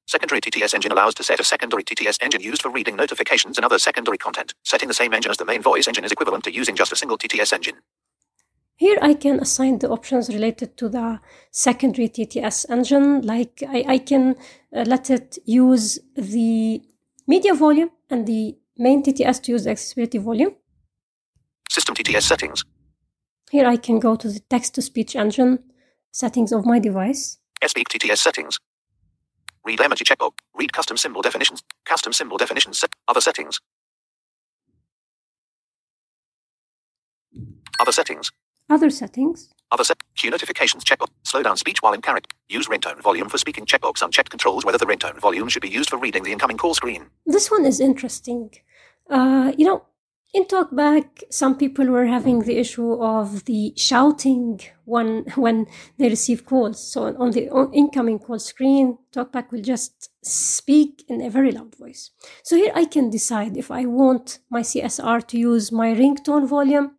[0.07, 3.65] Secondary TTS engine allows to set a secondary TTS engine used for reading notifications and
[3.65, 4.55] other secondary content.
[4.65, 6.97] Setting the same engine as the main voice engine is equivalent to using just a
[6.97, 7.77] single TTS engine.
[8.77, 11.21] Here I can assign the options related to the
[11.53, 14.35] secondary TTS engine, like I, I can
[14.75, 16.83] uh, let it use the
[17.27, 20.55] media volume and the main TTS to use the accessibility volume.
[21.71, 22.65] System TTS settings.
[23.51, 25.59] Here I can go to the text to speech engine
[26.11, 27.39] settings of my device.
[27.67, 28.59] Speak TTS settings.
[29.65, 30.33] Read emoji checkbox.
[30.55, 31.63] Read custom symbol definitions.
[31.85, 32.81] Custom symbol definitions.
[32.81, 32.91] Set.
[33.09, 33.61] Other settings.
[37.79, 38.33] Other settings.
[38.73, 39.53] Other settings.
[39.71, 39.99] Other set.
[40.17, 41.09] Cue notifications checkbox.
[41.25, 42.35] Slow down speech while in character.
[42.49, 44.01] Use ringtone volume for speaking checkbox.
[44.01, 47.11] Unchecked controls whether the ringtone volume should be used for reading the incoming call screen.
[47.27, 48.51] This one is interesting.
[49.11, 49.85] Uh, you know,
[50.33, 55.67] in talkback, some people were having the issue of the shouting when when
[55.99, 56.79] they receive calls.
[56.93, 62.11] So on the incoming call screen, talkback will just speak in a very loud voice.
[62.43, 66.93] So here I can decide if I want my CSR to use my ringtone volume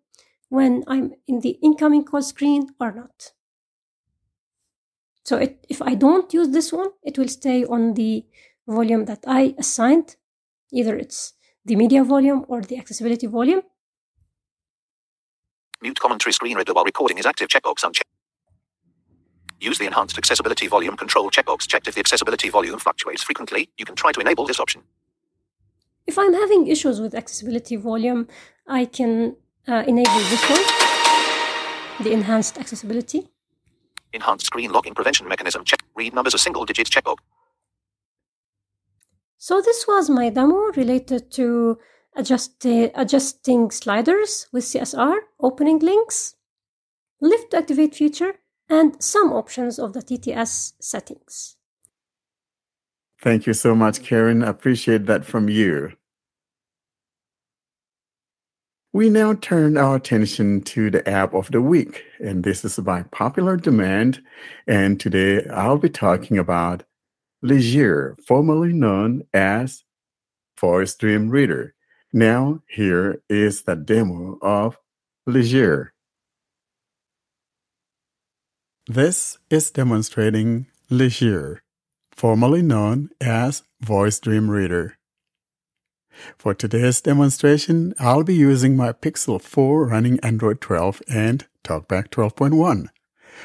[0.54, 3.32] when I'm in the incoming call screen or not.
[5.26, 8.24] So it, if I don't use this one, it will stay on the
[8.68, 10.16] volume that I assigned.
[10.72, 11.34] Either it's
[11.66, 13.64] the media volume or the accessibility volume.
[15.82, 18.12] Mute commentary screen reader while recording is active checkbox unchecked.
[19.60, 23.72] Use the enhanced accessibility volume control checkbox checked if the accessibility volume fluctuates frequently.
[23.80, 24.84] You can try to enable this option.
[26.06, 28.28] If I'm having issues with accessibility volume,
[28.68, 29.38] I can
[29.68, 30.64] uh, enable this one,
[32.04, 33.30] the enhanced accessibility.
[34.12, 35.80] Enhanced screen locking prevention mechanism check.
[35.96, 37.18] Read numbers as single digits checkbox.
[39.38, 41.78] So this was my demo related to
[42.16, 46.36] adjust, uh, adjusting sliders with CSR, opening links,
[47.20, 48.36] lift to activate feature,
[48.70, 51.58] and some options of the TTS settings.
[53.22, 54.44] Thank you so much, Karen.
[54.44, 55.94] Appreciate that from you.
[58.96, 63.02] We now turn our attention to the app of the week, and this is by
[63.02, 64.22] popular demand.
[64.68, 66.84] And today I'll be talking about
[67.42, 69.84] Legere, formerly known as
[70.60, 71.74] Voice Dream Reader.
[72.14, 74.78] Now, here is the demo of
[75.26, 75.96] Legere.
[78.86, 81.64] This is demonstrating Legere,
[82.12, 85.00] formerly known as Voice Dream Reader.
[86.38, 92.88] For today's demonstration, I'll be using my Pixel 4 running Android 12 and TalkBack 12.1.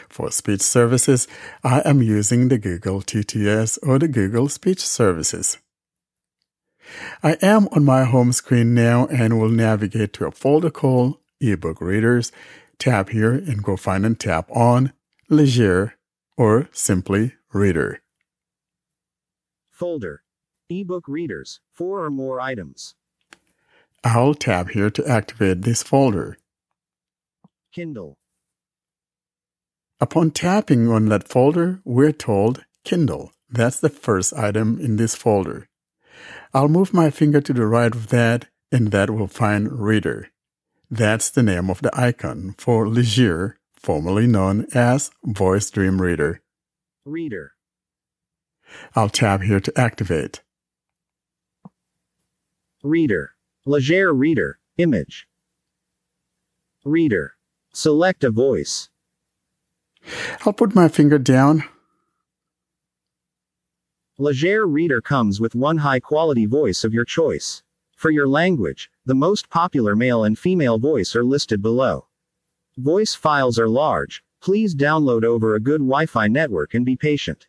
[0.08, 1.26] For speech services,
[1.64, 5.58] I am using the Google TTS or the Google Speech Services.
[7.22, 11.80] I am on my home screen now and will navigate to a folder called ebook
[11.80, 12.32] readers.
[12.78, 14.92] Tap here and go find and tap on
[15.28, 15.96] Legere
[16.36, 18.00] or simply Reader.
[19.70, 20.22] Folder
[20.70, 22.94] ebook readers, four or more items.
[24.04, 26.38] I'll tap here to activate this folder.
[27.72, 28.16] Kindle.
[30.00, 33.32] Upon tapping on that folder, we're told Kindle.
[33.50, 35.68] That's the first item in this folder.
[36.54, 40.30] I'll move my finger to the right of that, and that will find Reader.
[40.90, 46.40] That's the name of the icon for Legere, formerly known as Voice Dream Reader.
[47.04, 47.52] Reader.
[48.94, 50.42] I'll tap here to activate.
[52.82, 53.34] Reader.
[53.64, 54.58] Legere Reader.
[54.76, 55.28] Image.
[56.84, 57.34] Reader.
[57.72, 58.88] Select a voice.
[60.46, 61.64] I'll put my finger down
[64.20, 67.62] Legere Reader comes with one high quality voice of your choice.
[67.94, 72.08] For your language, the most popular male and female voice are listed below.
[72.76, 74.24] Voice files are large.
[74.40, 77.46] Please download over a good Wi Fi network and be patient.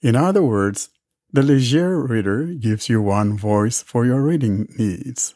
[0.00, 0.88] In other words,
[1.32, 5.34] the Legere Reader gives you one voice for your reading needs.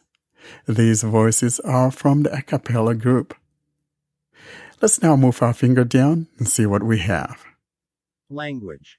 [0.68, 3.34] These voices are from the Acapela Group.
[4.82, 7.44] Let's now move our finger down and see what we have.
[8.28, 8.98] Language.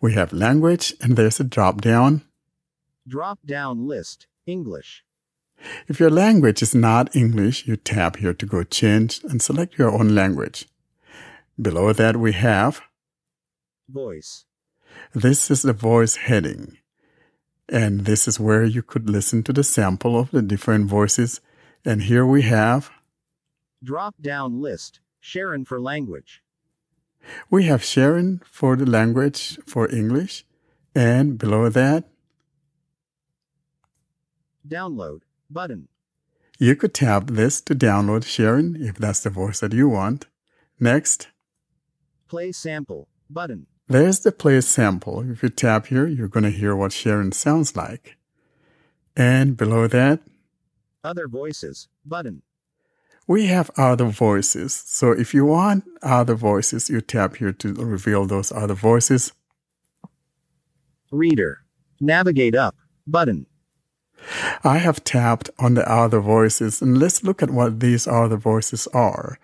[0.00, 2.22] We have language, and there's a drop down.
[3.08, 4.26] Drop down list.
[4.46, 5.04] English.
[5.88, 9.90] If your language is not English, you tap here to go change and select your
[9.90, 10.66] own language.
[11.60, 12.82] Below that, we have
[13.88, 14.44] Voice.
[15.14, 16.78] This is the voice heading.
[17.68, 21.40] And this is where you could listen to the sample of the different voices.
[21.84, 22.90] And here we have
[23.82, 25.00] Drop down list.
[25.20, 26.42] Sharon for language.
[27.50, 30.44] we have Sharon for the language for English,
[30.94, 32.04] and below that
[34.66, 35.20] Download.
[35.50, 35.88] Button.
[36.58, 40.26] you could tap this to download Sharon if that's the voice that you want.
[40.78, 41.28] Next,
[42.28, 43.08] Play sample.
[43.28, 43.66] Button.
[43.90, 45.28] There's the play sample.
[45.32, 48.16] If you tap here, you're going to hear what Sharon sounds like.
[49.16, 50.20] And below that,
[51.02, 51.88] Other voices.
[52.06, 52.42] Button.
[53.26, 54.72] we have other voices.
[54.86, 59.32] So if you want other voices, you tap here to reveal those other voices.
[61.10, 61.64] Reader.
[62.00, 62.76] Navigate up.
[63.08, 63.46] Button.
[64.62, 68.86] I have tapped on the other voices and let's look at what these other voices
[68.94, 69.38] are.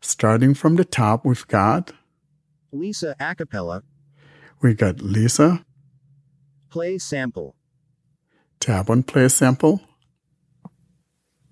[0.00, 1.92] Starting from the top, we've got,
[2.72, 3.82] Lisa Acapela.
[4.62, 5.64] We got Lisa.
[6.68, 7.56] Play sample.
[8.60, 9.80] Tap on play sample.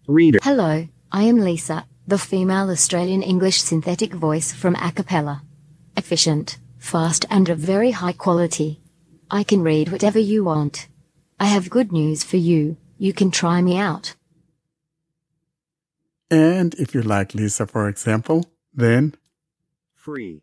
[0.07, 0.41] Reader.
[0.43, 5.41] Hello, I am Lisa, the female Australian English synthetic voice from Acapela.
[5.97, 8.81] Efficient, fast, and of very high quality.
[9.31, 10.89] I can read whatever you want.
[11.41, 12.77] I have good news for you.
[12.99, 14.15] You can try me out.
[16.31, 18.45] And if you like Lisa, for example,
[18.75, 19.15] then
[19.95, 20.43] Free.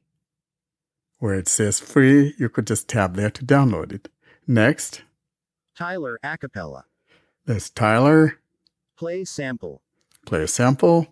[1.20, 4.10] Where it says free, you could just tap there to download it.
[4.48, 5.02] Next,
[5.76, 6.84] Tyler Acapela.
[7.46, 8.40] there's Tyler,
[8.98, 9.82] Play sample.
[10.26, 11.08] play a sample,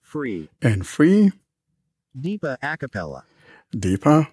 [0.00, 0.48] Free.
[0.62, 1.32] and free,
[2.18, 3.22] Deepa Acapela.
[3.74, 4.28] Deepa,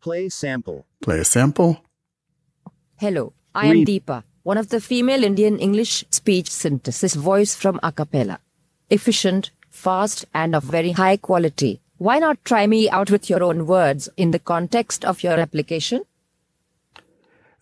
[0.00, 0.86] Play sample.
[1.00, 1.80] play a sample.
[2.96, 3.88] Hello, I am Read.
[3.88, 8.38] Deepa, one of the female Indian English speech synthesis voice from Acapela.
[8.90, 11.80] Efficient, fast, and of very high quality.
[11.98, 16.02] Why not try me out with your own words in the context of your application?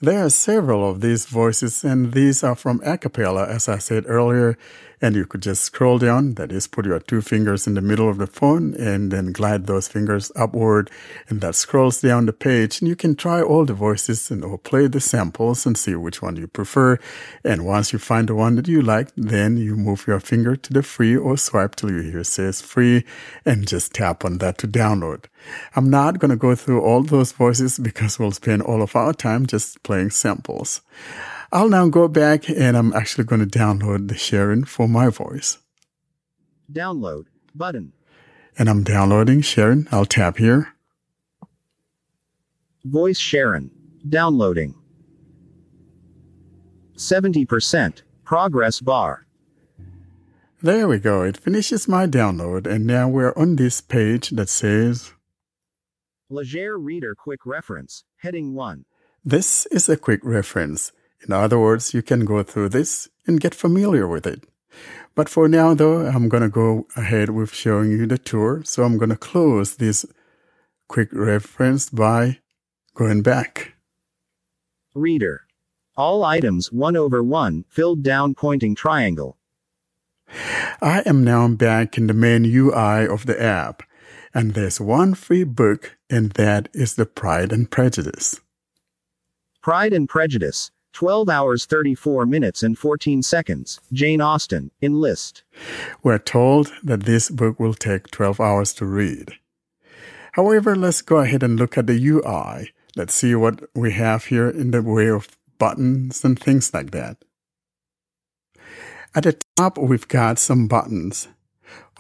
[0.01, 4.59] There are several of these voices, and these are from Acapela, as I said earlier.
[5.01, 8.09] And you could just scroll down, that is, put your two fingers in the middle
[8.09, 10.91] of the phone and then glide those fingers upward,
[11.29, 12.81] and that scrolls down the page.
[12.81, 16.23] And you can try all the voices and or play the samples and see which
[16.23, 16.99] one you prefer.
[17.45, 20.73] And once you find the one that you like, then you move your finger to
[20.73, 23.05] the free or swipe till you hear says free
[23.45, 25.25] and just tap on that to download.
[25.77, 29.13] I'm not going to go through all those voices because we'll spend all of our
[29.13, 30.81] time just playing samples.
[31.55, 35.59] I'll now go back and I'm actually going to download the Sharon for my voice.
[36.71, 37.27] Download.
[37.55, 37.93] Button.
[38.59, 39.87] And I'm downloading Sharon.
[39.93, 40.75] I'll tap here.
[42.85, 43.71] Voice Sharon.
[44.09, 44.75] Downloading.
[46.97, 48.03] 70%.
[48.25, 49.25] Progress bar.
[50.61, 51.23] There we go.
[51.23, 52.67] It finishes my download.
[52.67, 55.13] And now we're on this page that says,
[56.29, 58.03] Legere Reader Quick Reference.
[58.17, 58.87] Heading 1.
[59.25, 60.91] This is a quick reference.
[61.27, 64.45] In other words, you can go through this and get familiar with it.
[65.15, 68.63] But for now, though, I'm going to go ahead with showing you the tour.
[68.65, 70.05] So I'm going to close this
[70.89, 72.41] quick reference by
[72.95, 73.75] going back.
[74.95, 75.43] Reader.
[75.97, 79.39] All items 1 over 1, filled down pointing triangle.
[80.83, 83.85] I am now back in the main UI of the app,
[84.33, 88.41] and there's one free book, and that is The Pride and Prejudice.
[89.63, 90.73] Pride and Prejudice.
[90.95, 93.81] 12 hours 34 minutes and 14 seconds.
[93.93, 94.71] Jane Austen.
[94.81, 95.43] Enlist.
[96.03, 99.33] We're told that this book will take 12 hours to read.
[100.33, 102.73] However, let's go ahead and look at the UI.
[102.97, 107.19] Let's see what we have here in the way of buttons and things like that.
[109.15, 111.29] At the top, we've got some buttons.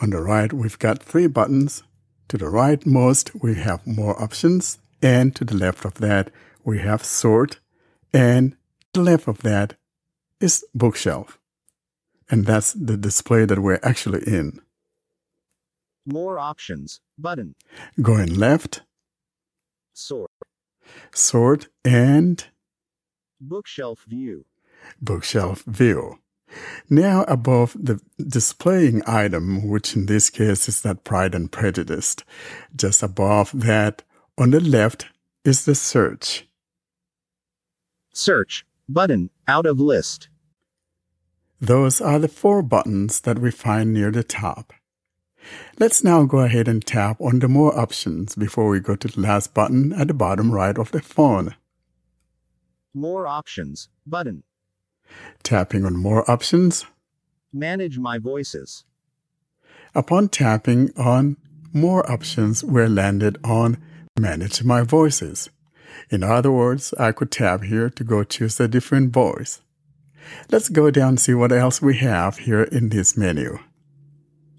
[0.01, 1.83] On the right, we've got three buttons.
[2.29, 4.79] To the rightmost, we have more options.
[5.03, 6.31] And to the left of that,
[6.65, 7.61] we have sort.
[8.13, 8.57] And
[8.95, 9.77] the left of that
[10.41, 11.39] is bookshelf.
[12.31, 14.61] And that's the display that we're actually in.
[16.07, 17.01] More options.
[17.19, 17.55] Button.
[18.01, 18.83] Going left,
[19.93, 20.31] Sort.
[21.15, 22.45] Sort and
[23.41, 24.45] Bookshelf view.
[25.01, 26.19] bookshelf view.
[26.91, 32.17] Now above the displaying item, which in this case is that Pride and Prejudice,
[32.77, 34.03] just above that
[34.39, 35.07] on the left
[35.45, 36.47] is the search.
[38.13, 38.65] Search.
[38.89, 39.31] Button.
[39.49, 40.29] Out of list.
[41.61, 44.73] Those are the four buttons that we find near the top.
[45.79, 49.21] Let's now go ahead and tap on the more options before we go to the
[49.21, 51.55] last button at the bottom right of the phone.
[52.93, 53.89] More options.
[54.07, 54.43] Button.
[55.43, 56.87] Tapping on more options.
[57.53, 58.85] Manage my voices.
[59.95, 61.37] Upon tapping on
[61.73, 63.79] more options, we're landed on
[64.19, 65.51] Manage My Voices.
[66.11, 69.61] In other words, I could tap here to go choose a different voice.
[70.51, 73.59] Let's go down and see what else we have here in this menu.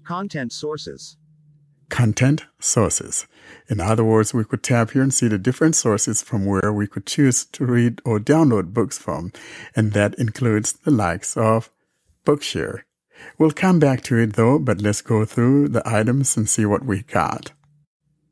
[0.04, 1.16] Content sources.
[1.88, 3.26] Content sources.
[3.68, 6.86] In other words, we could tap here and see the different sources from where we
[6.86, 9.32] could choose to read or download books from,
[9.74, 11.70] and that includes the likes of
[12.24, 12.82] Bookshare.
[13.38, 16.84] We'll come back to it though, but let's go through the items and see what
[16.84, 17.52] we got.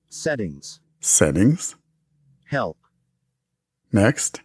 [0.09, 0.81] Settings.
[1.01, 1.77] Settings.
[2.51, 2.77] Help.
[3.95, 4.41] Next.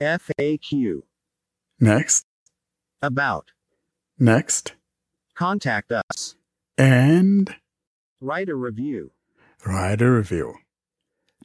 [0.00, 1.02] FAQ.
[1.78, 2.26] Next.
[3.00, 3.52] About.
[4.18, 4.72] Next.
[5.36, 6.34] Contact us.
[6.76, 7.54] And
[8.20, 9.12] Write a review.
[9.64, 10.54] write a review.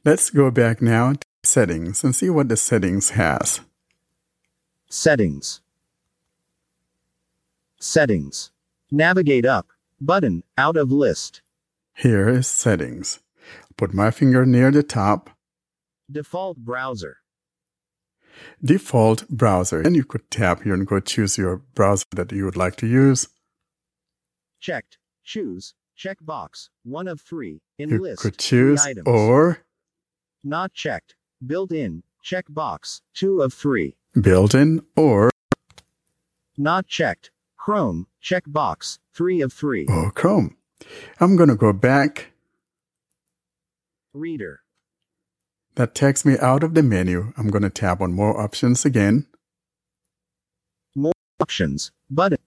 [0.04, 3.60] Let's go back now to settings and see what the settings has.
[4.90, 5.60] Settings.
[7.78, 8.50] Settings.
[8.90, 9.68] Navigate up.
[10.00, 10.42] Button.
[10.58, 11.40] Out of list.
[11.94, 13.20] Here is settings.
[13.76, 15.30] Put my finger near the top.
[16.10, 17.18] Default browser.
[18.64, 19.80] Default browser.
[19.80, 22.86] And you could tap here and go choose your browser that you would like to
[22.86, 23.28] use.
[24.60, 24.98] Checked.
[25.24, 25.74] Choose.
[25.98, 26.68] Checkbox.
[26.82, 27.60] One of three.
[27.78, 28.22] In You list.
[28.22, 29.06] could choose items.
[29.06, 29.58] or
[30.42, 31.14] Not checked.
[31.44, 32.02] Built in.
[32.24, 33.02] Checkbox.
[33.14, 33.96] Two of three.
[34.20, 35.30] built in or
[36.56, 37.30] Not checked.
[37.56, 38.06] Chrome.
[38.22, 38.98] Checkbox.
[39.12, 39.86] Three of three.
[39.88, 40.56] or Chrome.
[41.20, 42.32] I'm going to go back.
[44.12, 44.60] Reader.
[45.76, 47.32] That takes me out of the menu.
[47.36, 49.26] I'm going to tap on more options again.
[50.94, 51.90] More options.
[52.08, 52.38] Button.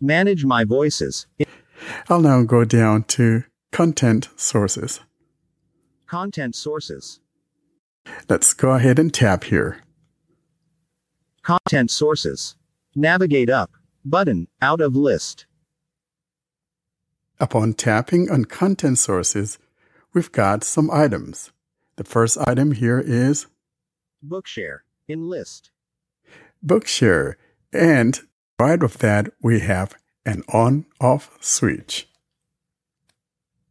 [0.00, 1.26] Manage my voices.
[2.08, 5.00] I'll now go down to content sources.
[6.06, 7.20] Content sources.
[8.28, 9.82] Let's go ahead and tap here.
[11.42, 12.56] Content sources.
[12.94, 13.70] Navigate up.
[14.04, 14.48] Button.
[14.60, 15.46] Out of list.
[17.40, 19.58] Upon tapping on content sources,
[20.12, 21.52] we've got some items.
[21.96, 23.46] The first item here is
[24.26, 24.80] Bookshare.
[25.08, 25.70] In list.
[26.64, 27.34] Bookshare,
[27.72, 28.20] and
[28.58, 29.94] right of that we have
[30.24, 32.08] an on-off switch,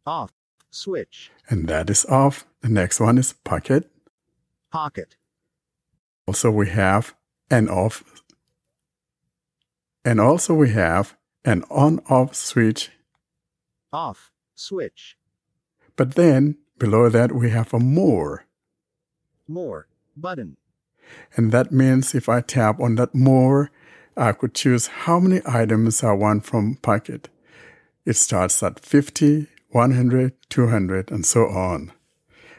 [0.06, 0.32] Off.
[0.70, 1.30] Switch.
[1.48, 2.46] and that is off.
[2.62, 3.90] The next one is Pocket.
[4.72, 5.16] Pocket.
[6.26, 7.14] Also we have
[7.50, 8.02] an off,
[10.04, 12.90] and also we have an on-off switch.
[13.92, 14.30] Off.
[14.54, 15.16] Switch.
[15.96, 18.46] But then below that we have a more.
[19.48, 19.86] More.
[20.16, 20.56] Button.
[21.36, 23.70] And that means if I tap on that more,
[24.16, 27.28] I could choose how many items I want from Pocket.
[28.04, 31.92] It starts at 50, 100, 200, and so on.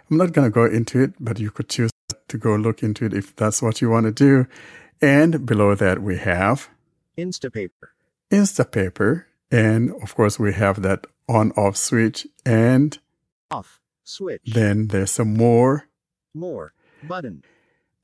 [0.10, 1.92] I'm not going to go into it, but you could choose
[2.28, 4.48] to go look into it if that's what you want to do.
[5.02, 6.70] And below that, we have
[7.18, 7.90] Instapaper.
[8.32, 9.26] Instapaper.
[9.52, 12.28] And of course, we have that on off switch.
[12.46, 12.98] And
[13.50, 13.80] Off.
[14.08, 14.42] Switch.
[14.46, 15.90] then there's some more.
[16.34, 16.74] More.
[17.04, 17.44] Button.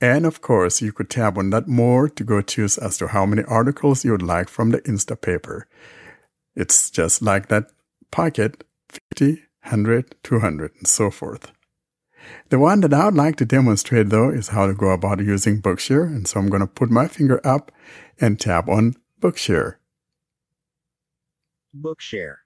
[0.02, 3.26] And of course, you could tap on that more to go choose as to how
[3.26, 5.62] many articles you would like from the Instapaper.
[6.56, 7.72] It's just like that
[8.12, 11.54] Pocket 50, 100, 200, and so forth.
[12.50, 15.62] The one that I would like to demonstrate though is how to go about using
[15.62, 16.06] Bookshare.
[16.06, 17.72] And so I'm going to put my finger up
[18.20, 19.76] and tap on Bookshare.
[21.74, 22.43] Bookshare.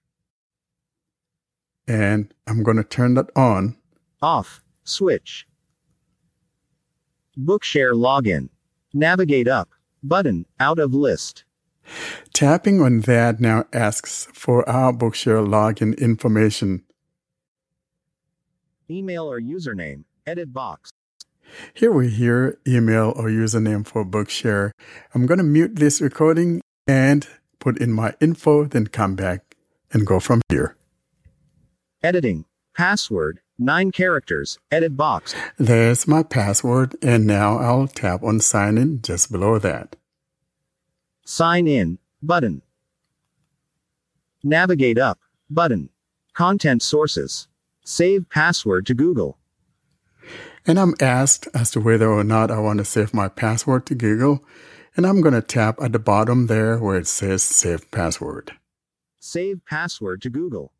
[1.87, 3.77] And I'm going to turn that on.
[4.21, 4.61] Off.
[4.83, 5.47] Switch.
[7.37, 8.49] Bookshare login.
[8.93, 9.69] Navigate up.
[10.03, 10.45] Button.
[10.59, 11.43] Out of list.
[12.33, 16.83] Tapping on that now asks for our Bookshare login information.
[18.89, 20.03] Email or username.
[20.25, 20.91] Edit box.
[21.73, 24.71] Here we hear email or username for Bookshare.
[25.13, 27.27] I'm going to mute this recording and
[27.59, 29.55] put in my info, then come back
[29.91, 30.75] and go from here.
[32.03, 32.45] Editing.
[32.75, 33.39] Password.
[33.57, 34.59] 9 characters.
[34.71, 35.33] Edit box.
[35.57, 39.95] There's my password, and now I'll tap on sign in just below that.
[41.25, 41.97] Sign in.
[42.21, 42.61] Button.
[44.43, 45.19] Navigate up.
[45.49, 45.89] Button.
[46.33, 47.47] Content sources.
[47.83, 49.39] Save password to Google.
[50.67, 53.95] And I'm asked as to whether or not I want to save my password to
[53.95, 54.45] Google.
[54.95, 58.51] And I'm going to tap at the bottom there where it says Save Password.
[59.19, 60.73] Save password to Google.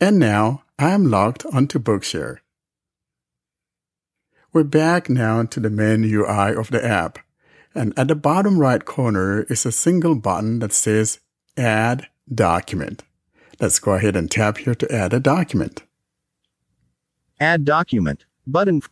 [0.00, 2.38] And now I am logged onto Bookshare.
[4.52, 7.18] We're back now to the main UI of the app.
[7.74, 11.20] And at the bottom right corner is a single button that says
[11.56, 13.02] Add Document.
[13.58, 15.84] Let's go ahead and tap here to add a document.
[17.40, 18.26] Add document.
[18.46, 18.82] Button.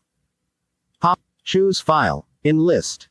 [0.99, 1.21] Pop.
[1.45, 2.27] Choose file.
[2.43, 3.10] In list.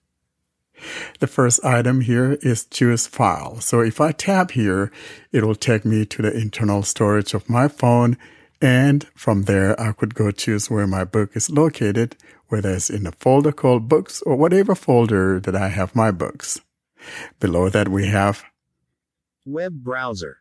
[1.19, 3.59] The first item here is choose file.
[3.61, 4.91] So if I tap here,
[5.31, 8.17] it will take me to the internal storage of my phone.
[8.61, 12.15] And from there, I could go choose where my book is located,
[12.47, 16.59] whether it's in a folder called books or whatever folder that I have my books.
[17.39, 18.43] Below that, we have
[19.45, 20.37] Web browser.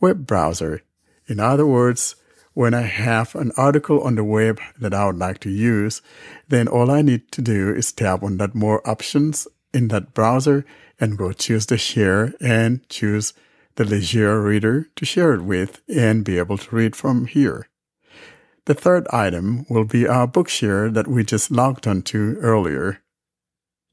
[0.00, 0.82] web browser.
[1.28, 2.16] In other words,
[2.54, 6.02] when I have an article on the web that I would like to use,
[6.48, 10.64] then all I need to do is tap on that more options in that browser
[11.00, 13.32] and go choose the share and choose
[13.76, 17.68] the Legere reader to share it with and be able to read from here.
[18.66, 23.00] The third item will be our Bookshare that we just logged onto earlier.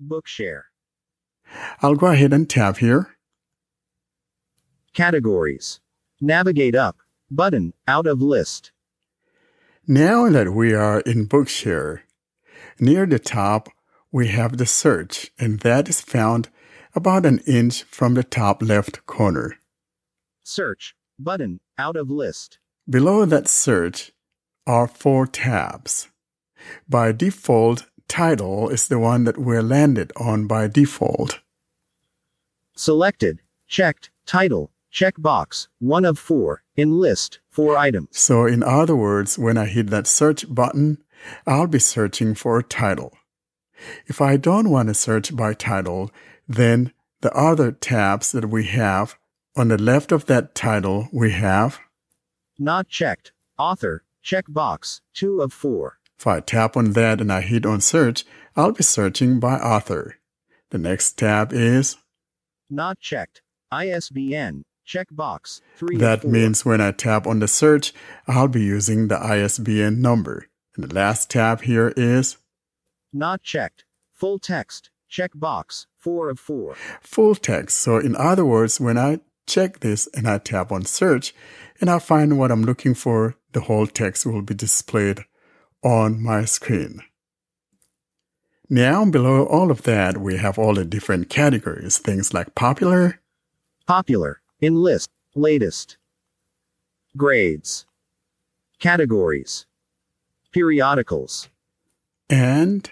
[0.03, 0.63] Bookshare.
[1.81, 3.15] I'll go ahead and tap here.
[4.93, 5.79] Categories.
[6.21, 6.97] Navigate up.
[7.31, 7.73] Button.
[7.87, 8.71] Out of list.
[9.87, 12.01] Now that we are in Bookshare,
[12.79, 13.69] near the top
[14.11, 16.49] we have the search, and that is found
[16.95, 19.57] about an inch from the top left corner.
[20.43, 20.95] Search.
[21.17, 21.59] Button.
[21.77, 22.59] Out of list.
[22.89, 24.11] Below that search
[24.65, 26.09] are four tabs.
[26.87, 31.39] By default, title is the one that we're landed on by default.
[32.75, 33.41] Selected.
[33.67, 34.09] Checked.
[34.25, 34.71] Title.
[34.91, 35.67] Checkbox.
[35.79, 36.63] One of four.
[36.79, 37.39] In list.
[37.49, 38.17] Four items.
[38.17, 40.99] So, in other words, when I hit that search button,
[41.45, 43.17] I'll be searching for a title.
[44.07, 46.09] If I don't want to search by title,
[46.47, 49.17] then the other tabs that we have
[49.57, 51.79] on the left of that title, we have
[52.57, 53.33] Not checked.
[53.57, 54.03] Author.
[54.23, 55.01] Checkbox.
[55.13, 55.97] Two of four.
[56.17, 58.23] If I tap on that and I hit on search,
[58.55, 60.15] I'll be searching by author.
[60.69, 61.97] The next tab is
[62.69, 63.41] Not checked.
[63.71, 64.63] ISBN.
[64.89, 65.61] Checkbox.
[65.75, 67.93] Three that means when I tap on the search,
[68.27, 70.47] I'll be using the ISBN number.
[70.75, 72.37] And the last tab here is
[73.13, 73.85] Not checked.
[74.13, 74.89] Full text.
[75.09, 75.85] Checkbox.
[75.95, 76.75] Four of four.
[77.01, 77.77] full text.
[77.77, 81.35] So in other words, when I check this and I tap on search
[81.79, 85.19] and I find what I'm looking for, the whole text will be displayed
[85.83, 87.01] on my screen.
[88.69, 93.19] Now below all of that, we have all the different categories, things like popular,
[93.89, 94.39] Popular.
[94.61, 95.09] In list.
[95.35, 95.97] Latest.
[97.15, 97.85] Grades.
[98.79, 99.65] Categories.
[100.51, 101.49] Periodicals.
[102.29, 102.91] and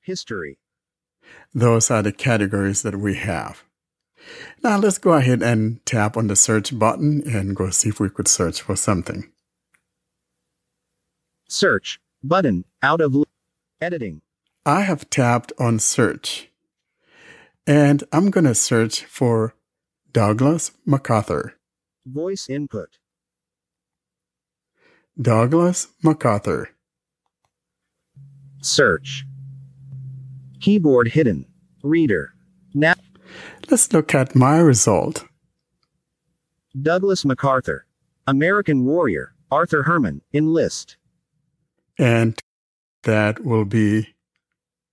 [0.00, 0.58] History.
[1.54, 3.64] those are the categories that we have.
[4.62, 8.10] Now let's go ahead and tap on the search button and go see if we
[8.10, 9.30] could search for something.
[11.48, 12.00] Search.
[12.22, 12.64] Button.
[12.82, 13.14] Out of
[13.80, 14.20] editing.
[14.66, 16.50] I have tapped on search
[17.66, 19.54] and I'm going to search for
[20.14, 21.54] Douglas MacArthur.
[22.06, 22.98] Voice input.
[25.20, 26.70] Douglas MacArthur.
[28.62, 29.24] Search.
[30.60, 31.46] Keyboard hidden.
[31.82, 32.32] Reader.
[32.72, 32.94] Now.
[33.68, 35.24] Let's look at my result.
[36.80, 37.84] Douglas MacArthur.
[38.28, 39.34] American warrior.
[39.50, 40.20] Arthur Herman.
[40.32, 40.96] Enlist.
[41.98, 42.38] And
[43.02, 44.14] that will be,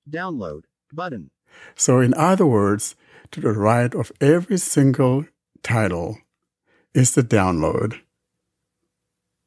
[0.09, 0.63] Download.
[0.91, 1.29] Button.
[1.75, 2.95] so in other words,
[3.31, 5.25] to the right of every single
[5.63, 6.19] title
[6.93, 7.99] is the download.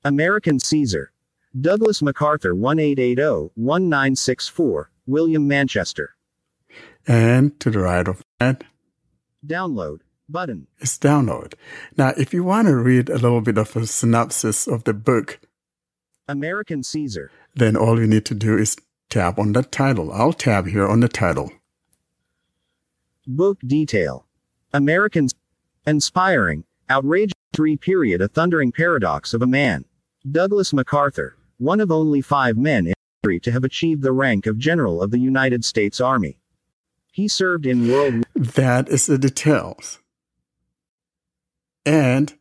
[0.05, 1.13] American Caesar.
[1.59, 4.87] Douglas MacArthur 1880-1964.
[5.07, 6.17] William Manchester.
[7.07, 8.65] And to the right of that
[9.47, 10.01] Download.
[10.27, 10.67] Button.
[10.81, 11.53] is download.
[11.99, 15.39] Now, if you want to read a little bit of a synopsis of the book,
[16.27, 17.31] American Caesar.
[17.55, 18.75] then all you need to do is
[19.11, 20.11] tap on that title.
[20.11, 21.53] I'll tap here on the title.
[23.27, 24.27] Book detail.
[24.75, 25.29] American
[25.87, 29.87] inspiring, outrageous three period a thundering paradox of a man.
[30.31, 34.59] Douglas MacArthur, one of only five men in history to have achieved the rank of
[34.59, 36.37] General of the United States Army.
[37.13, 40.01] He served in World War That is the details.
[41.87, 42.35] And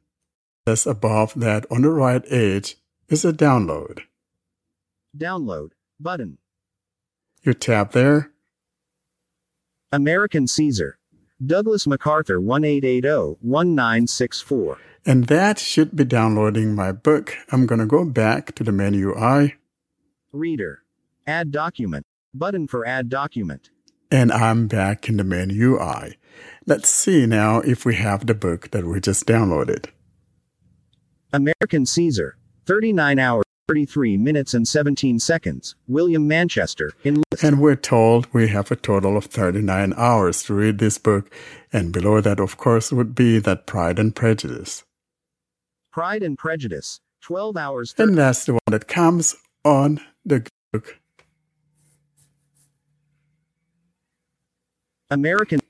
[0.67, 2.75] just above that on the right edge
[3.07, 4.01] is a download.
[5.17, 6.39] Download button.
[7.43, 8.32] You tap there,
[9.93, 10.97] American Caesar.
[11.45, 14.77] Douglas MacArthur oh, 1880-1964.
[15.05, 17.37] and that should be downloading my book.
[17.51, 19.53] I'm going to go back to the menu I.
[20.31, 20.81] Reader.
[21.27, 22.07] Add document.
[22.33, 23.69] Button for add document.
[24.09, 26.17] And I'm back in the main UI.
[26.65, 29.91] Let's see now if we have the book that we just downloaded.
[31.31, 32.35] American Caesar.
[32.65, 35.73] 39 hours, 33 minutes and 17 seconds.
[35.87, 36.91] William Manchester.
[37.03, 41.33] In And we're told we have a total of 39 hours to read this book.
[41.71, 44.83] And below that, of course, would be that Pride and Prejudice.
[45.91, 47.01] Pride and Prejudice.
[47.21, 47.95] 12 hours.
[47.97, 49.35] And that's the one that comes
[49.65, 50.99] on the book.
[55.09, 55.61] American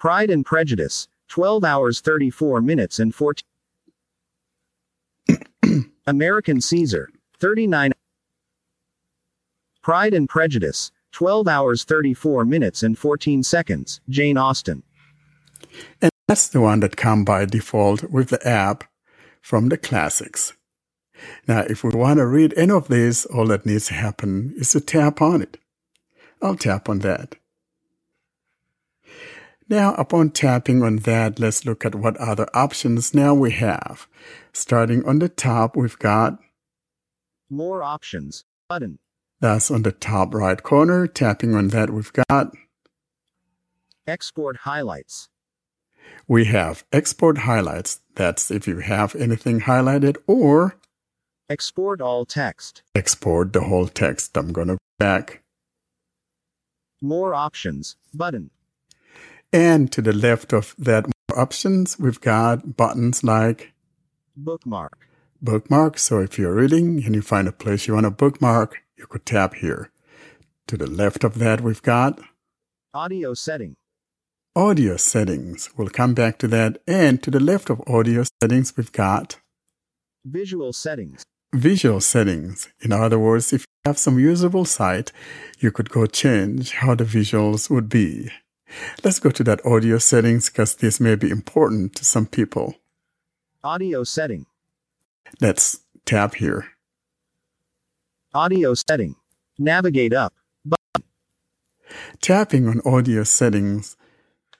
[0.00, 1.06] Pride and Prejudice.
[1.28, 3.44] 12 hours 34 minutes and 14
[6.06, 7.08] American Caesar.
[7.38, 7.92] 39
[9.82, 10.92] Pride and Prejudice.
[11.12, 14.00] 12 hours 34 minutes and 14 seconds.
[14.08, 14.82] Jane Austen.
[16.00, 18.84] And that's the one that come by default with the app
[19.40, 20.52] from the classics.
[21.46, 24.72] Now, if we want to read any of these, all that needs to happen is
[24.72, 25.58] to tap on it.
[26.40, 27.36] I'll tap on that.
[29.70, 34.08] Now, upon tapping on that, let's look at what other options now we have.
[34.52, 36.38] Starting on the top, we've got
[37.48, 38.44] More options.
[38.68, 38.98] Button.
[39.40, 41.06] that's on the top right corner.
[41.06, 42.52] Tapping on that, we've got
[44.06, 45.28] Export highlights.
[46.26, 48.00] we have export highlights.
[48.16, 50.76] That's if you have anything highlighted or
[51.48, 52.82] Export all text.
[52.94, 54.36] export the whole text.
[54.36, 55.42] I'm going to back.
[57.00, 57.96] More options.
[58.14, 58.50] Button.
[59.52, 63.72] And to the left of that more options, we've got buttons like
[64.36, 65.08] Bookmark.
[65.42, 65.98] bookmark.
[65.98, 69.26] So if you're reading and you find a place you want to bookmark, you could
[69.26, 69.90] tap here.
[70.68, 72.20] To the left of that, we've got
[72.94, 73.74] Audio setting.
[74.56, 75.70] audio settings.
[75.76, 76.80] We'll come back to that.
[76.86, 79.38] And to the left of audio settings, we've got
[80.24, 81.24] Visual settings.
[81.54, 82.68] visual settings.
[82.80, 85.12] In other words, if you have some usable site,
[85.58, 88.30] you could go change how the visuals would be.
[89.02, 92.76] Let's go to that audio settings because this may be important to some people.
[93.62, 94.46] Audio setting.
[95.40, 96.68] Let's tap here.
[98.32, 99.16] Audio setting.
[99.58, 100.34] Navigate up.
[100.64, 101.08] Button.
[102.20, 103.96] Tapping on audio settings,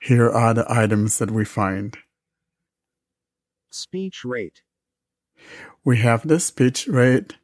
[0.00, 1.96] here are the items that we find.
[3.70, 4.62] Speech rate.
[5.84, 7.36] We have the speech rate.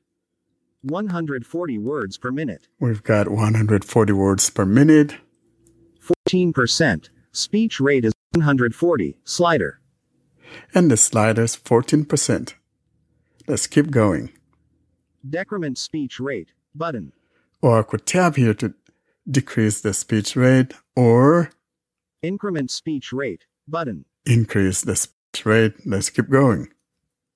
[0.83, 2.69] 140 words per minute.
[2.79, 5.17] We've got 140 words per minute.
[6.29, 7.09] 14%.
[7.33, 9.17] Speech rate is 140.
[9.25, 9.81] Slider.
[10.75, 12.55] And the sliders 14%.
[13.49, 14.33] Let's keep going.
[15.29, 16.53] Decrement speech rate.
[16.75, 17.13] Button.
[17.63, 18.75] Or I could tap here to
[19.29, 21.51] decrease the speech rate or
[22.23, 23.47] Increment speech rate.
[23.69, 24.05] Button.
[24.25, 25.75] increase the speech rate.
[25.87, 26.69] Let's keep going.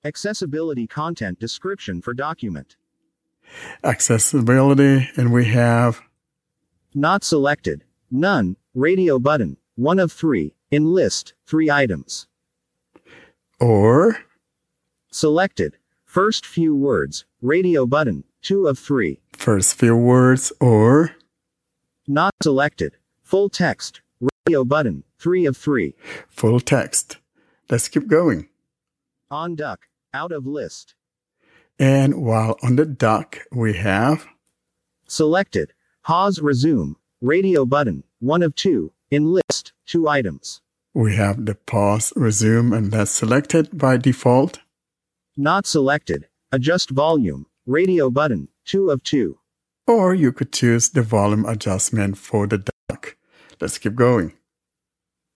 [0.03, 2.75] Accessibility content description for document.
[3.83, 6.01] Accessibility, and we have
[6.93, 7.83] Not selected.
[8.09, 8.55] None.
[8.73, 9.57] Radio button.
[9.75, 10.55] One of three.
[10.69, 11.33] In list.
[11.45, 12.27] Three items.
[13.59, 14.17] or
[15.11, 15.77] Selected.
[16.05, 17.25] First few words.
[17.41, 18.23] Radio button.
[18.41, 19.19] Two of three.
[19.37, 21.11] first few words or
[22.07, 22.97] Not selected.
[23.23, 24.01] Full text.
[24.47, 25.03] Radio button.
[25.19, 25.95] Three of three.
[26.29, 27.17] full text.
[27.69, 28.47] Let's keep going.
[29.29, 29.87] On duck.
[30.13, 30.95] Out of list.
[31.79, 34.27] And while on the duck, we have
[35.07, 35.73] Selected.
[36.03, 36.95] Pause resume.
[37.21, 38.03] Radio button.
[38.21, 38.93] One of two.
[39.09, 39.73] In list.
[39.87, 40.61] Two items.
[40.93, 44.59] we have the pause, resume, and that's selected by default.
[45.35, 46.27] Not selected.
[46.51, 47.47] Adjust volume.
[47.65, 48.49] Radio button.
[48.63, 49.39] Two of two.
[49.87, 53.17] Or you could choose the volume adjustment for the dock.
[53.59, 54.33] Let's keep going.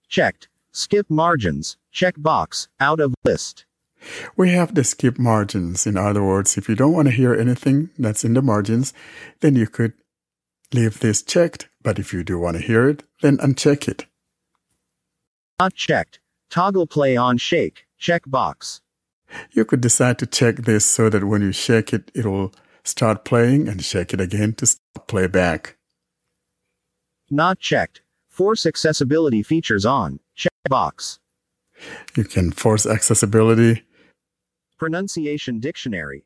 [0.07, 0.47] Checked.
[0.71, 1.77] Skip margins.
[1.91, 2.67] Check box.
[2.79, 3.65] Out of list.
[4.37, 5.87] We have the skip margins.
[5.87, 8.93] In other words, if you don't want to hear anything that's in the margins,
[9.39, 9.93] then you could
[10.73, 11.69] leave this checked.
[11.81, 14.05] But if you do want to hear it, then uncheck it.
[15.59, 16.19] Not checked.
[16.49, 17.85] Toggle play on shake.
[17.97, 18.81] Check box.
[19.51, 23.67] You could decide to check this so that when you shake it, it'll start playing
[23.67, 25.77] and shake it again to stop playback.
[27.29, 28.01] Not checked.
[28.27, 30.19] Force accessibility features on.
[30.35, 31.19] Check box.
[32.15, 33.83] You can force accessibility.
[34.77, 36.25] Pronunciation dictionary.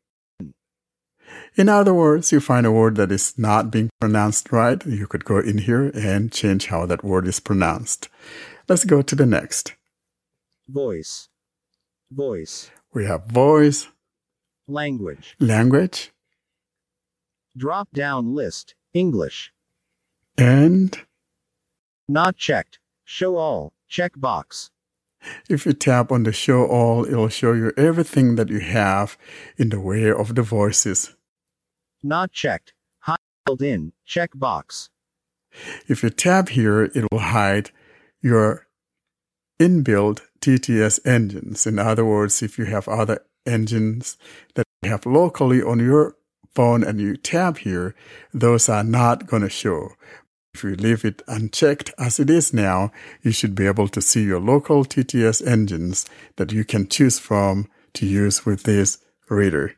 [1.56, 5.26] In other words, you find a word that is not being pronounced right, you could
[5.26, 8.08] go in here and change how that word is pronounced.
[8.68, 9.76] Let's go to the next.
[10.68, 11.30] Voice.
[12.12, 12.72] Voice.
[12.94, 13.88] We have voice,
[14.68, 15.36] Language.
[15.40, 16.12] language,
[17.58, 18.76] Drop down list.
[18.94, 19.52] English.
[20.38, 21.00] and
[22.08, 22.80] Not checked.
[23.04, 23.74] Show all.
[23.88, 24.72] Check box.
[25.50, 29.18] if you tap on the show all, it'll show you everything that you have
[29.58, 31.16] in the way of the voices.
[32.04, 32.74] Not checked.
[33.46, 34.90] built-in checkbox.
[35.88, 37.72] If you tap here, it will hide
[38.22, 38.68] your
[39.60, 41.66] inbuilt TTS engines.
[41.66, 44.18] In other words, if you have other engines
[44.54, 46.16] that you have locally on your
[46.54, 47.96] phone and you tap here,
[48.34, 49.90] those are not going to show.
[50.54, 54.24] If you leave it unchecked as it is now, you should be able to see
[54.24, 56.06] your local TTS engines
[56.38, 59.00] that you can choose from to use with this
[59.30, 59.76] reader.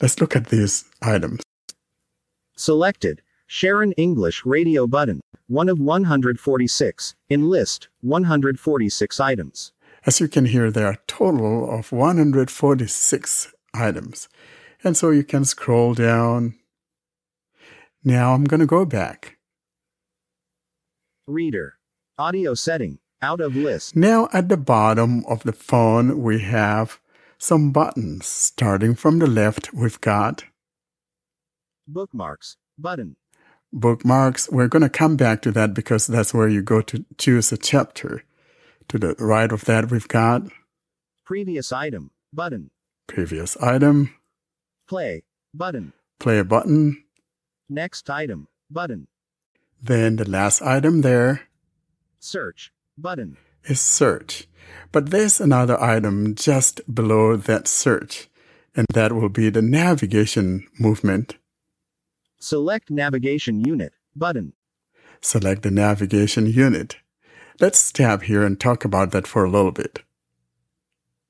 [0.00, 1.40] Let's look at these items.
[2.56, 3.20] Selected.
[3.46, 5.20] Sharon English radio button.
[5.48, 7.14] 1 of 146.
[7.28, 9.72] In list, 146 items.
[10.06, 14.28] As you can hear, there are a total of 146 items.
[14.82, 16.54] And so you can scroll down.
[18.04, 19.38] Now I'm going to go back.
[21.26, 21.78] Reader.
[22.18, 22.98] Audio setting.
[23.22, 23.96] Out of list.
[23.96, 27.00] Now at the bottom of the phone, we have
[27.38, 28.26] some buttons.
[28.26, 30.44] Starting from the left, we've got
[31.86, 32.56] Bookmarks.
[32.78, 33.16] Button.
[33.72, 34.48] bookmarks.
[34.50, 37.56] We're going to come back to that because that's where you go to choose a
[37.56, 38.24] chapter.
[38.88, 40.42] To the right of that, we've got
[41.24, 42.10] Previous item.
[42.32, 42.70] Button.
[43.06, 44.14] previous item,
[44.88, 45.22] Play.
[45.54, 45.92] Button.
[46.20, 47.02] play button,
[47.68, 48.48] Next item.
[48.70, 49.06] Button.
[49.80, 51.42] then the last item there
[52.18, 52.72] Search.
[52.98, 53.36] Button.
[53.64, 54.46] is search.
[54.92, 58.28] But there's another item just below that search,
[58.76, 61.36] and that will be the navigation movement.
[62.44, 63.94] Select navigation unit.
[64.14, 64.52] Button.
[65.22, 66.96] Select the navigation unit.
[67.58, 70.02] Let's tap here and talk about that for a little bit.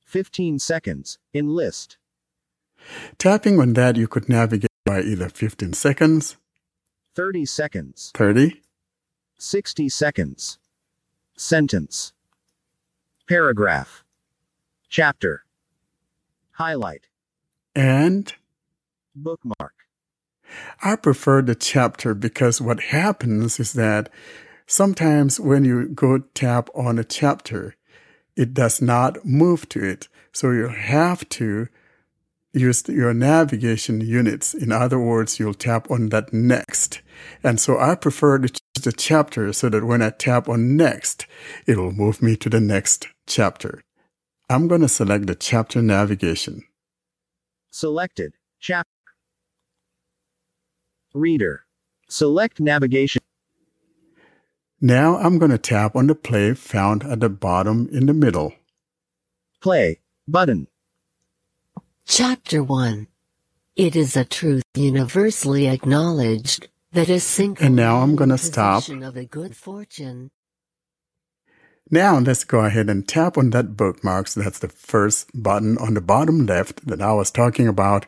[0.05, 1.19] 15 seconds.
[1.33, 1.99] In list.
[3.17, 6.37] Tapping on that, you could navigate by either 15 seconds,
[7.15, 8.11] 30 seconds.
[8.17, 8.61] 30,
[9.39, 10.59] 60 seconds.
[11.37, 12.13] Sentence.
[13.29, 14.03] Paragraph.
[14.89, 15.45] Chapter.
[16.55, 17.07] Highlight.
[17.77, 18.35] and
[19.15, 19.84] Bookmark.
[20.83, 24.11] I prefer the chapter because what happens is that
[24.67, 27.77] sometimes when you go tap on a chapter,
[28.37, 30.09] it does not move to it.
[30.33, 31.69] So you have to
[32.53, 34.55] use your navigation units.
[34.55, 37.03] In other words, you'll tap on that next.
[37.43, 41.27] And so I prefer to choose the chapter so that when I tap on next,
[41.67, 43.83] it will move me to the next chapter.
[44.49, 46.65] I'm going to select the chapter navigation.
[47.71, 48.35] Selected.
[48.61, 48.94] Chapter.
[51.15, 51.65] Reader.
[52.09, 53.23] Select navigation.
[54.81, 58.53] Now I'm going to tap on the play found at the bottom in the middle.
[59.63, 60.01] Play.
[60.27, 60.67] Button.
[62.07, 63.07] Chapter 1
[63.77, 68.89] It is a truth universally acknowledged that a single And now I'm gonna stop.
[68.89, 70.31] of a good fortune
[71.91, 74.35] Now let's go ahead and tap on that bookmarks.
[74.35, 78.07] That's the first button on the bottom left that I was talking about.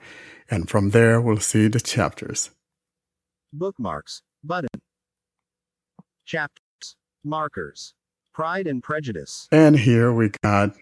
[0.50, 2.50] And from there, we'll see the chapters.
[3.56, 4.22] Bookmarks.
[4.44, 4.68] Button.
[6.24, 6.96] Chapters.
[7.24, 7.94] Markers.
[8.32, 9.48] Pride and Prejudice.
[9.50, 10.74] And here we got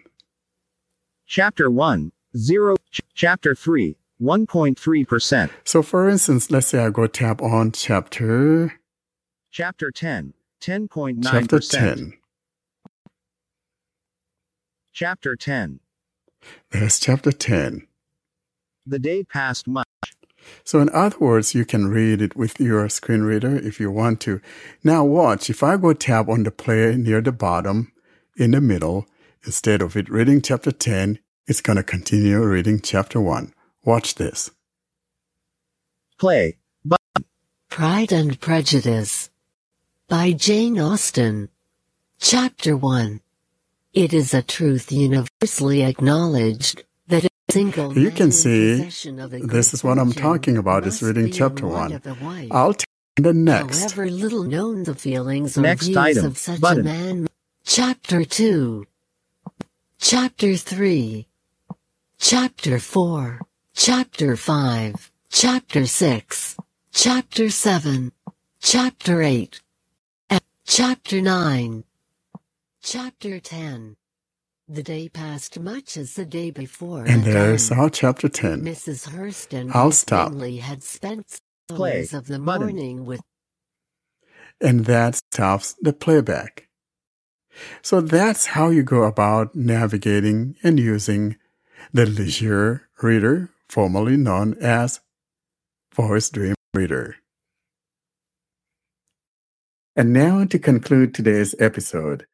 [1.27, 2.13] Chapter 1.
[2.37, 2.77] 0.
[2.91, 3.97] Ch- chapter 3.
[4.21, 5.51] 1.3%.
[5.65, 8.75] So for instance, let's say I go tap on chapter
[9.51, 10.35] Chapter 10.
[10.61, 11.23] 10.9%.
[11.23, 12.13] chapter 10.
[14.93, 15.81] Chapter 10.
[16.71, 17.87] There's chapter 10.
[18.87, 19.87] The day passed much.
[20.65, 24.21] So in other words, you can read it with your screen reader if you want
[24.23, 24.41] to.
[24.83, 27.93] Now watch, if I go tap on the play near the bottom,
[28.37, 29.07] in the middle,
[29.45, 33.53] instead of it reading chapter 10, it's going to continue reading chapter 1.
[33.85, 34.51] Watch this.
[36.19, 36.57] Play.
[36.85, 37.27] Button.
[37.69, 39.31] Pride and Prejudice
[40.09, 41.49] by Jane Austen.
[42.19, 43.21] Chapter 1
[43.93, 49.75] It is a truth universally acknowledged that a single You can see of a this
[49.75, 51.93] is what I'm talking about is reading chapter 1.
[51.93, 52.49] of a wife.
[52.51, 53.81] I'll tap on the next.
[53.93, 56.25] However little known the feelings or Next views item.
[56.27, 56.81] of such Button.
[56.81, 57.27] a man.
[57.65, 58.87] Chapter 2
[59.99, 61.27] Chapter 3
[62.19, 63.41] Chapter 4
[63.75, 66.57] Chapter 5 Chapter 6
[66.93, 68.13] Chapter 7
[68.61, 69.61] Chapter 8
[70.67, 71.85] Chapter 9
[72.83, 73.97] Chapter 10
[74.67, 78.63] The day passed much as the day before And had there's our chapter 10.
[78.63, 79.11] Mrs.
[79.11, 80.33] Hurston and I'll stop.
[80.33, 81.39] Had spent
[81.69, 81.99] Play.
[81.99, 82.69] hours of the Button.
[82.69, 83.21] morning with
[84.63, 86.69] and that stops the playback.
[87.83, 91.37] So that's how you go about navigating and using
[91.93, 95.01] the Legere Reader, formerly known as
[95.95, 97.17] Voice Dream Reader.
[99.95, 102.27] And now to conclude today's episode,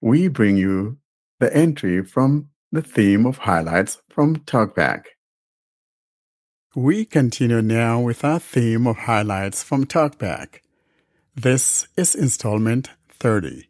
[0.00, 0.98] we bring you
[1.44, 5.02] the entry from the theme of highlights from Talkback.
[6.74, 10.60] We continue now with our theme of highlights from TalkBack.
[11.36, 13.68] This is installment 30.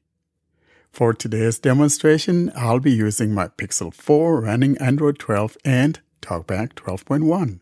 [0.92, 7.58] For today's demonstration, I'll be using my Pixel 4 running Android 12 and TalkBack 12.1.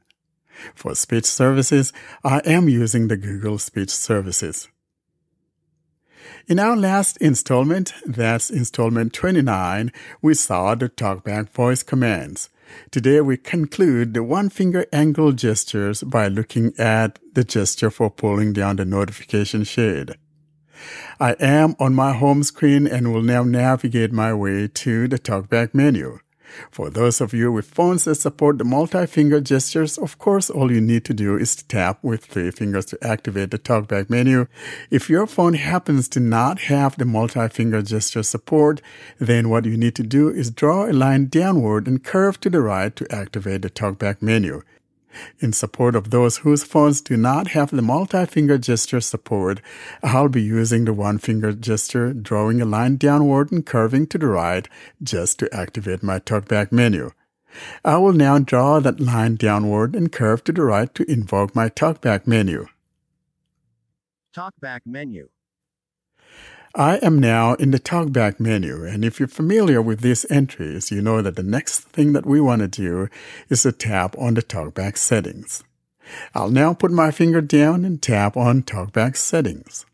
[0.74, 4.68] For speech services, I am using the Google Speech Services.
[6.48, 12.48] In our last installment, that's installment 29, we saw the TalkBack voice commands.
[12.90, 18.52] Today we conclude the one finger angle gestures by looking at the gesture for pulling
[18.52, 20.16] down the notification shade.
[21.20, 25.74] I am on my home screen and will now navigate my way to the TalkBack
[25.74, 26.18] menu.
[26.70, 30.80] For those of you with phones that support the multi-finger gestures, of course, all you
[30.80, 34.46] need to do is to tap with three fingers to activate the TalkBack menu.
[34.90, 38.80] If your phone happens to not have the multi-finger gesture support,
[39.18, 42.60] then what you need to do is draw a line downward and curve to the
[42.60, 44.62] right to activate the TalkBack menu.
[45.40, 49.60] In support of those whose phones do not have the multi-finger gesture support,
[50.02, 54.26] I'll be using the one finger gesture, drawing a line downward and curving to the
[54.26, 54.68] right
[55.02, 57.10] just to activate my TalkBack menu.
[57.84, 61.68] I will now draw that line downward and curve to the right to invoke my
[61.68, 62.66] TalkBack menu.
[64.34, 65.28] TalkBack menu.
[66.74, 71.02] I am now in the TalkBack menu, and if you're familiar with these entries, you
[71.02, 73.08] know that the next thing that we want to do
[73.50, 75.62] is to tap on the TalkBack settings.
[76.34, 79.84] I'll now put my finger down and tap on TalkBack settings.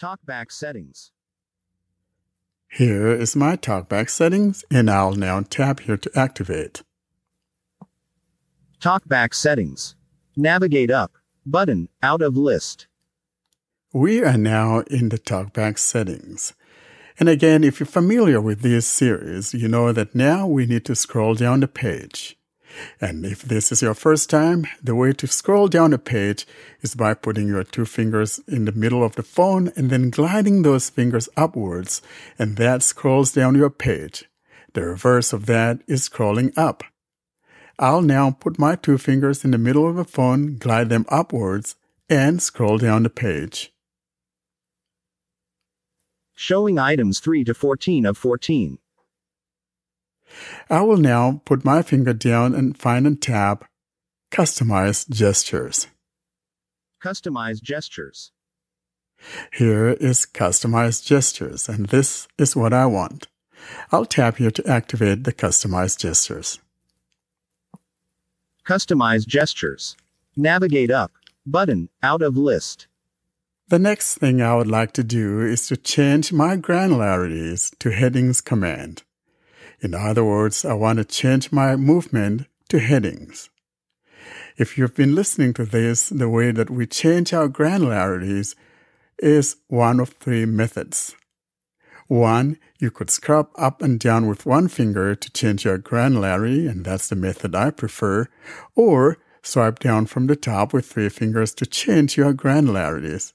[0.00, 1.10] TalkBack settings.
[2.68, 6.84] Here is my TalkBack settings, and I'll now tap here to activate.
[8.80, 9.96] TalkBack settings.
[10.36, 11.12] Navigate up.
[11.44, 12.86] Button, out of list.
[13.96, 16.52] We are now in the TalkBack settings.
[17.18, 20.94] And again, if you're familiar with this series, you know that now we need to
[20.94, 22.36] scroll down the page.
[23.00, 26.46] And if this is your first time, the way to scroll down a page
[26.82, 30.60] is by putting your two fingers in the middle of the phone and then gliding
[30.60, 32.02] those fingers upwards,
[32.38, 34.26] and that scrolls down your page.
[34.74, 36.84] The reverse of that is scrolling up.
[37.78, 41.76] I'll now put my two fingers in the middle of the phone, glide them upwards,
[42.10, 43.72] and scroll down the page.
[46.36, 48.78] Showing items 3 to 14 of 14.
[50.68, 53.64] I will now put my finger down and find and tap
[54.30, 55.86] Customize Gestures.
[57.02, 58.32] Customize gestures.
[59.52, 63.28] Here is Customize Gestures, and this is what I want.
[63.90, 66.58] I'll tap here to activate the Customize Gestures.
[68.66, 69.96] Customize gestures.
[70.36, 71.12] Navigate up.
[71.46, 72.88] Button, out of list.
[73.68, 78.40] The next thing I would like to do is to change my granularities to headings
[78.40, 79.02] command.
[79.80, 83.50] In other words, I want to change my movement to headings.
[84.56, 88.54] If you've been listening to this, the way that we change our granularities
[89.18, 91.16] is one of three methods.
[92.06, 96.84] One, you could scrub up and down with one finger to change your granularity, and
[96.84, 98.28] that's the method I prefer,
[98.76, 103.32] or swipe down from the top with three fingers to change your granularities.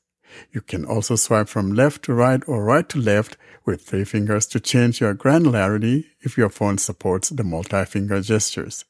[0.52, 4.48] You can also swipe from left to right or right to left with three fingers
[4.48, 8.86] to change your granularity if your phone supports the multi-finger gestures.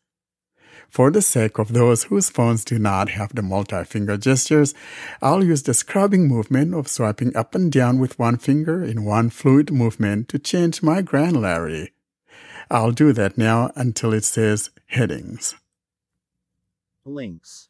[0.90, 4.74] For the sake of those whose phones do not have the multi-finger gestures,
[5.22, 9.30] I'll use the scrubbing movement of swiping up and down with one finger in one
[9.30, 11.92] fluid movement to change my granularity.
[12.70, 15.56] I'll do that now until it says headings.
[17.06, 17.70] Links.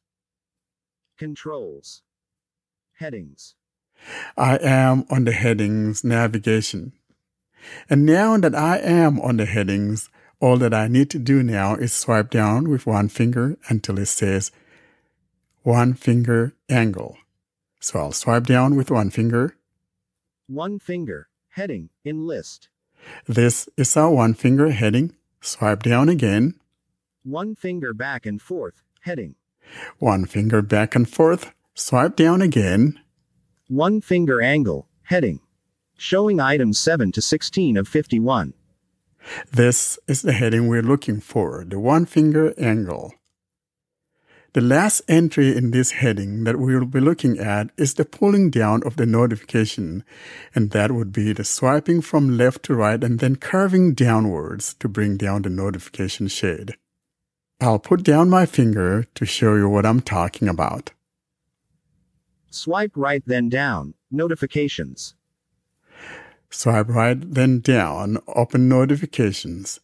[1.18, 2.02] Controls.
[2.93, 3.53] Headings.
[4.38, 6.94] I am on the headings navigation.
[7.90, 10.10] And now that I am on the headings,
[10.40, 14.07] all that I need to do now is swipe down with one finger until it
[14.07, 14.52] says
[15.64, 17.18] one finger angle.
[17.80, 19.56] So I'll swipe down with one finger.
[20.48, 21.30] One finger.
[21.49, 21.90] Heading.
[22.03, 22.69] In list.
[23.28, 25.15] This is our one finger heading.
[25.41, 26.56] Swipe down again.
[27.23, 28.84] One finger back and forth.
[29.02, 29.36] Heading.
[29.99, 31.53] One finger back and forth.
[31.73, 32.99] Swipe down again.
[33.72, 34.89] One finger angle.
[35.03, 35.39] Heading.
[35.98, 38.53] Showing items 7 to 16 of 51.
[39.49, 43.14] This is the heading we're looking for, the one finger angle.
[44.52, 48.49] The last entry in this heading that we will be looking at is the pulling
[48.49, 50.03] down of the notification,
[50.53, 54.89] and that would be the swiping from left to right and then curving downwards to
[54.89, 56.76] bring down the notification shade.
[57.61, 60.91] I'll put down my finger to show you what I'm talking about.
[62.52, 63.94] Swipe right then down.
[64.11, 65.15] Notifications.
[66.49, 69.80] Swipe right, then down, open notifications.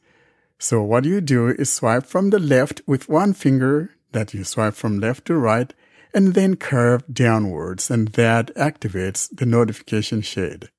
[0.60, 4.74] So what you do is swipe from the left with one finger that you swipe
[4.74, 5.74] from left to right
[6.14, 10.70] and then curve downwards and that activates the notification shade.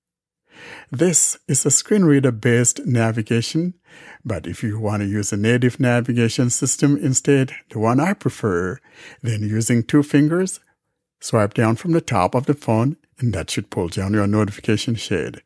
[0.91, 3.75] This is a screen reader based navigation,
[4.25, 8.79] but if you want to use a native navigation system instead, the one I prefer,
[9.23, 10.61] then using two fingers,
[11.21, 14.95] swipe down from the top of the phone and that should pull down your notification
[14.95, 15.43] shade.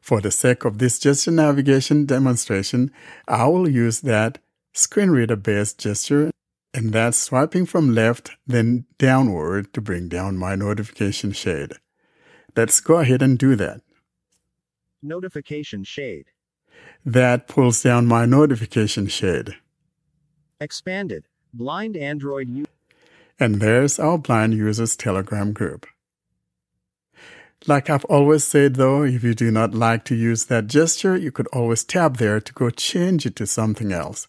[0.00, 2.90] For the sake of this gesture navigation demonstration,
[3.26, 4.38] I will use that
[4.72, 6.30] screen reader based gesture
[6.74, 11.74] and that's swiping from left then downward to bring down my notification shade.
[12.56, 13.80] Let's go ahead and do that.
[15.02, 16.26] Notification shade.
[17.04, 19.56] That pulls down my notification shade.
[20.60, 21.26] Expanded.
[21.52, 22.66] Blind Android u-
[23.38, 25.86] And there's our blind users Telegram group.
[27.66, 31.32] Like I've always said though, if you do not like to use that gesture, you
[31.32, 34.28] could always tap there to go change it to something else.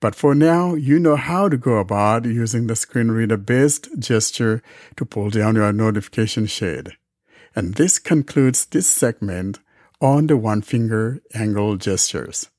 [0.00, 4.62] But for now, you know how to go about using the screen reader based gesture
[4.96, 6.92] to pull down your notification shade.
[7.56, 9.60] And this concludes this segment
[10.00, 12.50] on the one finger angle gestures.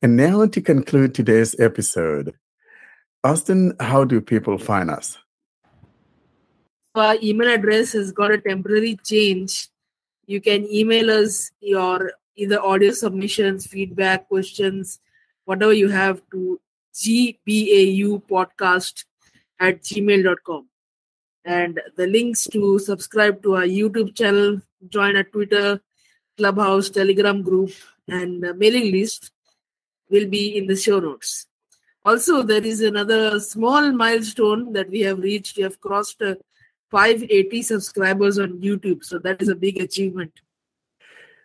[0.00, 2.34] And now to conclude today's episode.
[3.24, 5.18] Austin, how do people find us?
[6.94, 9.68] Our email address has got a temporary change.
[10.26, 15.00] You can email us your either audio submissions, feedback, questions,
[15.44, 16.60] whatever you have to
[16.94, 19.04] gbaupodcast
[19.58, 20.68] at gmail.com.
[21.44, 25.80] And the links to subscribe to our YouTube channel, join our Twitter,
[26.36, 27.72] Clubhouse, Telegram group,
[28.06, 29.32] and mailing list
[30.08, 31.47] will be in the show notes.
[32.08, 35.58] Also, there is another small milestone that we have reached.
[35.58, 36.36] We have crossed uh,
[36.90, 39.04] 580 subscribers on YouTube.
[39.04, 40.32] So that is a big achievement.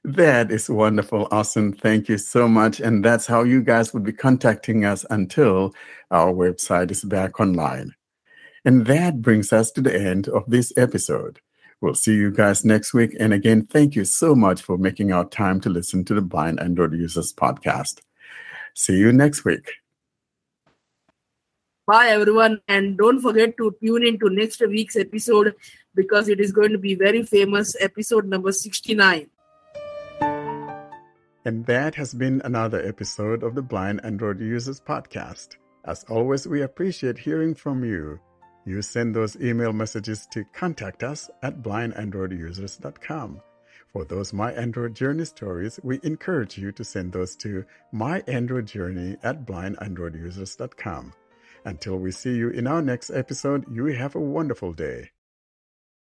[0.06, 1.28] That is wonderful.
[1.32, 1.74] Awesome.
[1.74, 2.80] Thank you so much.
[2.80, 5.76] And that's how you guys would be contacting us until
[6.12, 7.94] our website is back online.
[8.64, 11.42] And that brings us to the end of this episode.
[11.82, 13.18] We'll see you guys next week.
[13.20, 16.62] And again, thank you so much for making our time to listen to the Blind
[16.62, 18.00] Android Users podcast.
[18.76, 19.83] See you next week.
[21.86, 22.62] Bye, everyone.
[22.68, 25.54] And don't forget to tune into next week's episode
[25.94, 29.30] because it is going to be very famous, episode number 69.
[31.46, 35.58] And that has been another episode of the Blind Android Users Podcast.
[35.84, 38.18] As always, we appreciate hearing from you.
[38.66, 43.42] You send those email messages to contact us at blindandroidusers.com.
[43.92, 49.46] For those My Android Journey stories, we encourage you to send those to myandroidjourney at
[49.46, 51.14] blindandroidusers.com.
[51.66, 55.12] Until we see you in our next episode, you have a wonderful day.